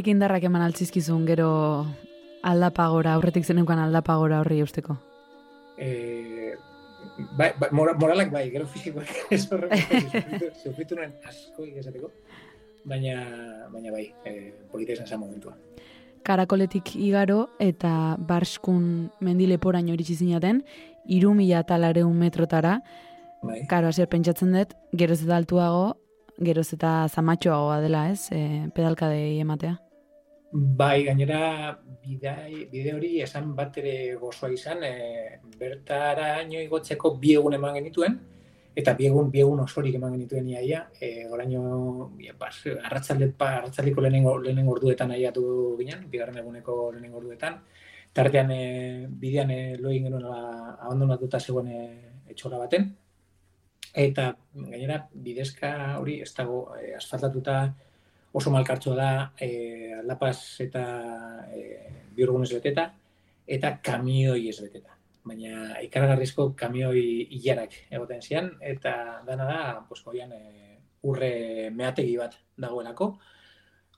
Horrek 0.00 0.14
indarrak 0.14 0.44
eman 0.48 0.62
altzizkizun 0.64 1.26
gero 1.28 1.46
aldapagora, 2.48 3.18
aurretik 3.18 3.44
zeneukan 3.44 3.82
aldapagora 3.82 4.38
horri 4.40 4.62
eusteko. 4.64 4.94
E, 5.76 6.54
bai, 7.36 7.50
bai, 7.60 7.68
mora- 7.76 7.92
moralak 8.00 8.30
bai, 8.32 8.46
gero 8.48 8.64
fisikoak 8.64 9.10
ez 9.36 9.42
horreko 9.52 10.48
sufritu 10.62 10.96
nuen 10.96 11.12
asko 11.28 11.66
esateko, 11.82 12.08
baina, 12.88 13.18
baina 13.74 13.92
bai, 13.92 14.06
e, 14.24 14.32
polita 14.72 14.96
izan 14.96 15.10
zen 15.10 15.20
momentua. 15.20 15.52
Karakoletik 16.24 16.94
igaro 16.96 17.50
eta 17.60 18.16
barskun 18.32 19.10
mendileporaino 19.20 19.92
iritsi 19.98 20.16
zinaten, 20.22 20.62
iru 21.12 21.34
mila 21.36 21.60
eta 21.60 21.76
lareun 21.76 22.16
metrotara, 22.24 22.78
Bai. 23.42 23.66
karo, 23.68 23.92
hasier 23.92 24.08
pentsatzen 24.08 24.56
dut, 24.56 24.72
geroz 24.96 25.20
eta 25.26 25.36
altuago, 25.36 25.84
geroz 26.40 26.70
eta 26.72 26.96
zamatxoagoa 27.12 27.82
dela, 27.84 28.08
ez, 28.16 28.30
e, 28.32 28.64
pedalkadei 28.72 29.36
ematea. 29.44 29.76
Bai, 30.52 31.04
gainera 31.06 31.78
bidai, 32.02 32.66
bide 32.72 32.92
hori 32.96 33.10
esan 33.22 33.52
bat 33.54 33.76
ere 33.78 34.16
gozoa 34.18 34.48
izan, 34.50 34.82
e, 34.82 35.38
bertaraino 35.60 36.58
igotzeko 36.58 37.12
bi 37.22 37.36
egun 37.38 37.54
eman 37.54 37.76
genituen, 37.78 38.16
eta 38.74 38.94
bi 38.98 39.06
egun, 39.06 39.28
bi 39.30 39.44
egun 39.44 39.60
osorik 39.62 39.94
eman 39.94 40.16
genituen 40.16 40.48
iaia, 40.50 40.80
e, 40.98 41.28
oraino, 41.30 41.60
ja, 42.18 42.34
bas, 42.40 42.56
arratzalde, 42.66 43.28
pa, 43.38 43.52
arratzaldeko 43.60 44.02
lehenengo, 44.02 44.32
lehenengo 44.42 44.74
orduetan 44.74 45.14
aiatu 45.14 45.44
ginen, 45.78 46.08
bigarren 46.10 46.40
eguneko 46.42 46.78
lehenengo 46.96 47.22
orduetan, 47.22 47.60
tartean 48.12 48.50
e, 48.50 48.64
bidean 49.22 49.52
e, 49.54 49.60
lo 49.78 49.92
egin 49.92 50.08
genuen 50.08 50.26
ba, 50.32 50.40
abandonatuta 50.80 51.38
zegoen 51.38 51.70
e, 51.70 51.84
etxola 52.34 52.58
baten, 52.64 52.88
eta 53.94 54.32
gainera 54.66 54.98
bidezka 55.14 55.70
hori 56.00 56.18
ez 56.26 56.32
dago 56.34 56.64
e, 56.74 56.90
asfaltatuta 56.98 57.60
oso 58.32 58.50
malkartxoa 58.54 58.96
da 58.96 59.10
e, 59.38 60.02
lapaz 60.06 60.60
eta 60.62 60.84
e, 61.50 61.62
biurgunez 62.14 62.52
beteta 62.52 62.90
eta 63.46 63.76
kamioi 63.82 64.48
ez 64.48 64.60
beteta. 64.62 64.96
Baina 65.26 65.80
ikaragarrizko 65.84 66.52
kamioi 66.56 67.02
hilarak 67.36 67.74
egoten 67.90 68.22
zian 68.22 68.52
eta 68.60 68.94
dana 69.26 69.48
da, 69.48 69.60
pues, 69.88 70.02
goian 70.06 70.32
e, 70.32 70.78
urre 71.10 71.70
meategi 71.74 72.16
bat 72.20 72.36
dagoelako, 72.60 73.10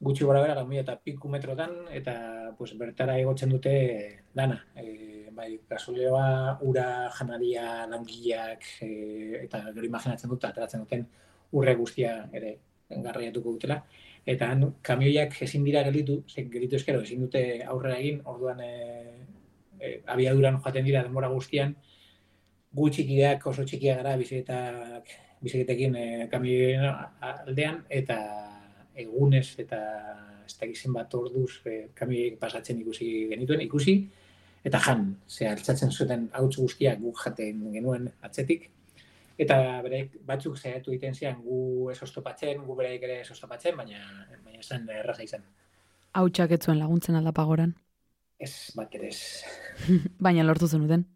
gutxi 0.02 0.24
gora 0.26 0.40
bera, 0.42 0.56
lau 0.58 0.66
eta 0.80 0.96
piku 0.98 1.28
metrotan, 1.30 1.76
eta 1.90 2.14
pues, 2.58 2.72
bertara 2.78 3.18
egotzen 3.20 3.52
dute 3.52 3.74
dana. 4.34 4.58
E, 4.74 5.28
bai, 5.36 5.60
gasoleoa, 5.68 6.58
ura, 6.68 6.86
janaria, 7.18 7.86
langileak, 7.92 8.66
e, 8.82 8.90
eta 9.44 9.66
gero 9.70 9.86
imaginatzen 9.86 10.32
dut, 10.32 10.44
ateratzen 10.48 10.84
duten 10.84 11.06
urre 11.52 11.76
guztia 11.76 12.16
ere 12.32 12.56
garraiatuko 12.90 13.54
dutela. 13.56 13.82
Eta 14.26 14.52
han, 14.52 14.68
kamioiak 14.86 15.34
ezin 15.42 15.64
dira 15.66 15.82
gelditu, 15.82 16.20
ze 16.28 16.44
gelditu 16.50 16.78
eskero 16.78 17.02
ezin 17.02 17.24
dute 17.24 17.42
aurrera 17.66 17.98
egin, 17.98 18.20
orduan 18.32 18.60
e, 18.62 18.70
e, 19.80 19.96
abiaduran 20.14 20.60
joaten 20.62 20.86
dira 20.86 21.02
denbora 21.02 21.30
guztian, 21.32 21.74
gu 22.72 22.88
txikiak 22.94 23.46
oso 23.50 23.64
txikiak 23.66 23.98
gara 24.00 24.14
biziketak, 24.20 25.10
biziketekin 25.42 25.96
e, 25.98 26.06
kamioien 26.30 26.86
aldean, 27.32 27.82
eta 27.90 28.18
egunez 29.02 29.48
eta 29.58 29.80
ez 30.46 30.54
da 30.58 30.68
gizien 30.70 30.94
bat 30.94 31.14
orduz 31.18 31.58
e, 31.66 31.88
kamioiek 31.98 32.38
pasatzen 32.38 32.78
ikusi 32.84 33.10
genituen, 33.32 33.64
ikusi, 33.66 33.96
eta 34.62 34.78
jan, 34.86 35.08
ze 35.26 35.50
altzatzen 35.50 35.90
zuten 35.90 36.28
hauts 36.38 36.56
guztiak 36.60 37.02
guk 37.02 37.18
jaten 37.24 37.66
genuen 37.74 38.06
atzetik, 38.22 38.70
eta 39.38 39.56
bereik 39.84 40.18
batzuk 40.26 40.58
saiatu 40.58 40.92
egiten 40.92 41.14
zian 41.14 41.40
gu 41.42 41.90
ez 41.92 41.98
oztopatzen, 42.02 42.64
gu 42.66 42.76
bereik 42.76 43.02
ere 43.08 43.20
ez 43.22 43.30
oztopatzen, 43.30 43.76
baina, 43.76 44.02
baina 44.44 44.60
esan 44.60 44.88
erraza 44.90 45.22
izan. 45.22 45.46
Hautsak 46.12 46.52
etzuen 46.58 46.78
laguntzen 46.78 47.16
aldapagoran. 47.16 47.74
Ez 48.42 48.72
bat 48.76 48.94
ere 48.98 49.08
ez. 49.08 49.44
Baina 50.26 50.42
lortu 50.44 50.66
zenuten. 50.68 51.06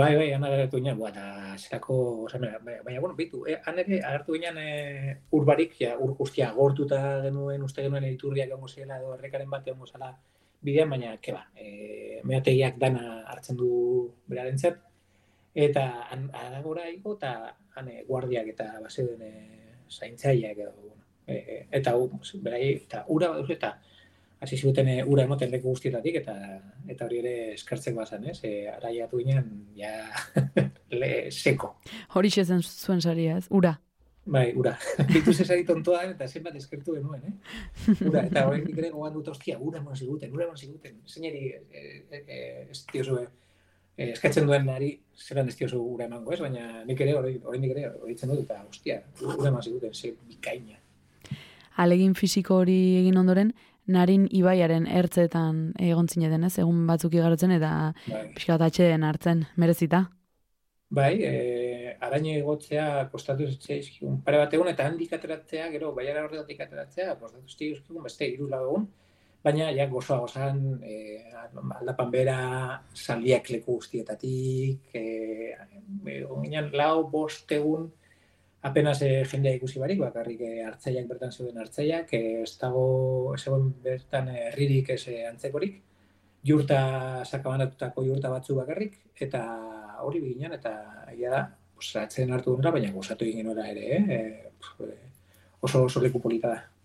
Bai, 0.00 0.14
bai, 0.16 0.28
han 0.32 0.44
agertu 0.46 0.78
ginen, 0.78 0.96
bua, 0.96 1.10
eta 1.10 1.56
zerako, 1.58 1.94
baina, 2.32 3.00
bueno, 3.00 3.14
bitu, 3.18 3.42
eh, 3.44 3.56
han 3.66 3.78
ere 3.82 3.98
agertu 3.98 4.36
ginen 4.36 4.58
eh, 4.62 5.16
urbarik, 5.36 5.74
ja, 5.80 5.96
ur 5.98 6.14
guztia 6.16 6.52
gortuta 6.56 7.00
genuen, 7.24 7.64
uste 7.66 7.82
genuen 7.82 8.06
editurriak 8.06 8.48
egongo 8.48 8.68
zela, 8.68 9.00
edo 9.02 9.16
errekaren 9.16 9.50
bat 9.50 9.66
egongo 9.66 9.90
zela 9.90 10.12
bidean, 10.62 10.94
baina, 10.94 11.16
keba, 11.20 11.42
eh, 11.56 12.20
meategiak 12.24 12.78
dana 12.78 13.24
hartzen 13.34 13.58
du 13.58 13.70
beraren 14.30 14.62
eta 15.54 15.84
han 16.10 16.30
aragora 16.34 16.88
igo, 16.90 17.16
eta 17.16 17.56
han 17.76 17.88
eh, 17.88 18.04
guardiak 18.08 18.48
eta 18.54 18.72
bazeuden 18.82 19.22
eh, 19.22 19.76
zaintzaileak 19.90 20.58
edo, 20.58 20.74
bueno, 20.80 21.04
eh, 21.26 21.66
eta, 21.70 21.96
u- 21.96 22.20
berai, 22.42 22.74
eta 22.84 23.04
ura, 23.08 23.32
eta 23.48 23.78
hasi 24.40 24.56
zuten 24.56 24.88
e, 24.88 25.04
ura 25.04 25.24
emoten 25.24 25.50
leku 25.52 25.68
guztietatik 25.68 26.16
eta 26.22 26.34
eta 26.88 27.04
hori 27.04 27.18
ere 27.20 27.34
eskartzeko 27.54 28.00
bazan, 28.00 28.24
ez? 28.32 28.38
E, 28.44 28.68
araiatu 28.72 29.20
ginen 29.20 29.50
ja 29.76 29.92
le, 31.00 31.30
seko. 31.30 31.74
Hori 32.16 32.30
zen 32.30 32.62
zuen 32.62 33.00
saria, 33.00 33.36
ez? 33.36 33.46
Ura. 33.50 33.74
Bai, 34.30 34.52
ura. 34.56 34.72
Bitu 35.12 35.32
zesari 35.32 35.64
tontoa 35.68 36.02
eta 36.08 36.28
zenbat 36.28 36.56
eskertu 36.56 36.94
genuen, 36.96 37.22
eh? 37.26 37.94
Ura, 38.08 38.24
eta 38.24 38.46
horretik 38.48 38.78
ere 38.78 38.90
gogan 38.94 39.12
dut, 39.16 39.28
ostia, 39.32 39.58
ura 39.58 39.80
eman 39.80 39.96
ziguten, 39.96 40.32
ura 40.32 40.46
eman 40.46 40.56
ziguten. 40.56 40.98
Zeinari 41.08 41.46
e, 41.50 41.62
e, 41.70 42.20
e, 42.20 42.40
ez 42.70 42.84
diozue, 42.92 43.26
e, 43.96 44.10
eskatzen 44.12 44.46
duen 44.46 44.66
nari 44.66 44.92
zelan 45.16 45.48
ez 45.48 45.56
diozu 45.56 45.80
ura 45.82 46.06
emango, 46.06 46.32
ez? 46.32 46.40
Baina 46.40 46.84
nik 46.84 47.00
ere, 47.00 47.16
oraindik 47.20 47.74
ere, 47.76 47.88
horitzen 48.02 48.30
dut, 48.32 48.44
eta, 48.46 48.62
ostia, 48.68 49.00
ura 49.22 49.48
eman 49.48 49.62
ziguten, 49.62 49.94
ze 49.94 50.14
bikaina. 50.28 50.78
Alegin 51.76 52.14
fisiko 52.14 52.56
hori 52.62 52.78
egin 53.00 53.16
ondoren, 53.16 53.52
narin 53.90 54.26
ibaiaren 54.30 54.86
ertzetan 54.86 55.72
egon 55.78 56.08
zineten, 56.08 56.44
ez? 56.44 56.58
Egun 56.62 56.86
batzuk 56.86 57.14
igarotzen 57.16 57.50
eta 57.56 57.70
Bai, 58.06 58.24
pixka 58.34 58.58
atxeden 58.60 59.04
hartzen, 59.04 59.46
merezita. 59.56 60.08
bai 60.90 61.22
e, 61.22 61.96
araño 62.02 62.32
egotzea 62.34 63.08
kostatu 63.12 63.46
zitzaizkigun 63.46 64.16
pare 64.26 64.38
bat 64.40 64.54
egun 64.56 64.68
eta 64.68 64.86
handik 64.88 65.12
ateratzea, 65.14 65.68
gero 65.70 65.92
baiara 65.94 66.24
horretatik 66.24 66.60
ateratzea, 66.64 67.14
kostatu 67.20 67.46
zitzaizkigun 67.48 68.02
beste 68.02 68.26
hiru 68.26 68.48
lau 68.50 68.64
egun, 68.64 68.88
baina 69.44 69.70
ja 69.72 69.86
gozoa 69.88 70.20
gozan 70.24 70.80
e, 70.84 70.96
aldapan 71.78 72.10
bera 72.10 72.38
zaldiak 72.94 73.50
leku 73.50 73.78
guztietatik, 73.78 74.92
e, 74.94 75.04
e, 76.06 76.24
onginan 76.24 76.70
lau 76.76 77.08
bost 77.10 77.52
egun 77.52 77.88
apenas 78.62 79.00
e, 79.02 79.24
jendea 79.24 79.56
ikusi 79.56 79.80
barik, 79.80 80.00
bakarrik 80.00 80.40
e, 80.44 80.50
hartzaiak 80.64 81.08
bertan 81.08 81.32
zeuden 81.32 81.60
hartzaiak, 81.62 82.12
e, 82.12 82.42
ez 82.42 82.56
dago, 82.60 83.34
ez 83.34 83.44
egon 83.46 83.70
bertan 83.84 84.28
herririk 84.34 84.92
ez 84.96 85.02
e, 85.08 85.22
antzekorik, 85.28 85.80
jurta 86.46 86.80
sakabanatutako 87.24 88.04
jurta 88.04 88.32
batzu 88.32 88.56
bakarrik, 88.60 88.98
eta 89.20 89.44
hori 90.04 90.20
biginan, 90.24 90.56
eta 90.56 90.74
egia 91.12 91.32
da, 91.32 91.40
pues, 91.74 91.94
hartu 91.96 92.56
dira, 92.56 92.72
baina 92.72 92.92
gozatu 92.92 93.24
egin 93.24 93.48
ere, 93.64 93.86
eh? 93.96 94.04
E, 94.16 94.88
oso, 95.60 95.84
oso 95.84 96.00
leku 96.00 96.20
polita 96.20 96.48
da. 96.48 96.79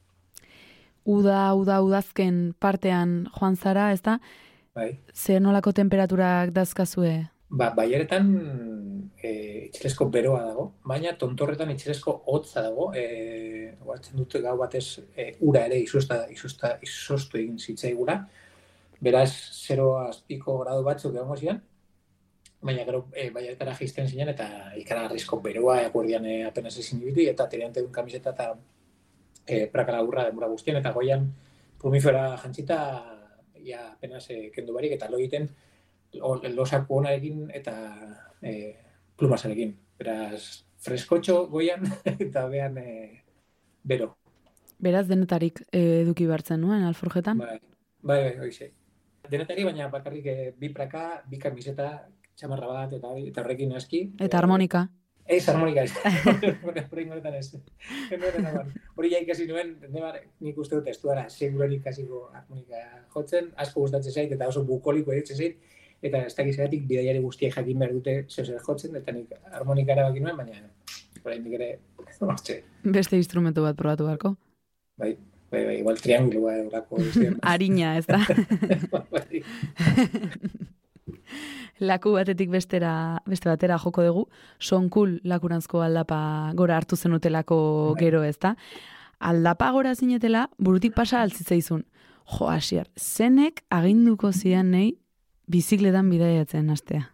Uda, 1.06 1.54
uda, 1.54 1.80
udazken 1.86 2.56
partean 2.60 3.28
joan 3.38 3.56
zara, 3.56 3.92
ez 3.94 4.02
da? 4.02 4.18
Bai. 4.76 4.90
Zer 5.14 5.42
nolako 5.42 5.72
temperaturak 5.78 6.50
dazkazue? 6.56 7.14
Ba, 7.56 7.70
baiaretan 7.78 8.32
e, 9.22 9.32
itxelesko 9.68 10.08
beroa 10.12 10.42
dago, 10.48 10.66
baina 10.90 11.14
tontorretan 11.22 11.70
itxelesko 11.76 12.16
hotza 12.34 12.64
dago, 12.66 12.90
e, 12.98 13.76
guartzen 13.86 14.18
dut 14.18 14.36
gau 14.42 14.56
batez 14.58 15.00
e, 15.14 15.30
ura 15.46 15.62
ere 15.70 15.78
izusta, 15.84 16.24
izusta, 16.34 16.74
izostu 16.84 17.38
egin 17.38 17.62
zitzaigura, 17.62 18.18
beraz, 19.06 19.30
zero 19.54 19.92
azpiko 20.02 20.58
gradu 20.64 20.84
batzuk 20.90 21.14
egongo 21.14 21.38
zian, 21.38 21.62
baina 22.66 22.84
gero 22.88 23.06
e, 23.14 23.30
baiaretara 23.30 23.78
jisten 23.78 24.10
zinen 24.10 24.34
eta 24.34 24.50
ikaragarrizko 24.82 25.38
beroa 25.46 25.84
eguerdian 25.86 26.26
e, 26.26 26.40
apenas 26.50 26.80
ezin 26.82 27.04
ibitu, 27.06 27.30
eta 27.30 27.46
teriante 27.52 27.86
duen 27.86 27.94
kamiseta 27.94 28.34
eta 28.34 28.56
e, 29.48 29.68
prakara 29.72 30.02
urra 30.04 30.26
denbora 30.26 30.50
guztien, 30.52 30.78
eta 30.78 30.92
goian 30.92 31.30
plumifera 31.82 32.36
jantzita, 32.42 32.80
ja 33.66 33.92
apenas 33.92 34.30
e, 34.30 34.52
kendu 34.54 34.74
barik, 34.74 34.98
eta 34.98 35.10
lo 35.10 35.18
egiten 35.18 35.50
lo- 36.14 36.42
losaku 36.56 37.02
onarekin 37.02 37.50
eta 37.54 37.76
e, 38.42 38.76
plumasarekin. 39.18 39.76
Beraz, 40.00 40.66
freskotxo 40.84 41.46
goian 41.52 41.86
eta 42.26 42.48
behan 42.52 42.78
e, 42.78 43.24
bero. 43.84 44.16
Beraz, 44.80 45.06
denetarik 45.08 45.62
eh, 45.72 46.02
eduki 46.04 46.28
bartzen 46.28 46.60
nuen, 46.62 46.84
alforjetan? 46.84 47.40
Bai, 47.40 47.60
bai, 48.02 48.20
bai, 48.28 48.34
hoize. 48.44 48.74
Denetari, 49.30 49.64
baina 49.66 49.88
bakarrik 49.90 50.28
e, 50.28 50.36
bi 50.60 50.70
praka, 50.70 51.24
bi 51.30 51.40
kamiseta, 51.42 51.88
txamarra 52.36 52.68
bat, 52.68 52.98
eta, 52.98 53.14
eta 53.32 53.42
horrekin 53.42 53.72
aski. 53.80 54.04
Eta 54.22 54.42
harmonika. 54.42 54.86
Ez, 55.26 55.48
harmonika 55.50 55.82
ez. 55.82 55.92
Horrein 56.92 57.12
honetan 57.12 57.34
ez. 57.34 57.58
Horrein. 58.12 58.74
Hori 58.96 59.12
ja 59.12 59.20
ikasi 59.24 59.48
nuen, 59.50 59.72
nebar, 59.90 60.20
nik 60.46 60.58
uste 60.62 60.78
dut 60.78 60.88
ez 60.92 61.00
duara, 61.02 61.24
seguran 61.30 61.72
ikasiko 61.74 62.30
harmonika 62.30 62.78
jotzen, 63.16 63.50
asko 63.58 63.82
gustatzen 63.82 64.14
zait, 64.14 64.32
eta 64.38 64.48
oso 64.52 64.62
bukoliko 64.68 65.12
editzen 65.16 65.38
zait, 65.42 65.56
eta 66.06 66.18
ez 66.28 66.36
dakiz 66.38 66.56
zeratik 66.60 66.86
bidaiari 66.86 67.20
guztiek 67.24 67.54
jakin 67.58 67.80
behar 67.82 67.94
dute 67.98 68.14
zeu 68.30 68.46
zer 68.46 68.62
jotzen, 68.68 68.96
eta 69.02 69.10
nik 69.16 69.34
harmonika 69.52 69.92
erabaki 69.98 70.22
nuen, 70.22 70.38
baina 70.38 70.54
orain 71.26 71.42
nik 71.42 71.54
ere, 71.58 71.70
hortxe, 72.22 72.62
Beste 72.86 73.18
instrumentu 73.18 73.66
bat 73.66 73.76
probatu 73.80 74.06
beharko. 74.06 74.36
bai, 75.02 75.16
bai, 75.50 75.66
bai, 75.66 75.78
igual 75.80 75.98
triangulua 75.98 76.54
eurako. 76.62 77.02
Arina, 77.54 77.98
ez 77.98 78.06
da? 78.06 78.22
Laku 81.80 82.14
batetik 82.16 82.50
bestera, 82.50 83.22
beste 83.28 83.50
batera 83.50 83.78
joko 83.82 84.04
dugu, 84.06 84.26
sonkul 84.60 85.20
lakurantzko 85.28 85.82
aldapa 85.84 86.52
gora 86.56 86.78
hartu 86.78 86.96
zenutelako 86.96 87.58
Bai. 87.94 88.00
gero, 88.06 88.24
ez 88.24 88.38
da? 88.40 88.56
Aldapa 89.20 89.72
gora 89.72 89.96
zinetela, 89.96 90.50
burutik 90.58 90.96
pasa 90.96 91.22
altzitzaizun. 91.22 91.86
Jo, 92.26 92.48
hasier, 92.50 92.88
zenek 92.98 93.62
aginduko 93.70 94.32
zian 94.32 94.72
nei 94.72 94.96
bizikletan 95.52 96.10
bidaiatzen 96.10 96.70
hastea. 96.70 97.12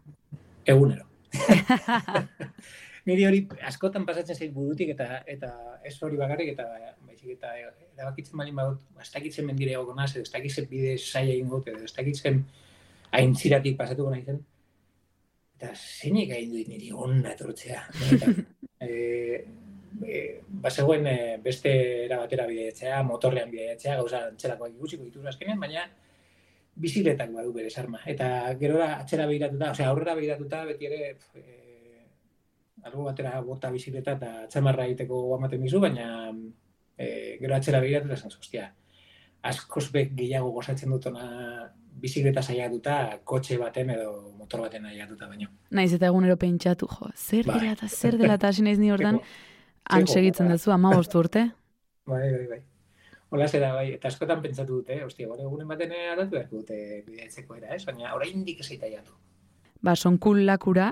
egunero. 0.66 1.06
Niri 3.10 3.24
hori 3.26 3.40
askotan 3.66 4.06
pasatzen 4.06 4.38
zait 4.38 4.52
burutik 4.54 4.92
eta 4.94 5.24
eta 5.26 5.50
ez 5.84 5.96
hori 6.06 6.20
bakarrik 6.20 6.52
eta 6.54 6.68
baizik 7.08 7.32
eta 7.34 7.54
erabakitzen 7.58 8.38
baldin 8.38 8.56
badut, 8.56 8.82
ba, 8.94 9.02
ez 9.02 9.10
dakitzen 9.12 9.48
mendire 9.48 9.74
egongo 9.74 9.96
naz, 9.98 10.12
edo 10.16 10.22
ez 10.22 10.32
dakitzen 10.32 10.68
bide 10.70 10.98
saia 10.98 11.34
egin 11.34 11.50
gote, 11.50 11.74
edo 11.74 11.88
ez 11.88 11.96
dakitzen 11.98 12.44
aintziratik 13.20 13.78
pasatuko 13.80 14.12
nahi 14.14 14.24
zen. 14.26 14.40
Eta 15.58 15.74
zeinek 15.76 16.32
egin 16.38 16.54
duit 16.56 16.70
niri 16.72 16.92
onna 16.92 17.34
etortzea. 17.36 17.82
e, 18.82 18.88
e, 18.88 20.22
bazegoen 20.64 21.08
e, 21.08 21.18
beste 21.44 21.74
era 22.06 22.22
batera 22.24 22.48
bidaiatzea, 22.50 23.02
motorrean 23.08 23.52
bidaiatzea, 23.52 23.98
gauza 24.00 24.24
antzerakoak 24.30 24.78
ikusiko 24.78 25.06
dituzu 25.08 25.30
azkenean, 25.30 25.60
baina 25.62 25.86
bizikletak 26.82 27.34
badu 27.36 27.54
bere 27.54 27.70
sarma. 27.70 28.02
Eta 28.10 28.28
gerora 28.60 28.94
atzera 29.00 29.28
begiratuta, 29.30 29.72
osea 29.76 29.90
aurrera 29.92 30.16
begiratuta 30.18 30.64
beti 30.72 30.90
ere 30.90 31.02
pf, 31.20 31.36
e, 31.38 31.58
albo 32.88 33.06
batera 33.06 33.36
bota 33.46 33.70
bizikleta 33.74 34.16
eta 34.18 34.32
txamarra 34.50 34.88
egiteko 34.90 35.22
ematen 35.38 35.62
dizu, 35.68 35.82
baina 35.84 36.08
e, 36.98 37.38
gero 37.42 37.58
atzera 37.58 37.82
begiratuta 37.84 38.18
esan 38.18 38.34
hostia, 38.34 38.72
askoz 39.52 39.90
be 39.94 40.08
gehiago 40.18 40.52
gozatzen 40.56 40.94
dutona 40.94 41.28
bizikleta 42.02 42.42
saiatuta, 42.42 42.98
kotxe 43.28 43.58
baten 43.60 43.90
edo 43.94 44.12
motor 44.38 44.64
baten 44.66 44.88
saiatuta 44.90 45.28
baino. 45.30 45.50
Naiz 45.72 45.92
eta 45.94 46.10
egunero 46.10 46.38
pentsatu, 46.40 46.88
jo, 46.90 47.12
zer 47.16 47.48
Bai. 47.48 47.60
dela 47.60 47.78
eta 47.78 47.88
zer 47.90 48.18
dela 48.18 48.38
eta 48.40 48.52
hasi 48.52 48.66
naiz 48.66 48.80
ni 48.80 48.92
hortan, 48.94 49.20
han 49.90 50.08
segitzen 50.08 50.52
duzu, 50.52 50.72
ama 50.76 50.96
urte. 50.98 51.50
Bai, 52.06 52.28
bai, 52.32 52.48
bai. 52.50 52.62
Hola 53.32 53.48
zera, 53.48 53.72
bai, 53.74 53.94
eta 53.96 54.10
askotan 54.10 54.42
pentsatu 54.44 54.82
dute, 54.82 54.98
ostia, 55.06 55.28
gore 55.28 55.46
egunen 55.48 55.68
baten 55.68 55.94
aldatu 55.96 56.36
beharko 56.36 56.64
dute 56.64 57.04
bidaiatzeko 57.08 57.56
era, 57.56 57.76
ez? 57.76 57.86
Baina 57.88 58.12
oraindik 58.16 58.60
ez 58.60 58.68
zaita 58.68 58.90
jatu. 58.92 59.16
Ba, 59.82 59.96
sonkul 59.96 60.44
lakura, 60.46 60.90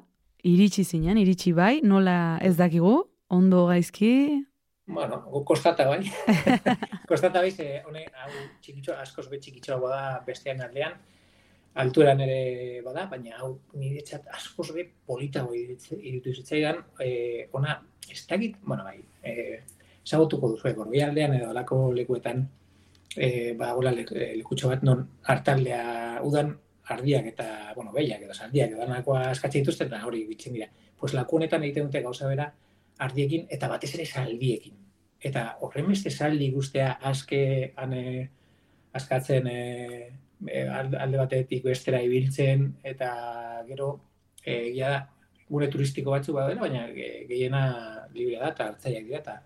iritsi 0.47 0.85
zinen, 0.85 1.19
iritsi 1.19 1.51
bai, 1.53 1.81
nola 1.83 2.37
ez 2.41 2.55
dakigu, 2.55 2.93
ondo 3.29 3.65
gaizki, 3.67 4.13
Bueno, 4.89 5.21
gu 5.29 5.43
kostata 5.45 5.85
bai. 5.87 6.01
kostata 7.09 7.41
bai, 7.43 7.51
ze 7.51 7.83
hone, 7.85 8.07
hau 8.09 8.29
txikitxo, 8.57 8.95
askoz 8.97 9.27
be 9.29 9.37
txikitxoa 9.37 9.75
bada 9.83 9.99
bestean 10.25 10.63
aldean, 10.65 10.95
altueran 11.83 12.23
ere 12.25 12.37
bada, 12.81 13.03
baina 13.11 13.35
hau 13.37 13.51
niretzat 13.77 14.25
askoz 14.33 14.71
be 14.73 14.87
politago 15.05 15.53
iritze- 15.53 15.99
iruditu 15.99 16.33
zitzaidan, 16.41 16.79
e, 17.05 17.09
ona, 17.59 17.75
ez 18.09 18.23
dakit, 18.31 18.55
bueno, 18.63 18.87
bai, 18.87 18.97
e, 19.21 19.59
ezagutuko 20.01 20.49
duzu, 20.55 20.71
gorbei 20.79 21.03
aldean 21.05 21.35
edo 21.37 21.51
alako 21.51 21.77
lekuetan, 21.93 22.41
e, 23.15 23.53
ba, 23.59 23.69
gola 23.77 23.93
le, 23.93 24.07
lekutxo 24.39 24.71
bat 24.73 24.81
non 24.89 25.03
hartaldea 25.29 26.23
udan 26.25 26.49
ardiak 26.95 27.29
eta, 27.35 27.45
bueno, 27.75 27.93
behiak 27.93 28.25
edo 28.25 28.33
zaldiak 28.33 28.73
edo 28.73 28.81
danakoa 28.81 29.27
eskatzen 29.35 29.61
dituzte, 29.61 29.85
eta 29.85 30.01
hori 30.09 30.23
bitzen 30.25 30.57
dira. 30.57 30.65
Pues 30.97 31.13
laku 31.13 31.37
honetan 31.37 31.61
egiten 31.67 31.85
dute 31.91 32.01
gauza 32.01 32.25
bera, 32.27 32.49
ardiekin 32.99 33.47
eta 33.49 33.69
batez 33.71 33.93
ere 33.95 34.05
zaldiekin. 34.05 34.75
Eta 35.19 35.45
horren 35.65 35.87
beste 35.91 36.11
zaldi 36.11 36.49
guztea 36.51 36.93
aske 37.11 37.73
ane, 37.77 38.03
askatzen 38.95 39.47
e, 39.51 39.59
alde 40.71 41.17
batetik 41.19 41.63
bestera 41.65 42.01
ibiltzen 42.01 42.69
eta 42.83 43.09
gero 43.67 43.89
e, 44.43 44.69
egia 44.69 44.91
da 44.95 44.99
gure 45.49 45.67
turistiko 45.67 46.13
batzuk 46.13 46.35
badaudela, 46.37 46.61
baina 46.61 46.85
ge- 46.93 47.25
gehiena 47.29 47.63
librea 48.13 48.43
da 48.43 48.51
eta 48.53 48.67
hartzaileak 48.69 49.07
dira 49.07 49.19
eta 49.19 49.39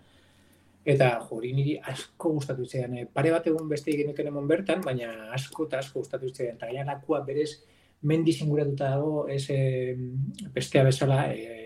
eta 0.84 1.06
jori 1.30 1.52
niri 1.56 1.78
asko 1.80 2.34
gustatu. 2.36 2.66
E, 2.76 3.06
pare 3.12 3.30
bat 3.32 3.46
egun 3.48 3.68
beste 3.68 3.90
egin 3.90 4.12
emon 4.26 4.46
bertan, 4.48 4.82
baina 4.84 5.30
asko 5.32 5.66
eta 5.66 5.78
asko 5.78 6.00
gustatu 6.00 6.28
zitzaidan. 6.28 6.56
Eta 6.56 6.66
gaina 6.66 6.84
lakua 6.92 7.20
berez 7.24 7.62
mendi 8.02 8.32
zinguratuta 8.32 8.90
dago, 8.90 9.26
ez 9.28 9.46
e, 9.48 9.96
bestea 10.52 10.84
bezala, 10.84 11.32
e, 11.32 11.63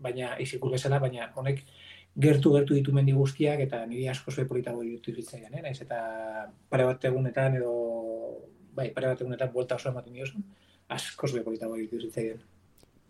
baina 0.00 0.34
izikur 0.42 0.72
bezala, 0.76 0.98
baina 1.02 1.30
honek 1.36 1.64
gertu 2.26 2.52
gertu 2.56 2.74
ditu 2.74 2.92
mendi 2.92 3.12
guztiak 3.14 3.60
eta 3.66 3.84
niri 3.86 4.08
asko 4.10 4.32
zue 4.32 4.46
politago 4.48 4.82
irutu 4.82 5.14
zitzaidan, 5.14 5.54
eh? 5.54 5.62
Naiz 5.62 5.80
eta 5.84 6.00
pare 6.68 6.86
bat 6.88 7.04
egunetan 7.10 7.58
edo 7.60 7.74
bai, 8.74 8.90
pare 8.94 9.12
bat 9.12 9.20
egunetan 9.20 9.52
buelta 9.52 9.78
oso 9.78 9.90
ematen 9.92 10.16
diozu, 10.16 10.42
asko 10.88 11.28
zue 11.28 11.44
politago 11.46 11.76
irutu 11.76 12.00
zitzaidan. 12.06 12.42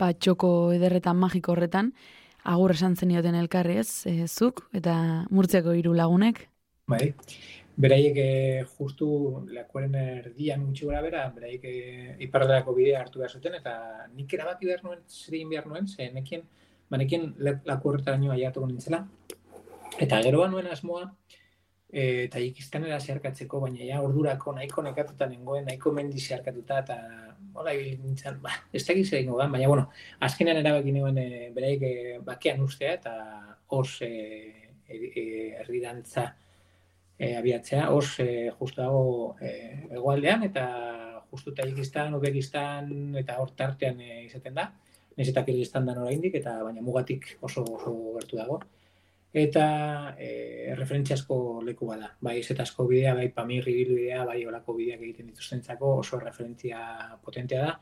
ba, 0.01 0.14
txoko 0.16 0.72
ederretan 0.72 1.18
magiko 1.20 1.53
horretan, 1.53 1.91
agur 2.49 2.72
esan 2.72 2.95
zenioten 2.97 3.34
elkarri 3.36 3.76
ez, 3.82 4.07
e, 4.09 4.24
zuk, 4.26 4.62
eta 4.72 4.95
murtzeko 5.28 5.74
hiru 5.76 5.93
lagunek, 5.93 6.47
Bai. 6.91 7.12
Beraiek 7.80 8.16
eh, 8.20 8.62
justu 8.76 9.07
lakuaren 9.55 9.95
erdian 10.01 10.64
gutxi 10.66 10.88
gora 10.88 11.01
bera, 11.05 11.22
beraiek 11.32 11.62
eh, 11.70 12.16
iparralderako 12.26 12.74
bidea 12.76 12.99
hartu 13.01 13.22
behar 13.22 13.36
zuten, 13.38 13.55
eta 13.57 13.74
nik 14.16 14.34
erabaki 14.36 14.68
behar 14.68 14.82
nuen, 14.84 15.05
zer 15.09 15.36
egin 15.38 15.53
behar 15.55 15.68
nuen, 15.70 15.86
ze 15.88 16.11
nekien, 16.12 16.43
banekien 16.91 17.34
le- 17.38 17.61
laku 17.64 17.91
horretaraino 17.91 18.32
aiatuko 18.34 18.66
nintzela. 18.66 19.05
Eta 20.01 20.20
gero 20.22 20.47
nuen 20.49 20.66
asmoa, 20.66 21.05
e, 21.93 22.28
Tajikistanera 22.32 23.01
zeharkatzeko, 23.01 23.61
baina 23.64 23.84
ja 23.84 24.01
ordurako 24.03 24.55
nahiko 24.57 24.82
nekatuta 24.86 25.26
nengoen, 25.30 25.66
nahiko 25.66 25.93
mendi 25.93 26.20
zeharkatuta, 26.20 26.78
eta 26.84 26.99
hola 27.55 27.74
ibili 27.74 27.97
nintzen, 27.99 28.38
ba, 28.43 28.55
ez 28.72 28.84
da 28.86 28.95
gizera 28.95 29.22
ingo 29.22 29.38
baina, 29.41 29.68
bueno, 29.68 29.88
azkenean 30.20 30.61
erabaki 30.62 30.95
nuen 30.95 31.18
e, 31.18 31.28
beraik 31.55 31.82
e, 31.82 31.95
bakean 32.26 32.62
ustea, 32.66 32.95
eta 33.01 33.14
os 33.76 33.99
e, 34.07 34.12
e, 34.86 34.97
e, 34.97 35.24
herrirantza 35.61 36.30
e, 37.18 37.34
abiatzea, 37.36 37.91
os 37.95 38.18
e, 38.22 38.51
justu 38.59 38.82
dago 38.82 39.03
e, 39.41 39.51
egualdean, 39.91 40.47
eta 40.47 40.66
justu 41.30 41.55
Tajikistan, 41.55 42.14
Uzbekistan, 42.14 42.91
eta 43.18 43.38
hor 43.43 43.53
tartean 43.59 44.01
e, 44.03 44.24
izaten 44.24 44.57
da, 44.57 44.70
nahiz 45.21 45.31
eta 45.35 45.45
Kirgistan 45.45 45.85
da 45.85 46.01
oraindik 46.01 46.41
eta 46.41 46.57
baina 46.64 46.81
mugatik 46.81 47.35
oso 47.45 47.64
oso 47.77 47.93
gertu 48.16 48.41
dago 48.41 48.61
eta 49.33 50.16
e, 50.18 50.75
referentziasko 50.75 51.62
leku 51.62 51.87
bada. 51.87 52.16
Bai, 52.21 52.41
zetazko 52.43 52.87
bidea, 52.89 53.14
bai, 53.14 53.29
pamirri 53.31 53.75
bidea, 53.85 54.25
bai, 54.27 54.45
olako 54.47 54.75
bideak 54.75 55.03
egiten 55.05 55.29
dituztentzako 55.31 55.99
oso 56.01 56.18
referentzia 56.18 56.81
potentea 57.23 57.66
da. 57.66 57.77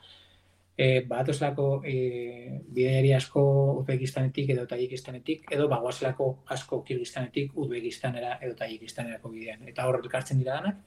E, 0.78 1.00
bat 1.08 1.28
oslako 1.28 1.80
e, 1.88 2.60
bideari 2.68 3.14
asko 3.16 3.42
Uzbekistanetik 3.80 4.52
edo 4.54 4.66
Tajikistanetik, 4.70 5.48
edo 5.50 5.66
bagoazlako 5.72 6.28
asko 6.54 6.82
Kirgistanetik 6.84 7.56
Uzbekistanera 7.56 8.36
edo 8.42 8.54
Tajikistanerako 8.54 9.32
bidean. 9.32 9.64
Eta 9.72 9.88
hor 9.88 9.98
elkartzen 10.02 10.44
dira 10.44 10.60
danak. 10.60 10.84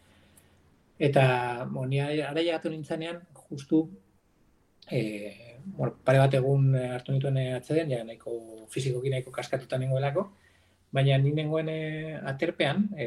Eta, 1.01 1.25
bo, 1.73 1.87
ni 1.89 1.99
ara 1.99 2.37
jagatu 2.37 2.69
nintzanean, 2.69 3.17
justu, 3.49 3.87
e, 4.85 5.01
bueno, 5.65 5.95
pare 6.05 6.19
bat 6.19 6.33
egun 6.37 6.75
hartu 6.75 7.13
nituen 7.13 7.37
atzeden, 7.55 7.91
ja 7.91 8.03
nahiko 8.03 8.67
fizikoki 8.69 9.09
nahiko 9.13 9.31
kaskatuta 9.35 9.77
nengoelako, 9.81 10.29
Baina 10.91 11.15
ni 11.17 11.31
nengoen 11.31 11.69
e, 11.71 11.79
aterpean, 12.27 12.89
e, 12.99 13.05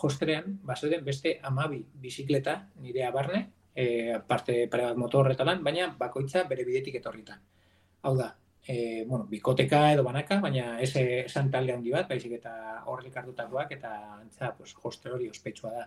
josterean, 0.00 0.54
basoten 0.64 1.04
beste 1.04 1.34
amabi 1.44 1.82
bizikleta 2.04 2.54
nire 2.80 3.04
abarne, 3.04 3.42
e, 3.76 4.16
parte 4.26 4.62
pare 4.72 4.86
bat 4.88 4.96
motor 4.96 5.28
eta 5.34 5.44
lan, 5.44 5.60
baina 5.64 5.90
bakoitza 5.98 6.46
bere 6.48 6.64
bidetik 6.64 6.96
etorrita. 7.02 7.36
Hau 8.08 8.14
da, 8.16 8.30
e, 8.64 9.04
bueno, 9.04 9.26
bikoteka 9.28 9.82
edo 9.92 10.06
banaka, 10.06 10.40
baina 10.40 10.78
ez 10.80 10.94
esan 10.96 11.52
talde 11.52 11.76
handi 11.76 11.92
bat, 11.92 12.08
baizik 12.08 12.38
eta 12.38 12.54
horrek 12.88 13.20
hartutakoak, 13.20 13.76
eta 13.76 13.92
antza, 14.22 14.54
pues, 14.56 14.72
hoster 14.82 15.18
hori 15.18 15.28
ospetsua 15.28 15.74
da 15.76 15.86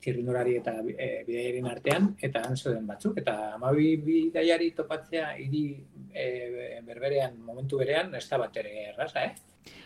txirrindurari 0.00 0.56
eta 0.60 0.74
e, 0.96 1.60
artean, 1.70 2.14
eta 2.22 2.42
den 2.48 2.86
batzuk, 2.86 3.18
eta 3.20 3.54
amabi 3.54 3.96
bidaiari 4.04 4.72
topatzea 4.76 5.34
hiri 5.38 5.64
e, 6.12 6.80
berberean, 6.86 7.38
momentu 7.44 7.78
berean, 7.78 8.14
ez 8.14 8.28
da 8.28 8.38
bat 8.38 8.56
ere 8.56 8.90
erraza, 8.90 9.24
eh? 9.24 9.34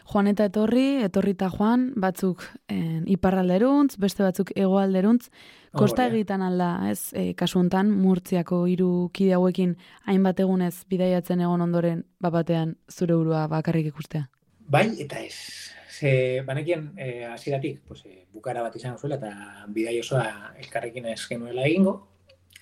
Joan 0.04 0.28
eta 0.28 0.46
etorri, 0.50 1.02
etorri 1.02 1.32
eta 1.34 1.48
joan, 1.50 1.88
batzuk 1.96 2.44
en, 2.68 3.04
iparralderuntz, 3.10 3.96
beste 3.98 4.22
batzuk 4.22 4.52
egoalderuntz, 4.54 5.30
kosta 5.74 6.04
oh, 6.04 6.12
egiten 6.12 6.44
alda, 6.44 6.90
ez, 6.90 7.10
e, 7.16 7.32
kasu 7.38 7.58
hontan, 7.62 7.90
murtziako 7.90 8.64
hiru 8.70 8.90
kide 9.16 9.34
hauekin 9.38 9.74
hainbat 10.06 10.44
egunez 10.44 10.74
bidaiatzen 10.92 11.42
egon 11.42 11.64
ondoren, 11.64 12.04
batean 12.20 12.76
zure 12.92 13.16
burua 13.16 13.46
bakarrik 13.50 13.90
ikustea? 13.90 14.28
Bai, 14.68 14.86
eta 15.00 15.20
ez. 15.20 15.63
Ze, 16.04 16.42
banekien, 16.44 16.92
e, 16.98 17.24
aziratik, 17.24 17.80
pues, 17.88 18.02
e, 18.04 18.26
bukara 18.28 18.60
bat 18.60 18.74
izan 18.76 18.98
zuela, 18.98 19.16
eta 19.16 19.68
bidai 19.72 19.94
osoa 20.02 20.24
elkarrekin 20.60 21.06
ez 21.08 21.22
genuela 21.30 21.62
egingo, 21.64 21.94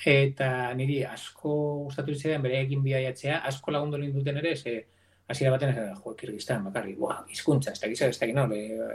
eta 0.06 0.50
niri 0.78 1.00
asko 1.02 1.54
gustatu 1.88 2.14
ziren 2.14 2.44
bere 2.44 2.60
egin 2.62 2.84
bidaiatzea, 2.84 3.40
asko 3.50 3.74
lagundu 3.74 3.98
duten 4.14 4.38
ere, 4.38 4.54
ze, 4.54 4.76
hasiera 5.26 5.56
baten 5.56 5.72
ez 5.72 5.88
jo, 6.04 6.14
Kirgistan, 6.20 6.62
bakarri, 6.68 6.94
buah, 6.94 7.24
izkuntza, 7.34 7.72
ez 7.72 7.80
dakiz, 7.82 8.00
ez 8.02 8.20
dakiz, 8.20 8.36
no, 8.36 8.46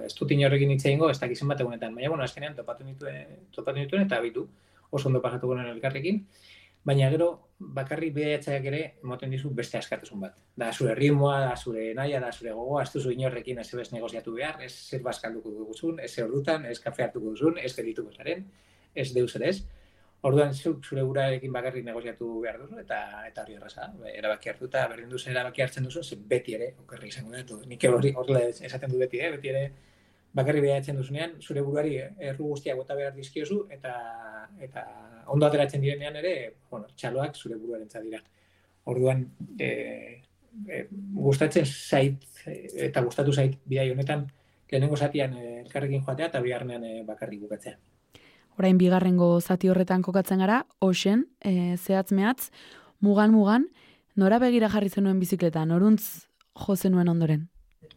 ez 0.08 0.14
dut 0.16 0.32
inorrekin 0.32 0.72
hitz 0.72 0.86
egingo, 0.86 1.10
ez 1.12 1.20
dakizen 1.20 1.52
bat 1.52 1.66
egunetan, 1.66 2.00
baina, 2.00 2.14
bueno, 2.16 2.24
azkenean 2.24 2.56
topatu 2.56 2.88
nituen, 2.88 3.50
topatu 3.52 3.84
nituen 3.84 4.08
eta 4.08 4.22
bitu, 4.24 4.48
oso 4.92 5.10
ondo 5.12 5.20
pasatu 5.28 5.52
gonen 5.52 5.68
elkarrekin, 5.74 6.24
baina 6.88 7.12
gero, 7.12 7.34
bakarri 7.60 8.12
bidaiatzaiak 8.14 8.66
ere, 8.70 8.82
emoten 9.04 9.32
dizu 9.34 9.50
beste 9.58 9.80
askatasun 9.80 10.22
bat. 10.22 10.36
Da, 10.58 10.70
zure 10.74 10.94
ritmoa, 10.98 11.40
da, 11.42 11.56
zure 11.58 11.88
naia, 11.98 12.20
da, 12.22 12.30
zure 12.32 12.54
gogoa, 12.54 12.84
ez 12.84 12.92
duzu 12.94 13.14
inorrekin 13.16 13.58
ez 13.64 13.68
ebes 13.74 13.90
negoziatu 13.94 14.36
behar, 14.36 14.62
ez 14.62 14.72
zer 14.74 15.02
baskalduko 15.06 15.54
duguzun, 15.56 16.00
ez 16.04 16.12
zer 16.12 16.28
ordutan, 16.28 16.68
ez 16.70 16.78
kafe 16.84 17.08
hartuko 17.08 17.34
duzun, 17.34 17.58
ez 17.58 17.74
gerituko 17.76 18.14
zaren, 18.14 18.46
ez 18.94 19.10
deus 19.16 19.34
ere 19.40 19.50
ez. 19.50 19.58
Orduan 20.28 20.54
zuk 20.54 20.86
zure 20.86 21.04
gurarekin 21.06 21.54
bakarrik 21.54 21.86
negoziatu 21.86 22.30
behar 22.42 22.62
duzu 22.62 22.80
eta 22.82 23.02
eta 23.28 23.44
hori 23.44 23.58
erraza, 23.58 23.92
erabaki 24.14 24.50
hartu 24.50 24.70
eta 24.70 24.88
berdin 24.90 25.12
duzen 25.14 25.34
erabaki 25.34 25.62
hartzen 25.62 25.86
duzu, 25.86 26.04
ze 26.04 26.18
beti 26.18 26.56
ere 26.58 26.72
okerri 26.84 27.12
izango 27.14 27.36
da. 27.36 27.60
Nik 27.70 27.86
hori 27.90 28.14
horrela 28.18 28.42
esaten 28.50 28.94
du 28.94 29.02
beti, 29.02 29.22
eh? 29.22 29.30
beti 29.36 29.54
ere 29.54 29.68
bakarrik 30.34 30.64
behatzen 30.64 30.98
duzunean, 31.00 31.36
zure 31.42 31.62
buruari 31.62 31.98
erru 32.00 32.54
guztia 32.54 32.76
bota 32.76 32.96
behar 32.96 33.14
dizkiozu 33.16 33.66
eta 33.72 33.94
eta 34.62 34.86
ondo 35.28 35.46
ateratzen 35.46 35.82
direnean 35.82 36.16
ere, 36.16 36.34
bueno, 36.72 36.88
txaloak 36.96 37.36
zure 37.36 37.56
buruaren 37.56 37.90
dira. 38.04 38.22
Orduan, 38.88 39.26
e, 39.60 40.22
e, 40.68 40.88
gustatzen 41.14 41.66
zait 41.66 42.24
eta 42.46 43.02
gustatu 43.02 43.34
zait 43.34 43.58
bidai 43.66 43.92
honetan 43.92 44.28
lehenengo 44.72 44.96
zatian 44.96 45.34
elkarrekin 45.38 46.04
joatea 46.04 46.32
eta 46.32 46.42
biharnean 46.42 46.84
e, 46.84 47.04
bakarrik 47.04 47.42
bukatzea 47.42 47.78
orain 48.58 48.78
bigarrengo 48.78 49.40
zati 49.40 49.70
horretan 49.70 50.02
kokatzen 50.02 50.42
gara, 50.42 50.64
osen, 50.82 51.28
e, 51.46 51.78
zehatz 51.78 52.12
mehatz, 52.12 52.50
mugan 53.00 53.32
mugan, 53.32 53.68
nora 54.16 54.40
begira 54.42 54.70
jarri 54.74 54.90
zenuen 54.90 55.20
bizikleta, 55.22 55.66
noruntz 55.66 56.28
jo 56.58 56.76
zenuen 56.76 57.10
ondoren? 57.10 57.48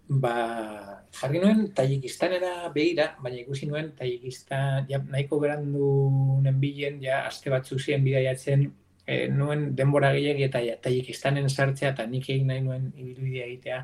Ba, 0.08 0.89
jarri 1.14 1.40
nuen 1.42 1.70
Tajikistanera 1.74 2.70
begira, 2.74 3.10
baina 3.22 3.40
ikusi 3.42 3.66
nuen 3.66 3.92
Tajikistan, 3.98 4.86
ja, 4.88 5.00
nahiko 5.02 5.40
berandu 5.42 6.40
nenbilen, 6.44 7.00
ja, 7.02 7.24
aste 7.26 7.50
batzu 7.50 7.78
ziren 7.78 8.04
bidaiatzen, 8.04 8.66
e, 9.06 9.26
nuen 9.34 9.70
denbora 9.76 10.12
gehiagi 10.16 10.46
eta 10.46 10.62
ja, 10.64 10.76
Tajikistanen 10.82 11.48
sartzea 11.50 11.94
eta 11.94 12.06
nik 12.06 12.28
egin 12.30 12.50
nahi 12.52 12.64
nuen 12.64 12.90
ibilbidea 12.94 13.46
egitea, 13.46 13.80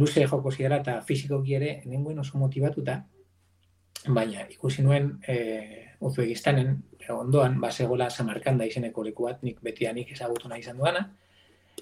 luze 0.00 0.24
joko 0.24 0.50
zidara 0.50 0.80
eta 0.80 1.00
fizikoki 1.06 1.58
ere, 1.58 1.72
nengoen 1.84 2.22
oso 2.24 2.40
motivatuta, 2.40 3.02
baina 4.08 4.48
ikusi 4.50 4.82
nuen 4.82 5.16
e, 5.28 5.88
Uzbekistanen 6.02 6.80
ondoan 7.14 7.60
basegola 7.62 8.08
Samarkanda 8.10 8.66
izeneko 8.66 9.04
leku 9.06 9.28
bat 9.28 9.44
nik 9.46 9.60
betianik 9.62 10.08
ezagutu 10.10 10.48
nahi 10.50 10.64
izan 10.64 10.80
duana. 10.80 11.04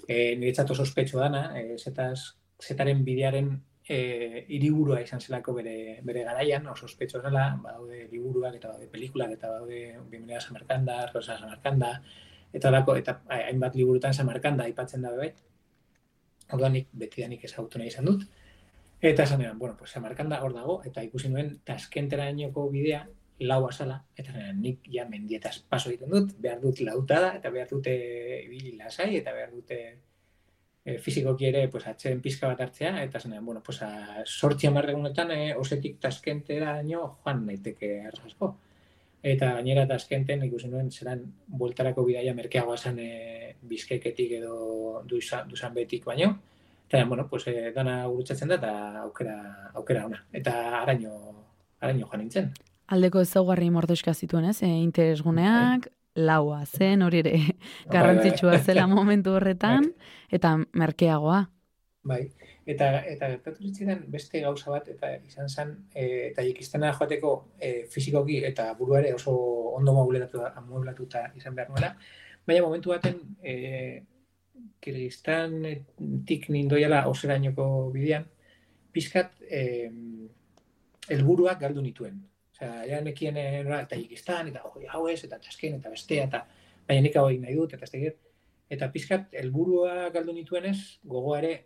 E, 0.05 0.35
niretzat 0.37 0.69
oso 0.75 0.85
ospetsu 0.85 1.17
dana, 1.17 1.47
e, 1.57 1.77
zetaz, 1.79 2.35
zetaren 2.61 3.01
bidearen 3.07 3.49
e, 3.91 4.45
iriburua 4.55 5.01
izan 5.03 5.21
zelako 5.21 5.53
bere, 5.57 5.75
bere 6.07 6.23
garaian, 6.27 6.67
oso 6.71 6.87
ospetsu 6.87 7.21
dela, 7.23 7.45
badaude 7.63 8.05
liburuak 8.11 8.55
eta 8.57 8.71
badaude 8.71 8.89
pelikulak 8.91 9.33
eta 9.35 9.49
badaude 9.51 9.79
Bienvenida 10.09 10.39
Samarkanda, 10.39 10.99
Rosa 11.13 11.37
Samarkanda, 11.37 11.93
eta 12.59 12.71
lako, 12.71 12.95
eta 13.01 13.17
hainbat 13.37 13.75
liburutan 13.75 14.13
Samarkanda 14.13 14.67
aipatzen 14.69 15.03
da 15.03 15.11
bebe. 15.15 15.33
Orduan 16.51 16.77
nik 16.77 16.87
betianik 17.03 17.43
ezagutu 17.47 17.79
nahi 17.79 17.91
izan 17.91 18.07
dut. 18.07 18.23
Eta 19.01 19.23
esan 19.23 19.43
bueno, 19.59 19.75
pues 19.77 19.91
Samarkanda 19.91 20.39
hor 20.45 20.53
dago, 20.55 20.77
eta 20.87 21.03
ikusi 21.03 21.31
nuen 21.33 21.57
taskentera 21.65 22.29
inoko 22.29 22.69
bidea, 22.69 23.01
lau 23.49 23.65
asala, 23.67 23.97
eta 24.15 24.31
esan 24.31 24.61
nik 24.61 24.87
ja 24.93 25.07
mendietaz 25.09 25.57
paso 25.67 25.89
egiten 25.89 26.13
dut, 26.15 26.31
behar 26.39 26.61
dut 26.63 26.79
lautada, 26.85 27.33
eta 27.41 27.51
behar 27.51 27.67
dute 27.71 27.97
ibili 28.45 28.77
lasai, 28.77 29.15
eta 29.19 29.33
behar 29.35 29.51
dute 29.51 29.81
e, 30.85 30.97
fizikoki 30.97 31.47
ere 31.49 31.67
pues, 31.69 31.85
atxeren 31.87 32.21
pizka 32.21 32.47
bat 32.47 32.61
hartzea, 32.65 33.03
eta 33.03 33.17
esan 33.21 33.37
bueno, 33.45 33.61
pues, 33.63 33.79
sortzi 34.25 34.67
amarregunetan, 34.67 35.31
e, 35.31 35.55
osetik 35.55 35.99
taskentera 35.99 36.79
ino 36.81 37.17
joan 37.23 37.45
naiteke 37.45 37.93
arrasko. 38.11 38.55
Eta 39.21 39.51
gainera 39.59 39.85
taskenten 39.87 40.43
ikusi 40.47 40.67
nuen 40.67 40.89
zeran 40.91 41.21
bueltarako 41.47 42.05
bidaia 42.07 42.33
merkeagoa 42.33 42.77
zen 42.77 42.97
e, 42.99 43.11
bizkeketik 43.61 44.39
edo 44.39 45.03
duzan 45.07 45.75
betik 45.75 46.05
baino, 46.05 46.39
Eta, 46.91 47.05
bueno, 47.05 47.25
pues, 47.29 47.47
eh, 47.47 47.71
dana 47.71 48.05
gurutzatzen 48.05 48.49
da, 48.49 48.55
eta 48.55 48.71
aukera, 49.01 49.35
aukera 49.79 50.05
ona. 50.05 50.25
Eta 50.33 50.81
araño, 50.81 51.13
araño 51.79 52.05
joan 52.09 52.19
nintzen. 52.19 52.49
Aldeko 52.91 53.21
ezaugarri 53.23 53.69
mordoska 53.71 54.11
zituen, 54.13 54.49
ez? 54.49 54.57
E, 54.61 54.67
interesguneak. 54.67 55.87
Laua 56.15 56.63
zen, 56.65 57.01
hori 57.01 57.21
ere 57.23 57.33
bai, 57.37 57.47
bai, 57.47 57.95
garrantzitsua 57.95 58.59
zela 58.59 58.87
momentu 58.97 59.35
horretan, 59.37 59.91
eta 60.31 60.57
merkeagoa. 60.73 61.41
Bai, 62.03 62.21
eta 62.65 62.89
eta 63.05 63.29
gertatu 63.35 64.07
beste 64.09 64.41
gauza 64.41 64.71
bat, 64.71 64.87
eta 64.89 65.13
izan 65.27 65.49
zen, 65.49 65.75
e, 65.93 66.31
eta 66.31 66.41
ikistena 66.41 66.93
joateko 66.93 67.33
e, 67.59 67.85
fizikoki 67.91 68.43
eta 68.45 68.73
buruare 68.73 69.13
oso 69.13 69.31
ondo 69.75 69.93
amueblatuta 69.93 71.31
izan 71.35 71.55
behar 71.55 71.69
nuela, 71.69 71.95
baina 72.47 72.63
momentu 72.63 72.89
baten 72.89 73.19
e, 73.43 74.03
Kirgistan 74.81 75.61
tik 76.25 76.47
nindoiala 76.49 77.05
oserainoko 77.09 77.65
bidean, 77.93 78.25
pizkat 78.91 79.37
eh, 79.49 79.89
elburuak 81.09 81.59
galdu 81.61 81.83
nituen. 81.85 82.19
Osea, 82.61 82.85
ja 82.85 83.01
nekien 83.01 83.37
era 83.37 83.85
Tajikistan 83.89 84.51
eta 84.51 84.61
hoi 84.69 84.85
hau 84.87 85.07
ez 85.09 85.23
eta 85.25 85.39
tasken 85.41 85.79
eta 85.79 85.89
bestea 85.89 86.27
eta 86.27 86.43
baina 86.87 87.01
nik 87.01 87.15
hau 87.17 87.29
nahi 87.29 87.55
dut 87.55 87.73
eta 87.73 87.85
ez 87.85 88.13
Eta 88.71 88.87
pizkat 88.87 89.33
elburua 89.33 90.09
galdu 90.13 90.31
nituenez, 90.31 90.99
gogoa 91.03 91.39
ere 91.39 91.65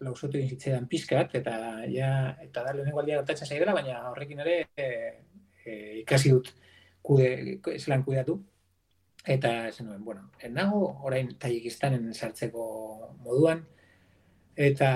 lausotu 0.00 0.36
egin 0.36 0.48
zitzaidan 0.48 0.88
pizkat, 0.88 1.34
eta 1.34 1.52
ja, 1.86 2.34
eta 2.42 2.64
da 2.64 2.72
lehenengo 2.74 2.98
aldia 2.98 3.20
gertatzen 3.20 3.46
zaidela, 3.46 3.72
baina 3.72 4.00
horrekin 4.10 4.40
ere 4.40 4.56
e, 4.76 4.86
e, 5.64 6.00
ikasi 6.00 6.30
dut 6.30 6.50
kude, 7.02 7.60
zelan 7.78 8.02
kudeatu. 8.02 8.40
Eta 9.24 9.68
esan 9.68 9.86
nuen, 9.86 10.02
bueno, 10.04 10.26
nago 10.50 10.80
orain 11.06 11.30
Tajikistanen 11.38 12.10
sartzeko 12.14 12.64
moduan, 13.22 13.62
eta 14.56 14.90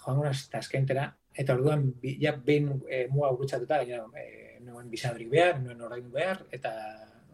joan 0.00 0.24
gonaz 0.24 0.48
taskentera, 0.50 1.12
eta 1.38 1.54
orduan, 1.54 1.92
bi, 2.02 2.16
ja, 2.18 2.34
behin 2.34 2.72
e, 2.90 3.06
muga 3.12 3.30
gurutzatuta, 3.30 3.84
gaina, 3.84 4.08
e, 4.18 4.43
nuen 4.64 4.90
bizadrik 4.90 5.30
behar, 5.30 5.60
nuen 5.62 5.80
orain 5.80 6.06
behar, 6.12 6.44
eta 6.52 6.72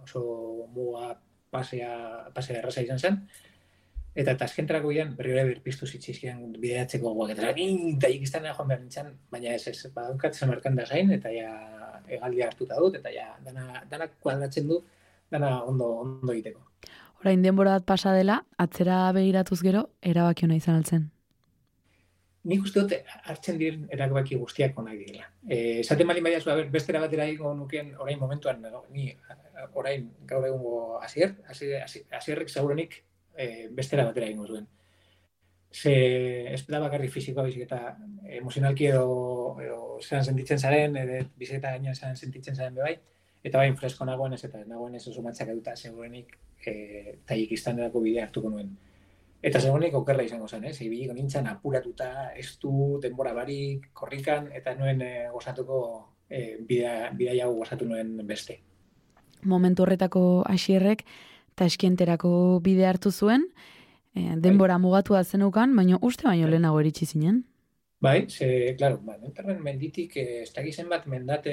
oso 0.02 0.22
muga 0.74 1.14
pasea, 1.50 1.94
pasea 2.34 2.58
erraza 2.60 2.84
izan 2.86 2.98
zen, 2.98 3.22
Eta 4.20 4.32
taskentrako 4.34 4.90
gian, 4.90 5.12
berri 5.14 5.36
hori 5.36 5.52
berpiztu 5.52 5.86
zitzizkian 5.86 6.40
bideatzeko 6.58 7.12
guak, 7.14 7.30
eta 7.36 7.52
eta 7.54 8.08
ikistan 8.10 8.48
joan 8.48 8.68
behar 8.68 8.80
nintzen, 8.80 9.12
baina 9.30 9.52
ez 9.54 9.68
ez, 9.70 9.86
badaukat 9.94 10.34
zemarkan 10.34 10.74
da 10.74 10.86
zain, 10.86 11.12
eta 11.14 11.30
ja 11.30 11.52
egaldia 12.08 12.48
hartuta 12.50 12.80
dut, 12.82 12.96
eta 12.98 13.12
ja 13.14 13.28
dana, 13.46 13.84
dana 13.90 14.08
kuadratzen 14.10 14.66
du, 14.66 14.80
dana 15.30 15.62
ondo, 15.62 15.86
ondo 16.02 16.32
egiteko. 16.34 16.66
Orain 17.22 17.42
denbora 17.44 17.78
bat 17.78 17.86
pasa 17.86 18.12
dela, 18.16 18.40
atzera 18.58 19.12
begiratuz 19.14 19.60
gero, 19.62 19.86
erabaki 20.02 20.48
hona 20.48 20.58
izan 20.58 20.80
altzen. 20.80 21.06
Nik 22.48 22.62
uste 22.64 22.80
dut 22.80 23.10
hartzen 23.28 23.58
diren 23.60 23.82
erabaki 23.92 24.38
guztiak 24.40 24.78
onak 24.80 24.96
direla. 24.96 25.26
E, 25.44 25.80
esaten 25.82 26.08
bali 26.08 26.22
baina 26.24 26.40
zua, 26.40 26.54
bestera 26.72 27.02
batera 27.02 27.26
egingo 27.28 27.52
nukeen 27.54 27.92
orain 28.00 28.18
momentuan, 28.18 28.64
ni 28.94 29.10
orain 29.76 30.06
gaur 30.30 30.46
egungo 30.48 31.00
asier, 31.04 31.34
asierrek 31.52 32.48
zaurenik 32.48 32.96
e, 33.36 33.68
bestera 33.76 34.06
batera 34.08 34.30
egingo 34.30 34.46
zuen. 34.46 34.66
Ze 35.70 35.92
ez 36.54 36.64
da 36.66 36.80
bakarri 36.82 37.08
fisikoa 37.12 37.44
bizik 37.46 37.68
eta 37.68 37.94
emozionalki 38.40 38.88
edo, 38.88 39.04
edo 39.62 40.00
zelan 40.00 40.24
sentitzen 40.24 40.58
zaren, 40.58 40.96
edo 40.96 41.20
biziketa 41.38 41.76
gainean 41.76 41.94
zelan 41.94 42.16
sentitzen 42.16 42.56
zaren 42.56 42.80
bebai, 42.80 42.96
eta 43.44 43.60
bain 43.60 43.76
fresko 43.76 44.08
nagoen 44.08 44.32
ez 44.34 44.42
eta 44.48 44.64
nagoen 44.64 44.96
ez 44.96 45.06
oso 45.12 45.22
matxak 45.22 45.52
eduta 45.52 45.76
segurenik 45.76 46.38
e, 46.64 47.18
taik 47.26 47.52
erako 47.52 48.00
bidea 48.00 48.24
hartuko 48.26 48.50
nuen. 48.50 48.72
Eta 49.42 49.60
segurenik 49.60 49.94
okerra 49.96 50.24
izango 50.26 50.48
zen, 50.48 50.66
eh? 50.68 50.74
Zeibiliko 50.74 51.14
nintzen 51.16 51.46
apuratuta, 51.48 52.10
ez 52.36 52.58
du, 52.60 52.98
denbora 53.00 53.32
barik, 53.32 53.88
korrikan, 53.96 54.50
eta 54.52 54.74
nuen 54.76 55.00
e, 55.00 55.12
gozatuko 55.32 55.78
e, 56.28 56.58
bidea, 56.68 57.10
bidea 57.16 57.38
jau 57.38 57.54
gozatu 57.56 57.88
nuen 57.88 58.18
beste. 58.28 58.58
Momentu 59.48 59.86
horretako 59.86 60.42
asierrek, 60.44 61.06
taskienterako 61.56 62.32
bide 62.64 62.84
hartu 62.84 63.10
zuen, 63.10 63.48
e, 64.12 64.36
denbora 64.36 64.76
bai. 64.76 64.84
mugatua 64.84 65.24
zenukan, 65.24 65.72
baina 65.76 65.96
uste 66.02 66.28
baino 66.28 66.44
bai. 66.44 66.50
lehenago 66.56 66.84
eritsi 66.84 67.06
zinen. 67.06 67.46
Bai, 68.00 68.28
ze, 68.28 68.74
claro, 68.76 69.00
ba, 69.04 69.16
menditik, 69.60 70.16
eh, 70.16 70.42
ez 70.42 70.52
dakizen 70.52 70.88
bat, 70.88 71.06
mendate 71.06 71.52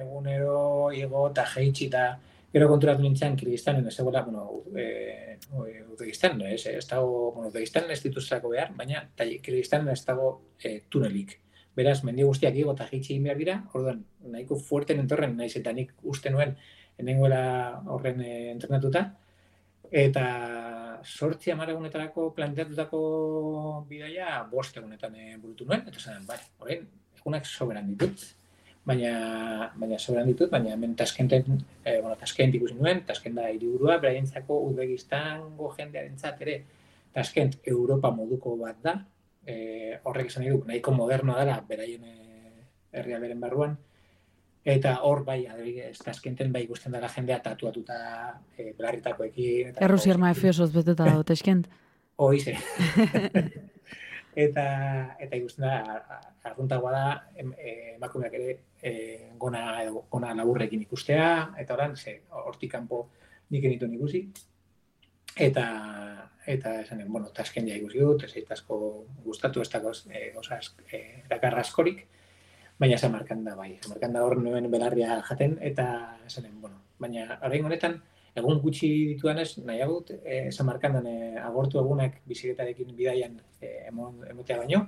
egunero, 0.00 0.92
igo, 0.92 1.28
eta 1.30 1.44
jeitsi, 1.44 1.86
eta 1.86 2.18
gero 2.54 2.68
konturatu 2.70 3.02
nintzen 3.02 3.34
Kirgistanen, 3.36 3.86
ez 3.90 3.96
dagoela, 3.96 4.22
bueno, 4.22 4.62
e, 4.78 5.38
Uzbekistan, 5.94 6.40
ez, 6.46 6.60
ez 6.70 6.86
dago, 6.86 7.32
bueno, 7.34 7.48
Uzbekistan 7.48 7.90
ez 7.90 7.98
dituzako 8.04 8.52
behar, 8.54 8.70
baina 8.78 9.08
Kirgistanen 9.18 9.90
ez 9.90 10.04
dago 10.06 10.28
e, 10.62 10.76
tunelik. 10.88 11.40
Beraz, 11.74 11.98
mendi 12.06 12.22
guztiak 12.22 12.54
igo 12.54 12.76
eta 12.76 12.86
jeitsi 12.92 13.18
behar 13.22 13.40
dira, 13.40 13.58
orduan, 13.74 14.04
nahiko 14.30 14.60
fuerten 14.62 15.02
entorren, 15.02 15.34
naiz 15.36 15.50
eta 15.58 15.74
nik 15.74 15.90
uste 16.14 16.30
nuen, 16.30 16.54
enengoela 17.02 17.42
horren 17.90 18.22
e, 18.22 18.32
entrenatuta, 18.54 19.08
Eta 19.94 20.22
sortzi 21.04 21.52
amaragunetarako 21.52 22.30
planteatutako 22.34 23.00
bidaia 23.86 24.40
bost 24.50 24.76
egunetan 24.80 25.14
e, 25.14 25.36
burutu 25.38 25.68
nuen, 25.68 25.84
eta 25.86 26.00
zen, 26.00 26.24
bai, 26.26 26.38
horrein, 26.58 26.88
egunak 27.20 27.46
soberan 27.46 27.92
ditut, 27.92 28.24
baina, 28.86 29.70
baina 29.80 29.98
soberan 29.98 30.28
ditut, 30.28 30.50
baina 30.52 30.74
hemen 30.74 30.94
taskenten, 30.96 31.60
e, 31.84 32.00
bueno, 32.00 32.16
taskent 32.20 32.54
ikusi 32.54 32.76
nuen, 32.78 33.02
taskent 33.08 33.36
da 33.38 33.48
hiriburua, 33.48 33.98
beraientzako 34.02 34.60
Uzbekistango 34.68 35.72
jendearen 35.78 36.16
ere, 36.40 36.58
taskent 37.12 37.58
Europa 37.64 38.10
moduko 38.10 38.56
bat 38.60 38.76
da, 38.82 38.98
e, 39.46 39.98
horrek 40.04 40.30
esan 40.30 40.44
nahi 40.44 40.52
du, 40.52 40.62
nahiko 40.68 40.92
modernoa 40.92 41.40
dela, 41.40 41.58
beraien 41.68 42.04
e, 42.04 42.14
herrialderen 42.92 43.40
barruan, 43.40 43.76
Eta 44.64 44.94
hor 45.04 45.26
bai, 45.26 45.42
adibidez, 45.44 45.98
taskenten 46.00 46.52
bai 46.52 46.62
ikusten 46.64 46.94
dela 46.96 47.10
jendea 47.12 47.36
tatuatuta 47.44 47.96
e, 48.56 48.70
belarritakoekin. 48.72 49.74
Errusier 49.84 50.16
maefiosoz 50.16 50.70
beteta 50.72 51.10
dut, 51.12 51.32
eskent? 51.36 51.68
Hoize. 52.16 52.56
eta, 54.36 54.64
eta 55.20 55.36
ikusten 55.36 55.66
da, 55.66 55.98
arruntagoa 56.50 56.92
da, 56.92 57.04
eh, 57.36 57.94
emakumeak 57.94 58.34
ere 58.38 58.56
e, 58.82 58.92
gona, 59.38 59.64
edo, 59.82 60.04
gona 60.10 60.34
laburrekin 60.34 60.82
ikustea, 60.84 61.28
eta 61.58 61.74
oran, 61.74 61.96
ze, 61.96 62.20
hortik 62.44 62.72
kanpo 62.72 63.08
nik 63.50 63.64
enitu 63.64 63.86
ikusi. 63.86 64.24
Eta, 65.34 65.64
eta 66.46 66.80
esanen, 66.82 67.10
bueno, 67.12 67.30
tasken 67.34 67.68
ja 67.68 67.76
ikusi 67.76 68.02
dut, 68.02 68.24
ez 68.24 68.44
asko 68.50 68.78
gustatu 69.24 69.62
ez 69.62 69.70
dago, 69.70 69.92
e, 70.10 70.32
oza, 70.38 70.60
e, 70.90 71.02
askorik 71.30 72.06
baina 72.78 72.96
esa 72.96 73.08
markanda 73.08 73.54
bai, 73.54 73.78
markanda 73.88 74.24
hor 74.24 74.40
nuen 74.42 74.70
belarria 74.70 75.20
jaten, 75.28 75.58
eta 75.62 76.18
esanen, 76.26 76.60
bueno, 76.60 76.80
baina 76.98 77.38
horrein 77.40 77.64
honetan, 77.64 78.00
egun 78.34 78.60
gutxi 78.62 78.90
ditudanez, 79.12 79.58
nahi 79.66 79.82
agut, 79.84 80.10
e, 80.22 80.48
esa 80.48 80.66
markandan 80.66 81.06
e, 81.06 81.16
agortu 81.38 81.78
egunak 81.80 82.20
biziketarekin 82.26 82.94
bidaian 82.98 83.38
e, 83.60 83.70
emon, 83.88 84.20
emotea 84.30 84.58
baino, 84.58 84.84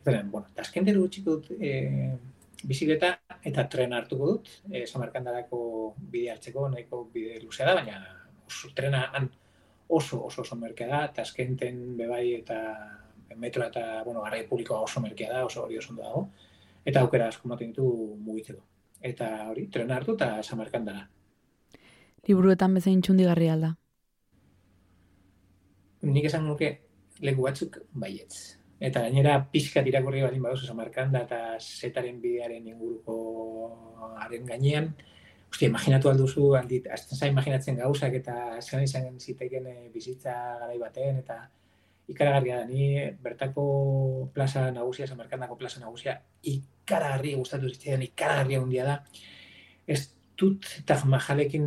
eta, 0.00 0.20
bueno, 0.30 0.46
taskenderu 0.54 1.06
gutxiko 1.06 1.38
dut 1.38 1.50
e, 1.58 1.72
biziketa 2.64 3.14
eta 3.44 3.66
tren 3.72 3.92
hartuko 3.92 4.30
dut, 4.34 4.50
e, 4.70 4.84
esa 4.84 5.00
markandarako 5.02 5.60
bide 5.98 6.30
hartzeko, 6.34 6.68
nahiko 6.72 7.04
bide 7.14 7.40
luzea 7.42 7.66
da, 7.70 7.74
baina 7.80 7.98
oso, 8.46 8.70
trena 8.76 9.08
han 9.12 9.30
oso, 9.88 10.22
oso 10.24 10.42
oso 10.42 10.56
merkea 10.56 10.88
da, 10.88 11.00
taskenten 11.18 11.96
bebai 11.98 12.26
eta 12.38 12.60
metro 13.36 13.66
eta, 13.66 14.02
bueno, 14.04 14.22
garrai 14.22 14.44
publikoa 14.46 14.84
oso 14.86 15.00
merkea 15.00 15.32
da, 15.32 15.44
oso 15.44 15.64
hori 15.64 15.78
oso 15.78 15.96
dago, 15.98 16.28
eta 16.84 17.02
aukera 17.02 17.28
asko 17.32 17.48
maten 17.50 17.72
ditu 17.72 17.88
mugitzeko. 18.22 18.62
Eta 19.04 19.30
hori, 19.50 19.66
tren 19.72 19.90
hartu 19.92 20.14
eta 20.14 20.38
samarkan 20.42 20.86
dara. 20.86 21.08
Liburuetan 22.28 22.74
bezain 22.74 23.02
txundi 23.02 23.24
garri 23.28 23.48
alda? 23.52 23.74
Nik 26.04 26.28
esan 26.28 26.46
nuke 26.48 26.70
leku 27.24 27.46
batzuk 27.46 27.80
baietz. 27.92 28.58
Eta 28.84 29.04
gainera 29.06 29.38
pixka 29.52 29.82
irakurri 29.86 30.22
baldin 30.24 30.42
baduzu 30.44 30.66
samarkanda 30.68 31.24
eta 31.24 31.40
setaren 31.60 32.20
bidearen 32.20 32.66
inguruko 32.68 33.18
haren 34.20 34.46
gainean, 34.48 34.92
Ostia, 35.54 35.68
imaginatu 35.70 36.10
alduzu, 36.10 36.48
aldit, 36.58 36.88
azten 36.90 37.14
za 37.14 37.28
imaginatzen 37.30 37.76
gauzak 37.78 38.16
eta 38.18 38.32
zen 38.58 38.82
izan 38.82 39.20
ziteken 39.20 39.68
eh, 39.70 39.90
bizitza 39.94 40.32
garai 40.58 40.80
baten, 40.80 41.20
eta 41.20 41.36
ikaragarria 42.10 42.56
da, 42.58 42.64
ni 42.66 42.88
bertako 43.22 43.66
plaza 44.34 44.64
nagusia, 44.74 45.06
samarkandako 45.06 45.54
plaza 45.60 45.78
nagusia, 45.78 46.16
ikaragarri 46.42 47.36
gustatu 47.38 47.70
zitzaidan 47.70 48.02
ikaragarri 48.08 48.58
handia 48.58 48.88
da. 48.88 48.96
Ez 49.86 50.00
dut 50.38 50.66
Taj 50.86 51.04
Mahalekin 51.04 51.66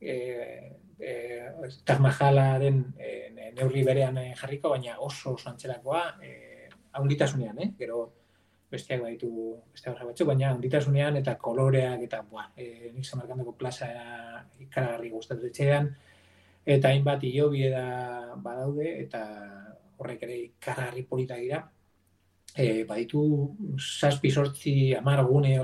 eh 0.00 0.72
eh 0.98 1.52
Taj 1.84 1.98
Mahalaren 2.00 2.94
eh, 2.98 3.52
neurri 3.56 3.84
berean 3.84 4.18
eh, 4.18 4.34
jarriko 4.34 4.70
baina 4.70 4.98
oso 4.98 5.34
oso 5.34 5.50
antzerakoa 5.50 6.02
eh 6.22 6.68
handitasunean, 6.92 7.58
eh? 7.58 7.70
Gero 7.78 8.12
besteak 8.72 9.02
baditu 9.02 9.28
beste 9.72 9.90
horra 9.90 10.06
batzu, 10.08 10.24
baina 10.28 10.50
handitasunean 10.52 11.16
eta 11.16 11.36
koloreak 11.36 12.02
eta 12.08 12.22
buah, 12.22 12.48
eh 12.56 12.90
nik 12.94 13.04
Samarkandako 13.04 13.52
plaza 13.52 13.88
ikaragarri 14.60 15.10
gustatu 15.10 15.48
zitzaidan 15.48 15.90
eta 16.64 16.88
hainbat 16.88 17.24
hilobi 17.26 17.68
da 17.70 18.36
badaude 18.36 18.88
eta 19.04 19.22
horrek 19.98 20.22
ere 20.26 20.36
ikaragarri 20.46 21.04
polita 21.10 21.36
dira 21.36 21.62
e, 22.56 22.84
baditu 22.84 23.22
zazpi 23.78 24.30
sortzi 24.30 24.94
amar 24.94 25.24
gune 25.26 25.56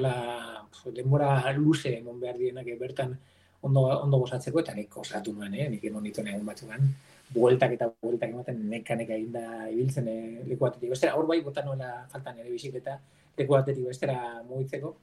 hola 0.76 0.94
denbora 0.94 1.52
luze 1.56 1.98
emon 1.98 2.20
behar 2.20 2.38
dienak 2.38 2.66
bertan 2.80 3.18
ondo, 3.62 3.80
ondo 4.02 4.18
gozatzeko 4.18 4.60
eta 4.60 4.74
nik 4.74 4.90
gozatu 4.94 5.32
nuen, 5.32 5.54
eh? 5.54 5.68
nik 5.68 5.84
emon 5.84 6.02
nitu 6.02 6.22
egun 6.22 6.46
batzuan 6.46 6.92
bueltak 7.34 7.74
eta 7.76 7.90
bueltak 8.02 8.30
ematen 8.30 8.62
neka 8.70 8.94
neka 8.96 9.14
eginda 9.14 9.68
ibiltzen 9.72 10.08
eh, 10.08 10.44
leku 10.46 10.64
batetik 10.64 10.90
bestera, 10.90 11.14
hor 11.16 11.26
bai 11.26 11.40
bota 11.44 11.64
nuela 11.64 12.06
faltan 12.12 12.38
ere 12.38 12.50
bizikleta 12.50 12.98
leku 13.36 13.52
batetik 13.52 13.84
bestera 13.86 14.42
mugitzeko. 14.48 14.94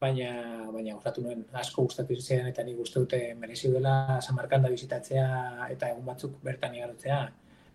Baina 0.00 0.30
baina 0.72 0.94
gustatu 0.96 1.20
nuen 1.20 1.44
asko 1.60 1.84
gustatu 1.84 2.16
ziren 2.16 2.46
eta 2.48 2.64
nik 2.64 2.78
gustu 2.78 3.02
dute 3.04 3.34
merezi 3.36 3.68
dela 3.68 4.18
Samarkanda 4.24 4.70
bizitatzea 4.72 5.26
eta 5.68 5.90
egun 5.92 6.06
batzuk 6.06 6.38
bertan 6.42 6.74
igarotzea. 6.74 7.20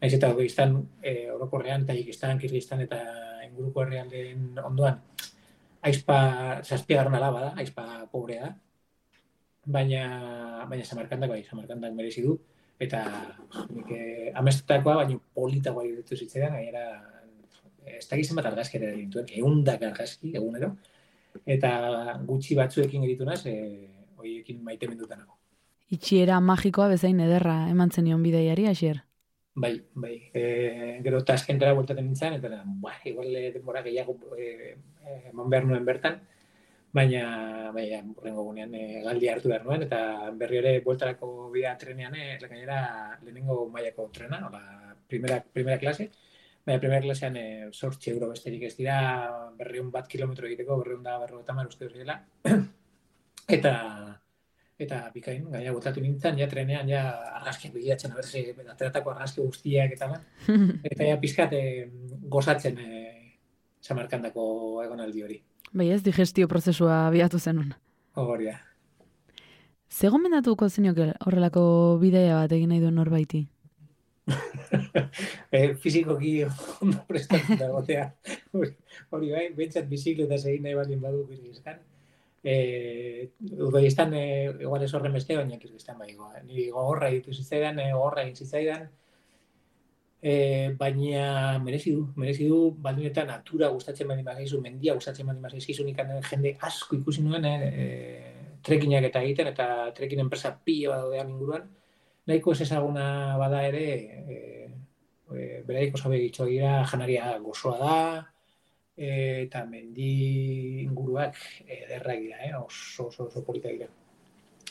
Naiz 0.02 0.14
eta 0.18 0.32
Uzbekistan 0.34 0.74
eh 1.04 1.30
orokorrean 1.32 1.86
Tajikistan, 1.86 2.40
Kirgistan 2.40 2.82
eta 2.82 2.98
inguruko 3.46 3.84
herrialdeen 3.84 4.58
ondoan 4.64 4.98
aizpa 5.86 6.18
zazpigarren 6.64 7.16
alaba 7.16 7.48
da, 7.48 7.54
aizpa 7.62 7.86
pobrea 8.12 8.50
da. 8.50 8.54
Baina, 9.66 10.02
baina 10.70 10.86
Samarkandak 10.86 11.32
bai, 11.32 11.42
Samarkandak 11.48 11.94
merezi 11.98 12.22
du. 12.26 12.36
Eta 12.82 13.02
nik 13.72 13.92
eh, 13.96 14.32
amestutakoa, 14.36 15.00
baina 15.04 15.20
politagoa 15.38 15.86
iruditu 15.88 16.18
zitzaidan, 16.18 16.58
gainera 16.58 16.86
ez 17.86 18.06
da 18.10 18.18
gizien 18.20 18.38
bat 18.40 18.50
argazki 18.50 18.80
ere 18.80 18.92
dituen, 18.98 19.30
eundak 19.40 19.84
argazki 19.90 20.34
egunero, 20.36 20.72
eta 21.46 21.72
gutxi 22.28 22.58
batzuekin 22.58 23.04
egiten 23.08 23.30
naz, 23.30 23.42
e, 23.46 23.56
hoiekin 24.20 24.62
maite 24.64 24.90
mendutanako. 24.90 25.38
Itxiera 25.96 26.40
magikoa 26.42 26.90
bezain 26.96 27.20
ederra 27.22 27.58
eman 27.70 27.92
zenion 27.92 28.24
bidaiari, 28.26 28.68
asier? 28.72 29.04
Bai, 29.58 29.82
bai. 29.94 30.16
E, 30.34 31.00
gero 31.04 31.22
taskentara 31.24 31.74
bueltaten 31.78 32.04
nintzen, 32.04 32.34
eta 32.38 32.62
ba, 32.84 32.92
igual 33.08 33.30
eh, 33.40 33.52
denbora 33.54 33.82
gehiago 33.86 34.18
e, 34.36 34.76
eman 35.30 35.50
behar 35.54 35.68
nuen 35.70 35.86
bertan, 35.88 36.18
baina, 36.92 37.72
baina, 37.76 38.02
horrengo 38.18 38.44
gunean 38.50 38.76
e, 38.76 38.82
galdi 39.06 39.30
hartu 39.32 39.54
behar 39.54 39.64
nuen, 39.64 39.86
eta 39.88 40.00
berri 40.42 40.60
ere 40.60 40.74
bueltarako 40.84 41.30
bidea 41.54 41.78
trenean, 41.80 42.18
e, 42.20 42.36
gainera 42.42 42.82
lehenengo 43.24 43.62
mailako 43.72 44.10
trena, 44.18 44.42
hola, 44.50 44.92
primera, 45.08 45.40
primera 45.56 45.80
klase, 45.80 46.10
baina 46.66 46.82
primera 46.84 47.08
klasean 47.08 47.40
e, 47.40 47.48
sortxe 47.72 48.12
euro 48.12 48.34
besterik 48.34 48.68
ez 48.68 48.76
dira, 48.76 49.00
berriun 49.56 49.88
bat 49.96 50.12
kilometro 50.12 50.52
egiteko, 50.52 50.82
berriun 50.84 51.08
da 51.08 51.16
berro 51.24 51.40
eta 51.46 51.56
mar 51.56 51.72
uste 51.72 51.88
dira, 51.96 52.20
eta, 53.60 53.74
eta 54.80 55.00
bikain, 55.14 55.46
gaina 55.52 55.72
botatu 55.72 56.02
nintzen, 56.04 56.38
ja 56.40 56.48
trenean, 56.52 56.90
ja 56.92 57.06
argazkiak 57.40 57.74
begiratzen, 57.78 58.12
a 58.12 58.20
berze, 58.20 58.44
ateratako 58.74 59.14
argazki 59.14 59.42
guztiak 59.42 59.96
eta 59.96 60.10
ba, 60.12 60.20
eta 60.92 61.10
ja 61.12 61.18
pizkat 61.22 61.56
eh, 61.56 61.88
gozatzen 62.32 62.80
eh, 62.84 63.40
samarkandako 63.82 64.46
egonaldi 64.84 65.24
hori. 65.24 65.42
Bai 65.76 65.90
ez, 65.96 66.02
digestio 66.04 66.48
prozesua 66.52 67.06
biatu 67.12 67.40
zenun. 67.40 67.74
Hori 68.20 68.52
da. 68.52 68.60
Ze 69.92 70.10
gomendatuko 70.12 70.68
zenioke 70.70 71.12
horrelako 71.26 71.66
bidea 72.02 72.42
bat 72.42 72.52
egin 72.56 72.72
nahi 72.74 72.82
duen 72.84 72.96
norbaiti? 73.00 73.46
e, 75.56 75.76
fizikoki 75.80 76.38
ondo 76.82 77.04
prestatzen 77.08 77.60
da 77.62 77.70
gotea. 77.76 78.10
Hori 78.56 79.32
bai, 79.32 79.50
bentsat 79.56 79.88
bizikleta 79.92 80.40
egin 80.42 80.66
nahi 80.68 80.76
baldin 80.80 81.04
badu 81.04 81.28
izan. 81.52 81.80
Eh, 82.48 83.32
Udoiztan, 83.58 84.14
eh, 84.14 84.54
igual 84.62 84.84
ez 84.84 84.94
horren 84.94 85.14
beste, 85.18 85.36
baina 85.36 85.58
kirgistan 85.58 85.98
bai. 85.98 86.12
Go. 86.14 86.30
Ni 86.46 86.68
gogorra 86.70 87.10
ditu 87.10 87.34
zitzaidan, 87.34 87.80
eh, 87.80 87.92
gogorra 87.94 88.22
egin 88.22 88.36
zitzaidan. 88.36 88.84
Eh, 90.22 90.76
baina 90.78 91.58
merezi 91.64 91.92
du, 91.96 92.04
merezi 92.16 92.48
du, 92.48 92.60
baldin 92.82 93.12
natura 93.28 93.70
gustatzen 93.70 94.08
baldin 94.08 94.26
bazaizu, 94.26 94.62
mendia 94.62 94.94
gustatzen 94.94 95.26
baldin 95.26 95.42
bazaizu, 95.42 95.88
ikan 95.88 96.22
jende 96.30 96.56
asko 96.62 96.96
ikusi 96.96 97.24
nuen, 97.24 97.46
eh, 97.46 98.60
trekinak 98.62 99.04
eta 99.10 99.22
egiten, 99.22 99.48
eta 99.48 99.92
trekin 99.98 100.20
enpresa 100.20 100.54
pila 100.64 100.96
badaudean 100.96 101.30
inguruan, 101.30 101.68
nahiko 102.28 102.52
ez 102.52 102.62
ezaguna 102.62 103.38
bada 103.38 103.66
ere, 103.68 103.86
e, 104.36 104.70
e, 105.34 105.64
beraiko 105.68 105.98
zabe 105.98 106.18
dira, 106.20 106.86
janaria 106.86 107.38
gozoa 107.40 107.78
da, 107.78 108.35
eta 108.96 109.66
mendi 109.66 110.82
inguruak 110.86 111.36
ederrak 111.68 112.20
dira, 112.20 112.38
eh? 112.46 112.54
oso, 112.56 113.08
oso, 113.08 113.28
oso 113.28 113.44
polita 113.44 113.70
dira. 113.70 113.88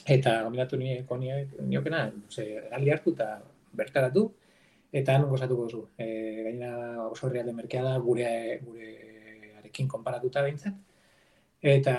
Eta 0.05 0.43
gominatu 0.45 0.77
nieko 0.77 1.16
niokena, 1.16 2.11
ze, 2.31 2.47
gali 2.70 2.91
hartu 2.91 3.12
eta 3.12 3.43
bertaratu, 3.72 4.25
eta 4.93 5.14
han 5.14 5.29
gozatuko 5.29 5.68
zu. 5.68 5.83
E, 5.99 6.43
gaina 6.45 7.09
oso 7.09 7.29
herrialde 7.29 7.53
merkea 7.53 7.83
da, 7.83 7.99
gure, 7.99 8.61
gure 8.64 8.91
arekin 9.59 9.89
konparatuta 9.89 10.43
behintzat, 10.43 10.77
eta 11.61 11.95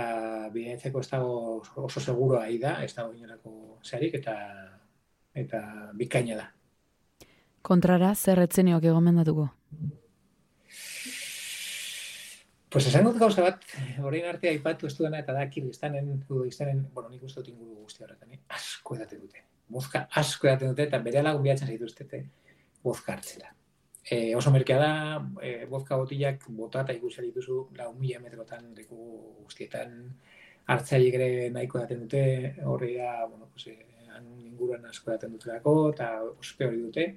bideatzeko 0.53 1.01
ez 1.01 1.09
dago 1.09 1.61
oso 1.88 1.99
seguroa 1.99 2.45
da, 2.61 2.78
ez 2.84 2.93
dago 2.93 3.13
inorako 3.13 3.80
zerik, 3.84 4.15
eta 4.21 4.36
eta 5.36 5.91
bikaina 5.93 6.38
da. 6.39 6.49
Kontrara, 7.61 8.13
zer 8.15 8.39
etzenioak 8.45 8.84
egomendatuko? 8.86 9.49
Pues 12.76 12.89
esan 12.89 13.05
dut 13.07 13.15
gauza 13.15 13.39
bat, 13.39 13.61
orain 14.03 14.26
artea 14.28 14.51
aipatu 14.51 14.89
ez 14.89 14.97
dudana 14.97 15.21
eta 15.21 15.32
da 15.32 15.45
kirgistanen, 15.47 16.09
kirgistanen, 16.28 16.82
bueno, 16.91 17.07
nik 17.07 17.21
uste 17.23 17.39
dut 17.39 17.53
inguru 17.53 17.86
guzti 17.86 18.03
horretan, 18.03 18.34
eh? 18.36 18.39
asko 18.51 18.97
edaten 18.97 19.21
dute. 19.21 19.43
Bozka 19.71 20.01
asko 20.21 20.49
edaten 20.49 20.73
dute 20.73 20.84
eta 20.89 20.99
bere 21.05 21.21
lagun 21.23 21.45
bihatzen 21.45 21.71
zaituztete 21.71 22.19
bozka 22.84 23.13
hartzera. 23.13 23.53
E, 24.03 24.17
oso 24.36 24.51
merkea 24.51 24.82
da, 24.82 24.89
e, 25.39 25.53
bozka 25.71 25.95
botillak 26.01 26.43
bota 26.57 26.84
eta 26.84 26.97
ikusi 26.99 27.23
dituzu 27.30 27.61
lau 27.80 27.93
mila 28.01 28.19
metrotan 28.26 28.67
leku 28.82 28.99
guztietan 29.45 29.95
hartzaile 30.67 31.15
ere 31.21 31.32
nahiko 31.55 31.80
edaten 31.80 32.03
dute, 32.03 32.26
horre 32.73 32.91
da, 32.97 33.13
bueno, 33.23 33.47
pues, 33.55 33.69
e, 33.71 34.03
han 34.17 34.28
inguruan 34.49 34.84
asko 34.91 35.13
daten 35.13 35.32
dutelako, 35.38 35.78
eta 35.95 36.11
ospe 36.28 36.67
hori 36.67 36.84
dute. 36.84 37.07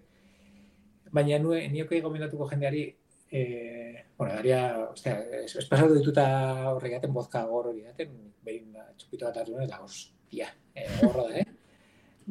Baina 1.11 1.42
nue, 1.42 1.64
nioke 1.74 1.98
gomendatuko 2.06 2.46
jendeari, 2.54 2.86
e, 3.30 4.04
bueno, 4.16 4.34
daria, 4.34 4.88
ostia, 4.90 5.18
es, 5.42 5.54
espasatu 5.56 5.98
dituta 5.98 6.26
horrek 6.72 6.96
gaten 6.96 7.12
bozka 7.12 7.44
gor 7.46 7.70
hori 7.72 7.84
daten, 7.86 8.14
behin 8.44 8.72
da, 8.72 8.88
txupito 8.96 9.28
bat 9.28 9.42
hartu 9.42 9.60
eta 9.64 9.80
ostia, 9.84 10.48
e, 10.74 10.86
gorro 11.02 11.28
da, 11.28 11.42
eh? 11.42 11.46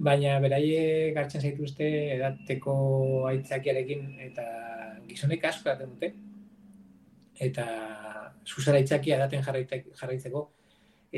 Baina 0.07 0.35
beraie 0.39 1.11
gartzen 1.15 1.41
zaituzte 1.41 1.87
edateko 2.15 2.73
aitzakiarekin 3.31 4.19
eta 4.27 4.45
gizonek 5.07 5.47
asko 5.49 5.71
daten 5.71 5.95
dute. 5.95 6.11
Eta 7.47 7.65
zuzara 8.45 8.77
aitzakia 8.77 9.17
daten 9.17 9.41
jarraitzeko, 9.45 10.43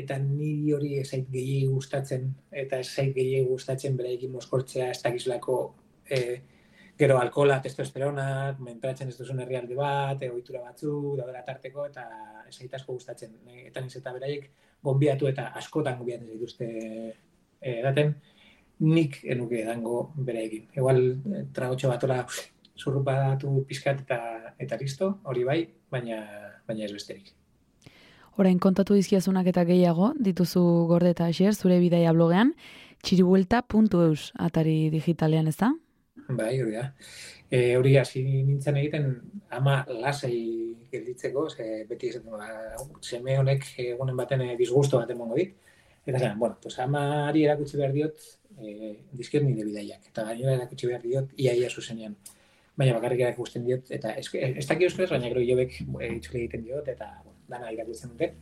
eta 0.00 0.16
niri 0.22 0.72
hori 0.72 0.94
ezait 1.00 1.28
gehiagi 1.32 1.68
gustatzen, 1.74 2.30
eta 2.62 2.80
ezait 2.80 3.12
gehiagi 3.16 3.48
gustatzen 3.50 3.96
beraikin 4.00 4.32
moskortzea 4.32 4.90
ez 4.94 5.02
dakizulako 5.02 5.58
e, 6.08 6.40
gero 7.00 7.16
alkola, 7.18 7.56
testosterona, 7.64 8.56
menperatzen 8.60 9.08
ez 9.08 9.16
duzun 9.16 9.40
herrialde 9.40 9.76
bat, 9.78 10.20
egoitura 10.26 10.60
batzu, 10.66 10.92
daudela 11.16 11.40
tarteko, 11.46 11.86
eta 11.88 12.04
ezait 12.50 12.74
asko 12.76 12.98
gustatzen. 12.98 13.38
E, 13.48 13.64
eta 13.70 13.80
niz 13.80 13.94
eta 13.96 14.12
beraiek 14.12 14.50
gombiatu 14.84 15.30
eta 15.30 15.48
askotan 15.56 15.96
gombiatzen 16.00 16.28
dituzte 16.34 16.68
e, 16.68 17.74
daten, 17.86 18.14
nik 18.84 19.20
enuke 19.24 19.64
dango 19.64 20.10
beraikin. 20.28 20.68
Igual, 20.76 21.02
e, 21.32 21.42
tragotxo 21.56 21.88
batola 21.94 22.20
zurrupa 22.76 23.16
datu 23.32 23.64
pizkat 23.68 24.04
eta, 24.04 24.20
eta 24.60 24.80
listo, 24.80 25.14
hori 25.24 25.48
bai, 25.48 25.60
baina, 25.92 26.22
baina 26.68 26.84
ez 26.84 26.92
besterik. 26.92 27.32
Orain 28.40 28.60
kontatu 28.60 28.94
dizkiazunak 28.96 29.48
eta 29.50 29.64
gehiago, 29.68 30.14
dituzu 30.20 30.62
gorde 30.88 31.16
eta 31.16 31.32
zure 31.32 31.80
bidaia 31.80 32.12
blogean, 32.12 32.54
txiribuelta.eus 33.02 34.32
atari 34.36 34.90
digitalean 34.92 35.48
ez 35.48 35.56
da? 35.56 35.72
Bai, 36.36 36.60
hori 36.62 36.76
da. 36.76 36.86
E, 37.50 37.76
hori 37.76 37.96
hasi 37.98 38.22
nintzen 38.24 38.76
egiten 38.78 39.06
ama 39.56 39.80
lasai 39.88 40.36
gelditzeko, 40.90 41.48
ze 41.50 41.84
beti 41.88 42.10
ez 42.10 42.20
ba, 42.24 42.48
seme 43.02 43.36
honek 43.38 43.66
egunen 43.78 44.16
baten 44.18 44.42
eh, 44.46 44.56
disgusto 44.58 44.98
baten 44.98 45.18
mongo 45.18 45.38
dit. 45.38 45.54
Eta 46.06 46.18
zen, 46.18 46.38
bueno, 46.38 46.56
pues 46.62 46.78
amari 46.80 47.44
erakutsi 47.44 47.76
behar 47.78 47.92
diot 47.92 48.22
e, 48.56 48.94
dizkiot 49.12 49.44
nire 49.44 49.66
bidaiak. 49.68 50.06
Eta 50.12 50.24
gainera 50.30 50.56
erakutsi 50.58 50.88
behar 50.90 51.02
diot 51.04 51.34
iaia 51.36 51.70
zuzenean. 51.70 52.16
Baina 52.78 52.96
bakarrik 52.96 53.20
erakusten 53.26 53.66
diot, 53.66 53.90
eta 53.92 54.14
ez, 54.16 54.26
ez 54.32 54.66
dakio 54.66 54.88
euskaz, 54.88 55.10
baina 55.10 55.28
gero 55.28 55.42
jobek 55.44 55.76
e, 56.00 56.12
egiten 56.16 56.64
diot, 56.64 56.88
eta 56.88 57.10
dana 57.50 57.70
irakurtzen 57.74 58.14
dute. 58.14 58.32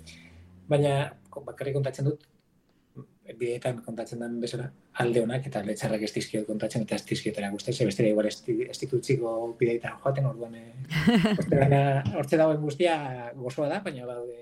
Baina 0.68 0.94
bakarrik 1.34 1.74
kontatzen 1.80 2.06
dut, 2.10 2.28
bideetan 3.36 3.82
kontatzen 3.84 4.22
den 4.22 4.38
bezala, 4.40 4.70
alde 5.02 5.22
honak 5.22 5.46
eta 5.50 5.60
alde 5.60 5.74
txarrak 5.76 6.04
ez 6.06 6.12
dizkiot 6.14 6.46
kontatzen 6.48 6.84
eta 6.86 6.96
ez 6.96 7.04
dizkiot 7.08 7.38
erakusten, 7.38 7.74
ze 7.74 7.84
bestera 7.84 8.08
igual 8.08 8.26
ez 8.28 8.78
ditutziko 8.80 9.54
bideetan 9.60 9.98
joaten 10.02 10.26
orduan 10.26 10.54
e, 10.60 10.64
hortze 12.16 12.36
dagoen 12.40 12.60
guztia 12.62 12.98
gozoa 13.36 13.68
da, 13.68 13.80
baina 13.84 14.06
daude 14.06 14.38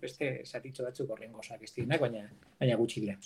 beste 0.00 0.32
zatitxo 0.44 0.84
batzuk 0.84 1.10
horren 1.10 1.32
gozak 1.32 1.62
ez 1.62 1.72
baina, 2.00 2.26
baina 2.60 2.76
gutxi 2.76 3.00
dira. 3.00 3.16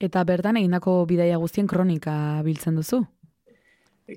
Eta 0.00 0.24
bertan 0.24 0.56
egindako 0.56 1.04
bidaia 1.06 1.36
guztien 1.36 1.66
kronika 1.66 2.14
biltzen 2.44 2.76
duzu? 2.80 3.04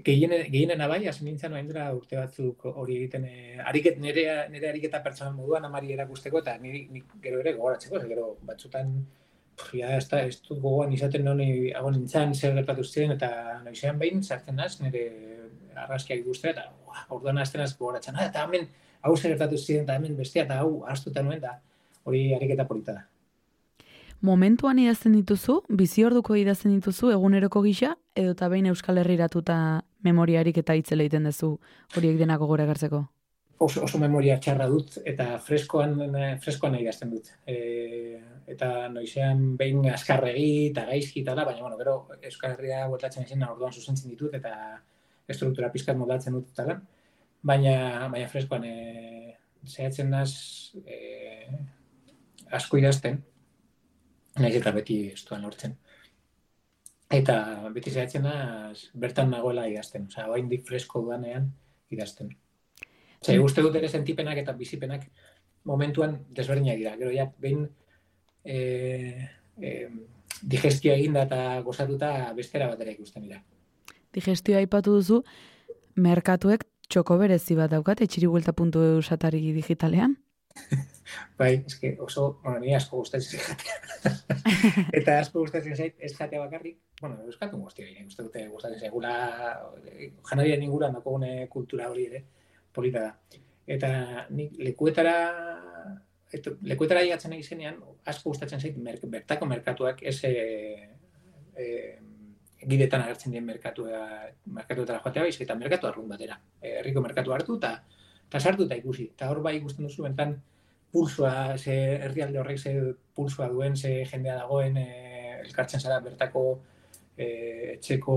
gehienen 0.03 0.81
abai, 0.81 1.05
hasi 1.07 1.23
nintzen 1.23 1.51
noen 1.53 1.67
dira 1.69 1.85
urte 1.93 2.17
batzuk 2.17 2.65
hori 2.65 2.97
egiten, 2.97 3.25
e, 3.25 3.59
ariket, 3.69 3.99
nire, 4.01 4.25
nire 4.51 4.69
ariketa 4.69 5.01
pertsona 5.03 5.31
moduan 5.31 5.65
amari 5.65 5.93
erakusteko, 5.93 6.41
eta 6.41 6.57
nire, 6.57 6.87
nire 6.91 7.21
gero 7.21 7.39
ere 7.39 7.53
gogoratzeko, 7.53 8.01
gero 8.09 8.25
batzutan, 8.49 8.91
ja, 9.73 9.95
ez, 9.97 10.07
da, 10.11 10.21
ez 10.21 10.39
dut 10.41 10.59
gogoan 10.59 10.93
izaten 10.93 11.25
noni 11.25 11.71
agon 11.73 11.97
nintzen 11.97 12.33
zer 12.35 12.55
gertatu 12.59 12.83
ziren, 12.83 13.15
eta 13.15 13.29
noizean 13.63 13.99
behin, 13.99 14.23
sartzen 14.23 14.55
naz, 14.59 14.75
nire 14.81 15.05
arraskiak 15.85 16.23
ikustea, 16.23 16.51
eta 16.51 17.07
orduan 17.15 17.37
azten 17.41 17.61
az 17.61 17.73
gogoratzen, 17.77 18.15
ah, 18.15 18.29
eta 18.29 18.45
hemen, 18.45 18.69
hau 19.01 19.15
zer 19.17 19.35
gertatu 19.35 19.57
ziren, 19.57 19.83
eta 19.83 19.97
hemen 19.99 20.15
bestia, 20.17 20.45
eta 20.45 20.61
hau, 20.63 20.83
astuta 20.91 21.23
nuen, 21.23 21.41
eta 21.43 21.57
hori 22.05 22.27
ariketa 22.37 22.67
polita 22.69 22.99
da 22.99 23.05
momentuan 24.25 24.79
idazten 24.81 25.13
dituzu, 25.13 25.59
bizi 25.69 26.05
orduko 26.05 26.35
idazten 26.39 26.73
dituzu, 26.73 27.11
eguneroko 27.13 27.61
gisa, 27.65 27.95
edo 28.17 28.33
eta 28.33 28.49
behin 28.49 28.71
Euskal 28.71 28.97
Herriratuta 29.01 29.57
memoriarik 30.07 30.57
eta 30.61 30.75
hitzela 30.77 31.05
egiten 31.05 31.27
duzu 31.29 31.55
horiek 31.97 32.17
denako 32.17 32.47
gora 32.49 32.65
gartzeko? 32.65 33.05
Oso, 33.57 33.85
oso 33.85 33.99
memoria 34.01 34.35
txarra 34.43 34.65
dut, 34.67 34.97
eta 35.07 35.37
freskoan, 35.39 35.95
freskoan 36.43 36.75
idazten 36.75 37.13
dut. 37.13 37.29
E, 37.47 37.55
eta 38.51 38.89
noizean 38.91 39.55
behin 39.57 39.85
askarregi 39.93 40.71
eta 40.71 40.83
gaizki 40.89 41.23
eta 41.23 41.37
da, 41.39 41.45
baina 41.47 41.63
bueno, 41.63 41.77
gero 41.79 41.95
Euskal 42.19 42.57
Herria 42.57 42.83
guetatzen 42.91 43.23
ezin 43.23 43.45
orduan 43.47 43.73
zuzentzen 43.73 44.11
ditut, 44.11 44.35
eta 44.35 44.51
estruktura 45.31 45.71
pizkat 45.73 45.97
modatzen 45.97 46.35
dut 46.35 46.51
eta 46.51 46.77
baina, 47.45 48.09
baina 48.11 48.27
freskoan 48.29 48.67
e, 48.67 48.75
zehatzen 49.65 50.11
naz 50.11 50.31
e, 50.85 51.47
asko 52.59 52.77
idazten, 52.81 53.23
nahiz 54.39 54.59
eta 54.59 54.73
beti 54.75 54.99
ez 55.13 55.23
duan 55.25 55.45
lortzen. 55.47 55.77
Eta 57.15 57.35
beti 57.73 57.93
zehatzen 57.93 58.25
naz 58.27 58.89
bertan 58.93 59.31
nagoela 59.31 59.67
idazten, 59.71 60.09
osea, 60.11 60.27
bain 60.27 60.49
dik 60.51 60.65
fresko 60.67 61.05
dudanean 61.05 61.53
idazten. 61.93 62.33
Zer, 63.25 63.41
uste 63.41 63.63
dut 63.65 63.75
ere 63.79 63.89
sentipenak 63.89 64.37
eta 64.37 64.53
bizipenak 64.53 65.07
momentuan 65.65 66.19
desberdinak 66.37 66.77
dira. 66.77 66.93
Gero, 66.99 67.11
ja, 67.15 67.25
behin 67.41 67.65
e, 68.45 68.57
e, 69.57 69.73
digestioa 70.41 70.95
eginda 70.99 71.25
eta 71.25 71.41
gozatuta 71.65 72.11
bestera 72.37 72.69
batera 72.69 72.93
ikusten 72.93 73.25
dira. 73.25 73.41
Digestioa 74.13 74.61
aipatu 74.61 74.93
duzu, 74.99 75.23
merkatuek 75.95 76.67
txoko 76.89 77.17
berezi 77.17 77.57
bat 77.57 77.73
daukat, 77.73 78.03
etxiriguelta.eu 78.05 79.01
satari 79.01 79.41
digitalean. 79.55 80.15
Bai, 81.39 81.63
eske 81.67 81.95
oso, 82.01 82.39
bueno, 82.43 82.59
ni 82.63 82.73
asko 82.75 83.01
gustatzen 83.01 83.41
zait 83.41 83.65
eta 84.99 85.17
asko 85.19 85.41
gustatzen 85.43 85.75
zait 85.75 85.97
ez 85.99 86.13
jatea 86.15 86.39
bakarrik, 86.39 86.77
bueno, 87.01 87.17
euskatu 87.27 87.59
guztia 87.59 87.85
uste 88.05 88.23
dute 88.23 88.45
gustatzen 88.53 88.79
zaigula 88.79 89.11
janarien 90.29 90.63
inguruan 90.63 90.95
dakogune 90.95 91.47
kultura 91.51 91.89
hori 91.91 92.07
ere, 92.11 92.23
polita 92.75 93.07
da. 93.07 93.39
Eta 93.65 93.89
nik 94.29 94.59
lekuetara 94.61 95.15
eto, 96.35 96.55
lekuetara 96.67 97.03
igatzen 97.05 97.33
izenean, 97.37 97.79
asko 98.05 98.31
gustatzen 98.33 98.61
zait 98.61 98.77
mer, 98.77 98.99
bertako 99.01 99.47
merkatuak 99.49 100.03
ez 100.03 100.19
e, 100.27 100.33
gidetan 102.65 103.05
agertzen 103.05 103.33
dien 103.33 103.45
merkatua, 103.45 104.01
merkatuetara 104.57 105.01
joatea 105.03 105.25
baiz, 105.27 105.37
eta 105.41 105.55
merkatu 105.57 105.89
arrun 105.89 106.09
batera. 106.09 106.37
E, 106.61 106.79
herriko 106.81 107.03
merkatu 107.05 107.33
hartu 107.35 107.57
eta 107.61 107.77
eta 108.25 108.41
sartu 108.41 108.65
eta 108.65 108.77
ikusi. 108.81 109.09
Eta 109.15 109.29
hor 109.31 109.41
bai 109.45 109.57
ikusten 109.59 109.87
duzu 109.87 110.05
bentan 110.07 110.35
pulsua, 110.91 111.57
ze 111.57 111.75
herrialde 112.07 112.39
horrek 112.39 112.59
ze 112.59 112.73
pulsua 113.15 113.49
duen, 113.51 113.75
ze 113.75 114.05
jendea 114.05 114.39
dagoen 114.41 114.77
e, 114.77 114.87
elkartzen 115.45 115.79
zara 115.79 115.99
bertako 115.99 116.45
e, 117.17 117.27
etxeko 117.75 118.15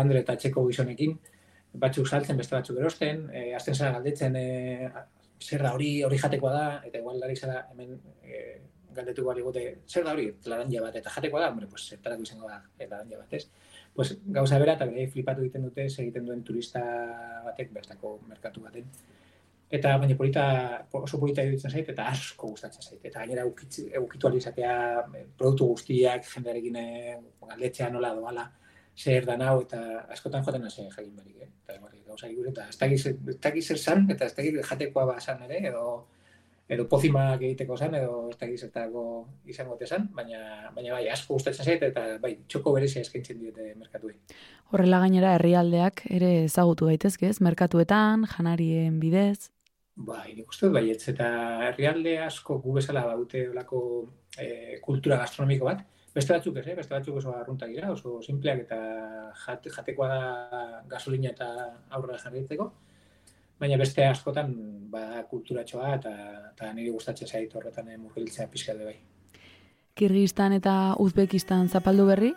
andre 0.00 0.22
eta 0.22 0.36
etxeko 0.38 0.66
gizonekin, 0.68 1.18
batzuk 1.72 2.06
saltzen, 2.06 2.36
beste 2.36 2.56
batzuk 2.56 2.78
erosten, 2.78 3.28
e, 3.32 3.52
azten 3.56 3.74
zara 3.74 3.96
galdetzen 3.96 4.36
e, 4.36 4.90
zer 5.42 5.62
da 5.64 5.72
hori, 5.74 6.02
hori 6.04 6.18
jatekoa 6.18 6.52
da, 6.52 6.66
eta 6.86 7.00
igual 7.00 7.18
lari 7.20 7.36
zara 7.36 7.66
hemen 7.72 7.96
e, 8.22 8.42
galdetuko 8.92 9.30
bali 9.30 9.42
gute, 9.42 9.62
zer 9.88 10.04
da 10.04 10.12
hori, 10.12 10.28
laranja 10.46 10.82
bat, 10.84 10.98
eta 11.00 11.14
jatekoa 11.14 11.40
da, 11.40 11.48
hombre, 11.52 11.66
pues, 11.70 11.86
zertarako 11.94 12.26
izango 12.28 12.50
da, 12.50 12.60
e, 12.78 12.86
laranja 12.86 13.22
bat, 13.22 13.32
ez? 13.38 13.46
Pues, 13.96 14.12
gauza 14.36 14.60
bera, 14.60 14.76
eta 14.76 14.88
bere 14.90 15.08
flipatu 15.14 15.44
egiten 15.44 15.66
dute, 15.68 15.88
egiten 16.04 16.28
duen 16.28 16.44
turista 16.44 16.82
batek, 17.46 17.72
bertako 17.72 18.18
merkatu 18.28 18.64
baten. 18.64 18.88
Eta 19.72 19.94
baina 19.96 20.14
polita, 20.16 20.44
oso 20.98 21.16
polita 21.16 21.44
iruditzen 21.46 21.72
zait, 21.72 21.88
eta 21.88 22.10
asko 22.10 22.50
gustatzen 22.52 22.84
zait. 22.84 23.00
Eta 23.08 23.22
gainera 23.22 23.46
eukitz- 23.48 23.86
eukitu 23.96 24.28
alizatea 24.28 24.74
produktu 25.38 25.70
guztiak, 25.70 26.26
jendearekin 26.28 26.76
eh, 26.76 27.14
galdetzea 27.48 27.88
nola 27.94 28.12
doala, 28.18 28.44
zer 28.96 29.26
da 29.26 29.36
nau, 29.36 29.60
eta 29.62 30.06
askotan 30.12 30.44
joaten 30.44 30.64
hasi 30.66 30.88
jakin 30.88 31.14
barik, 31.16 31.36
eh? 31.42 31.50
Eta 31.64 31.78
hori, 31.80 32.02
gauza 32.06 32.28
eta 32.28 32.66
ez 32.68 32.78
dakiz, 32.78 33.06
ez 33.06 33.38
dakiz 33.40 33.66
zer 33.66 33.78
zan, 33.78 34.10
eta 34.10 34.26
ez 34.26 34.34
dakiz 34.36 34.66
jatekoa 34.68 35.06
ba 35.06 35.20
zan 35.20 35.42
ere, 35.48 35.62
edo 35.68 36.06
edo 36.72 36.86
pozimak 36.88 37.42
egiteko 37.42 37.76
zan, 37.76 37.94
edo 37.98 38.28
ez 38.30 38.36
dakiz 38.40 38.60
zertako 38.64 39.04
izango 39.50 39.76
te 39.76 39.86
zan, 39.86 40.06
baina, 40.16 40.70
baina 40.74 40.94
bai, 40.94 41.04
asko 41.12 41.36
gustatzen 41.36 41.66
zait, 41.66 41.82
eta 41.90 42.18
bai, 42.22 42.36
txoko 42.48 42.72
berezia 42.76 43.02
eskaintzen 43.04 43.40
diete 43.40 43.72
merkatuei. 43.76 44.14
Horrela 44.72 45.02
gainera 45.02 45.34
herrialdeak 45.36 46.06
ere 46.10 46.32
ezagutu 46.46 46.88
daitezke, 46.88 47.28
ez? 47.28 47.40
Merkatuetan, 47.44 48.24
janarien 48.30 49.00
bidez. 49.02 49.50
Bai, 49.96 50.32
nik 50.38 50.48
uste 50.48 50.68
dut 50.68 50.78
baietz, 50.78 51.02
eta 51.12 51.28
herrialde 51.68 52.16
asko 52.24 52.56
gu 52.62 52.78
bezala 52.78 53.04
badute 53.10 53.44
olako 53.50 53.82
e, 54.38 54.78
kultura 54.84 55.18
gastronomiko 55.20 55.68
bat. 55.68 55.84
Beste 56.12 56.34
batzuk 56.34 56.58
ez, 56.60 56.66
eh? 56.68 56.74
beste 56.76 56.92
batzuk 56.92 57.16
oso 57.16 57.32
arruntak 57.32 57.70
dira, 57.72 57.90
oso 57.92 58.18
simpleak 58.20 58.66
eta 58.66 58.78
jat, 59.46 59.68
jatekoa 59.76 60.08
da 60.10 60.82
gasolina 60.90 61.30
eta 61.32 61.48
aurrera 61.88 62.18
jarraitzeko. 62.20 62.66
Baina 63.62 63.78
beste 63.80 64.04
askotan 64.04 64.52
ba 64.92 65.22
kulturatxoa 65.30 65.94
eta, 65.96 66.12
eta 66.50 66.72
niri 66.76 66.90
gustatzen 66.92 67.28
zait 67.28 67.54
horretan 67.56 67.88
eh, 67.88 67.96
murgiltzea 67.96 68.48
pixka 68.52 68.74
ere 68.74 68.90
bai. 68.90 68.96
Kirgistan 69.96 70.52
eta 70.56 70.74
Uzbekistan 71.00 71.68
zapaldu 71.68 72.06
berri, 72.08 72.32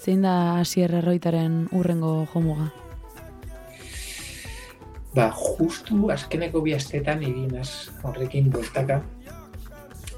zein 0.00 0.22
da 0.26 0.34
Asier 0.58 0.94
Erroitaren 0.98 1.66
urrengo 1.76 2.14
jomuga? 2.34 2.70
Ba, 5.14 5.30
justu 5.34 6.10
azkeneko 6.14 6.62
bi 6.62 6.74
astetan 6.74 7.22
eginaz 7.26 7.90
horrekin 8.06 8.50
bueltaka. 8.50 9.00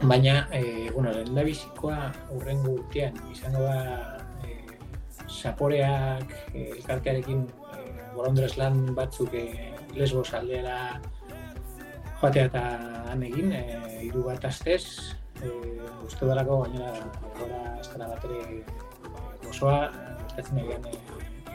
Baina, 0.03 0.49
e, 0.51 0.91
bueno, 0.91 1.13
lehen 1.15 1.37
bizikoa 1.47 2.11
urrengo 2.35 2.73
urtean, 2.75 3.15
izango 3.31 3.61
da 3.63 4.19
e, 4.43 4.57
saporeak 5.31 6.33
e, 6.51 6.65
elkartearekin 6.73 7.45
e, 7.47 7.85
bolondrez 8.17 8.57
lan 8.59 8.81
batzuk 8.97 9.37
e, 9.39 9.45
lesbos 9.95 10.33
aldeara 10.35 10.99
joatea 12.19 12.49
eta 12.51 12.65
han 13.13 13.23
egin, 13.29 13.55
e, 13.55 13.63
hiru 14.09 14.25
bat 14.27 14.49
astez, 14.51 15.15
e, 15.39 15.53
uste 16.03 16.27
dalako 16.27 16.65
gainera 16.65 17.07
gora 17.39 17.63
estena 17.79 18.11
bat 18.11 18.27
ere 18.27 18.59
gozoa, 19.47 19.79
gustatzen 20.25 20.65
egian 20.65 20.91
e, 20.91 20.97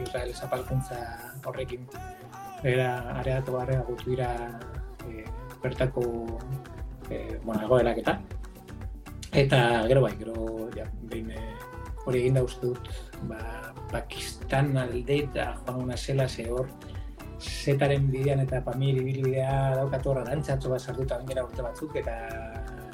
Israel 0.07 0.33
zapalkuntza 0.33 1.03
horrekin. 1.43 1.83
Era 2.63 2.95
areatu 3.19 3.59
barrea 3.59 3.83
gutu 3.91 4.15
dira 4.15 4.31
e, 5.03 5.27
bertako 5.59 6.07
e, 7.11 7.39
bueno, 7.43 7.61
egoerak 7.67 8.03
eta 8.05 8.17
eta 9.37 9.85
gero 9.87 10.01
bai, 10.01 10.13
gero 10.17 10.69
ja, 10.73 10.87
behin 11.11 11.29
e, 11.31 11.41
hori 12.07 12.23
eginda 12.23 12.41
uste 12.45 12.71
dut 12.71 12.87
ba, 13.29 13.39
Pakistan 13.91 14.73
alde 14.81 15.19
eta 15.27 15.51
joan 15.59 15.83
una 15.85 15.97
zela 15.97 16.27
ze 16.27 16.47
hor 16.49 16.71
zetaren 17.37 18.09
bidean 18.11 18.39
eta 18.41 18.63
pamir 18.65 18.97
ibilbidea 18.97 19.75
daukat 19.77 20.07
hor 20.09 20.21
arantzatxo 20.23 20.71
bat 20.73 20.81
sartuta 20.81 21.19
gainera 21.21 21.43
urte 21.45 21.61
batzuk 21.61 21.95
eta 22.01 22.15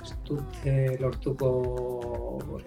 ez 0.03 0.11
dut 0.27 0.65
e, 0.67 0.97
lortuko 0.99 1.51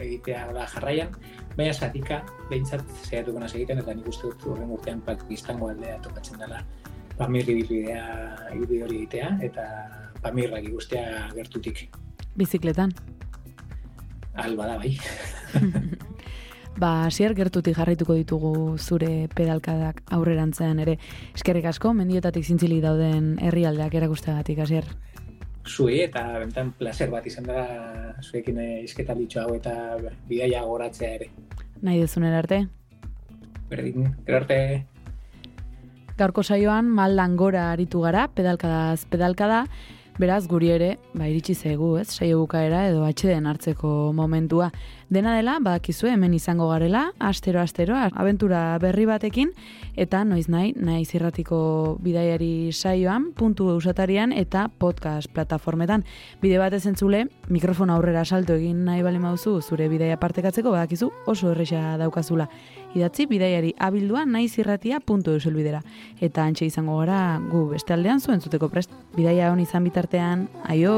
egitea 0.00 0.46
da 0.56 0.64
jarraian, 0.72 1.12
baina 1.56 1.74
zatika 1.74 2.22
behintzat 2.48 2.84
zehatuko 3.04 3.42
naz 3.42 3.52
egiten 3.54 3.82
eta 3.82 3.94
nik 3.94 4.08
uste 4.08 4.30
dut 4.30 4.46
urren 4.54 4.72
urtean 4.72 5.02
Pakistango 5.04 5.68
aldea 5.72 5.98
tokatzen 6.06 6.40
dela 6.40 6.62
Pamir 7.18 7.48
ibilbidea 7.48 8.06
ibilbide 8.54 8.88
hori 8.88 9.02
egitea 9.02 9.28
eta 9.50 9.66
Pamirrak 10.24 10.64
ikustea 10.68 11.28
gertutik. 11.36 11.86
Bizikletan. 12.36 12.96
Alba 14.36 14.66
da 14.66 14.76
bai. 14.78 14.96
Ba, 16.76 17.06
Asier 17.06 17.32
gertutik 17.32 17.78
jarraituko 17.78 18.12
ditugu 18.18 18.52
zure 18.76 19.28
pedalkadak 19.32 20.02
aurrerantzean 20.12 20.82
ere. 20.84 20.98
Eskerrik 21.32 21.64
asko, 21.70 21.94
mendiotatik 21.96 22.44
zintzilik 22.44 22.82
dauden 22.84 23.38
herrialdeak 23.40 23.96
erakusteagatik, 23.96 24.60
Asier. 24.60 24.90
Zuei 25.66 26.02
eta 26.04 26.26
bentan 26.38 26.74
placer 26.76 27.08
bat 27.10 27.24
izan 27.26 27.48
da 27.48 27.64
zuekin 28.22 28.60
izketa 28.84 29.16
hau 29.40 29.54
eta 29.54 29.72
bidaia 30.28 30.62
goratzea 30.62 31.14
ere. 31.14 31.30
Nahi 31.82 32.00
dezunen 32.04 32.34
arte. 32.34 32.66
Berdin, 33.70 34.12
gero 34.26 34.36
arte. 34.36 34.58
Gaurko 36.16 36.42
saioan 36.42 36.86
maldan 36.88 37.36
gora 37.36 37.72
aritu 37.72 38.00
gara, 38.00 38.28
pedalkadaz 38.28 39.04
pedalkada, 39.10 39.66
beraz 40.18 40.46
guri 40.48 40.70
ere, 40.72 40.90
ba 41.14 41.26
iritsi 41.28 41.54
zaigu, 41.54 41.96
ez, 42.00 42.08
saio 42.08 42.38
bukaera 42.40 42.86
edo 42.88 43.04
atxeden 43.04 43.46
hartzeko 43.46 44.12
momentua. 44.16 44.70
Dena 45.12 45.36
dela, 45.36 45.58
badakizue 45.62 46.10
hemen 46.10 46.34
izango 46.34 46.66
garela, 46.70 47.04
astero 47.22 47.60
astero, 47.60 47.94
abentura 47.94 48.78
berri 48.82 49.04
batekin, 49.06 49.52
eta 49.94 50.24
noiz 50.24 50.48
nahi, 50.50 50.72
nahi 50.74 51.04
zirratiko 51.04 51.58
bidaiari 52.02 52.72
saioan, 52.72 53.30
puntu 53.36 53.68
eusatarian 53.74 54.32
eta 54.32 54.66
podcast 54.78 55.30
plataformetan. 55.32 56.02
Bide 56.42 56.58
bat 56.58 56.74
entzule, 56.76 57.26
mikrofon 57.48 57.90
aurrera 57.90 58.24
salto 58.24 58.56
egin 58.56 58.84
nahi 58.84 59.04
bali 59.06 59.20
mauzu 59.22 59.60
zure 59.60 59.88
bidaia 59.88 60.16
partekatzeko, 60.18 60.72
badakizu 60.74 61.12
oso 61.26 61.52
erresa 61.52 61.96
daukazula. 62.00 62.48
Idatzi 62.96 63.26
bidaiari 63.28 63.74
abildua 63.78 64.24
puntu 65.04 65.34
euselbidera. 65.36 65.82
Eta 66.20 66.46
antxe 66.48 66.64
izango 66.64 66.96
gara 67.02 67.38
gu 67.50 67.66
beste 67.74 67.92
aldean 67.92 68.20
zuen 68.20 68.40
zuteko 68.40 68.70
prest. 68.72 68.90
Bidaia 69.16 69.52
hon 69.52 69.60
izan 69.60 69.84
bitartean, 69.84 70.48
aio! 70.64 70.96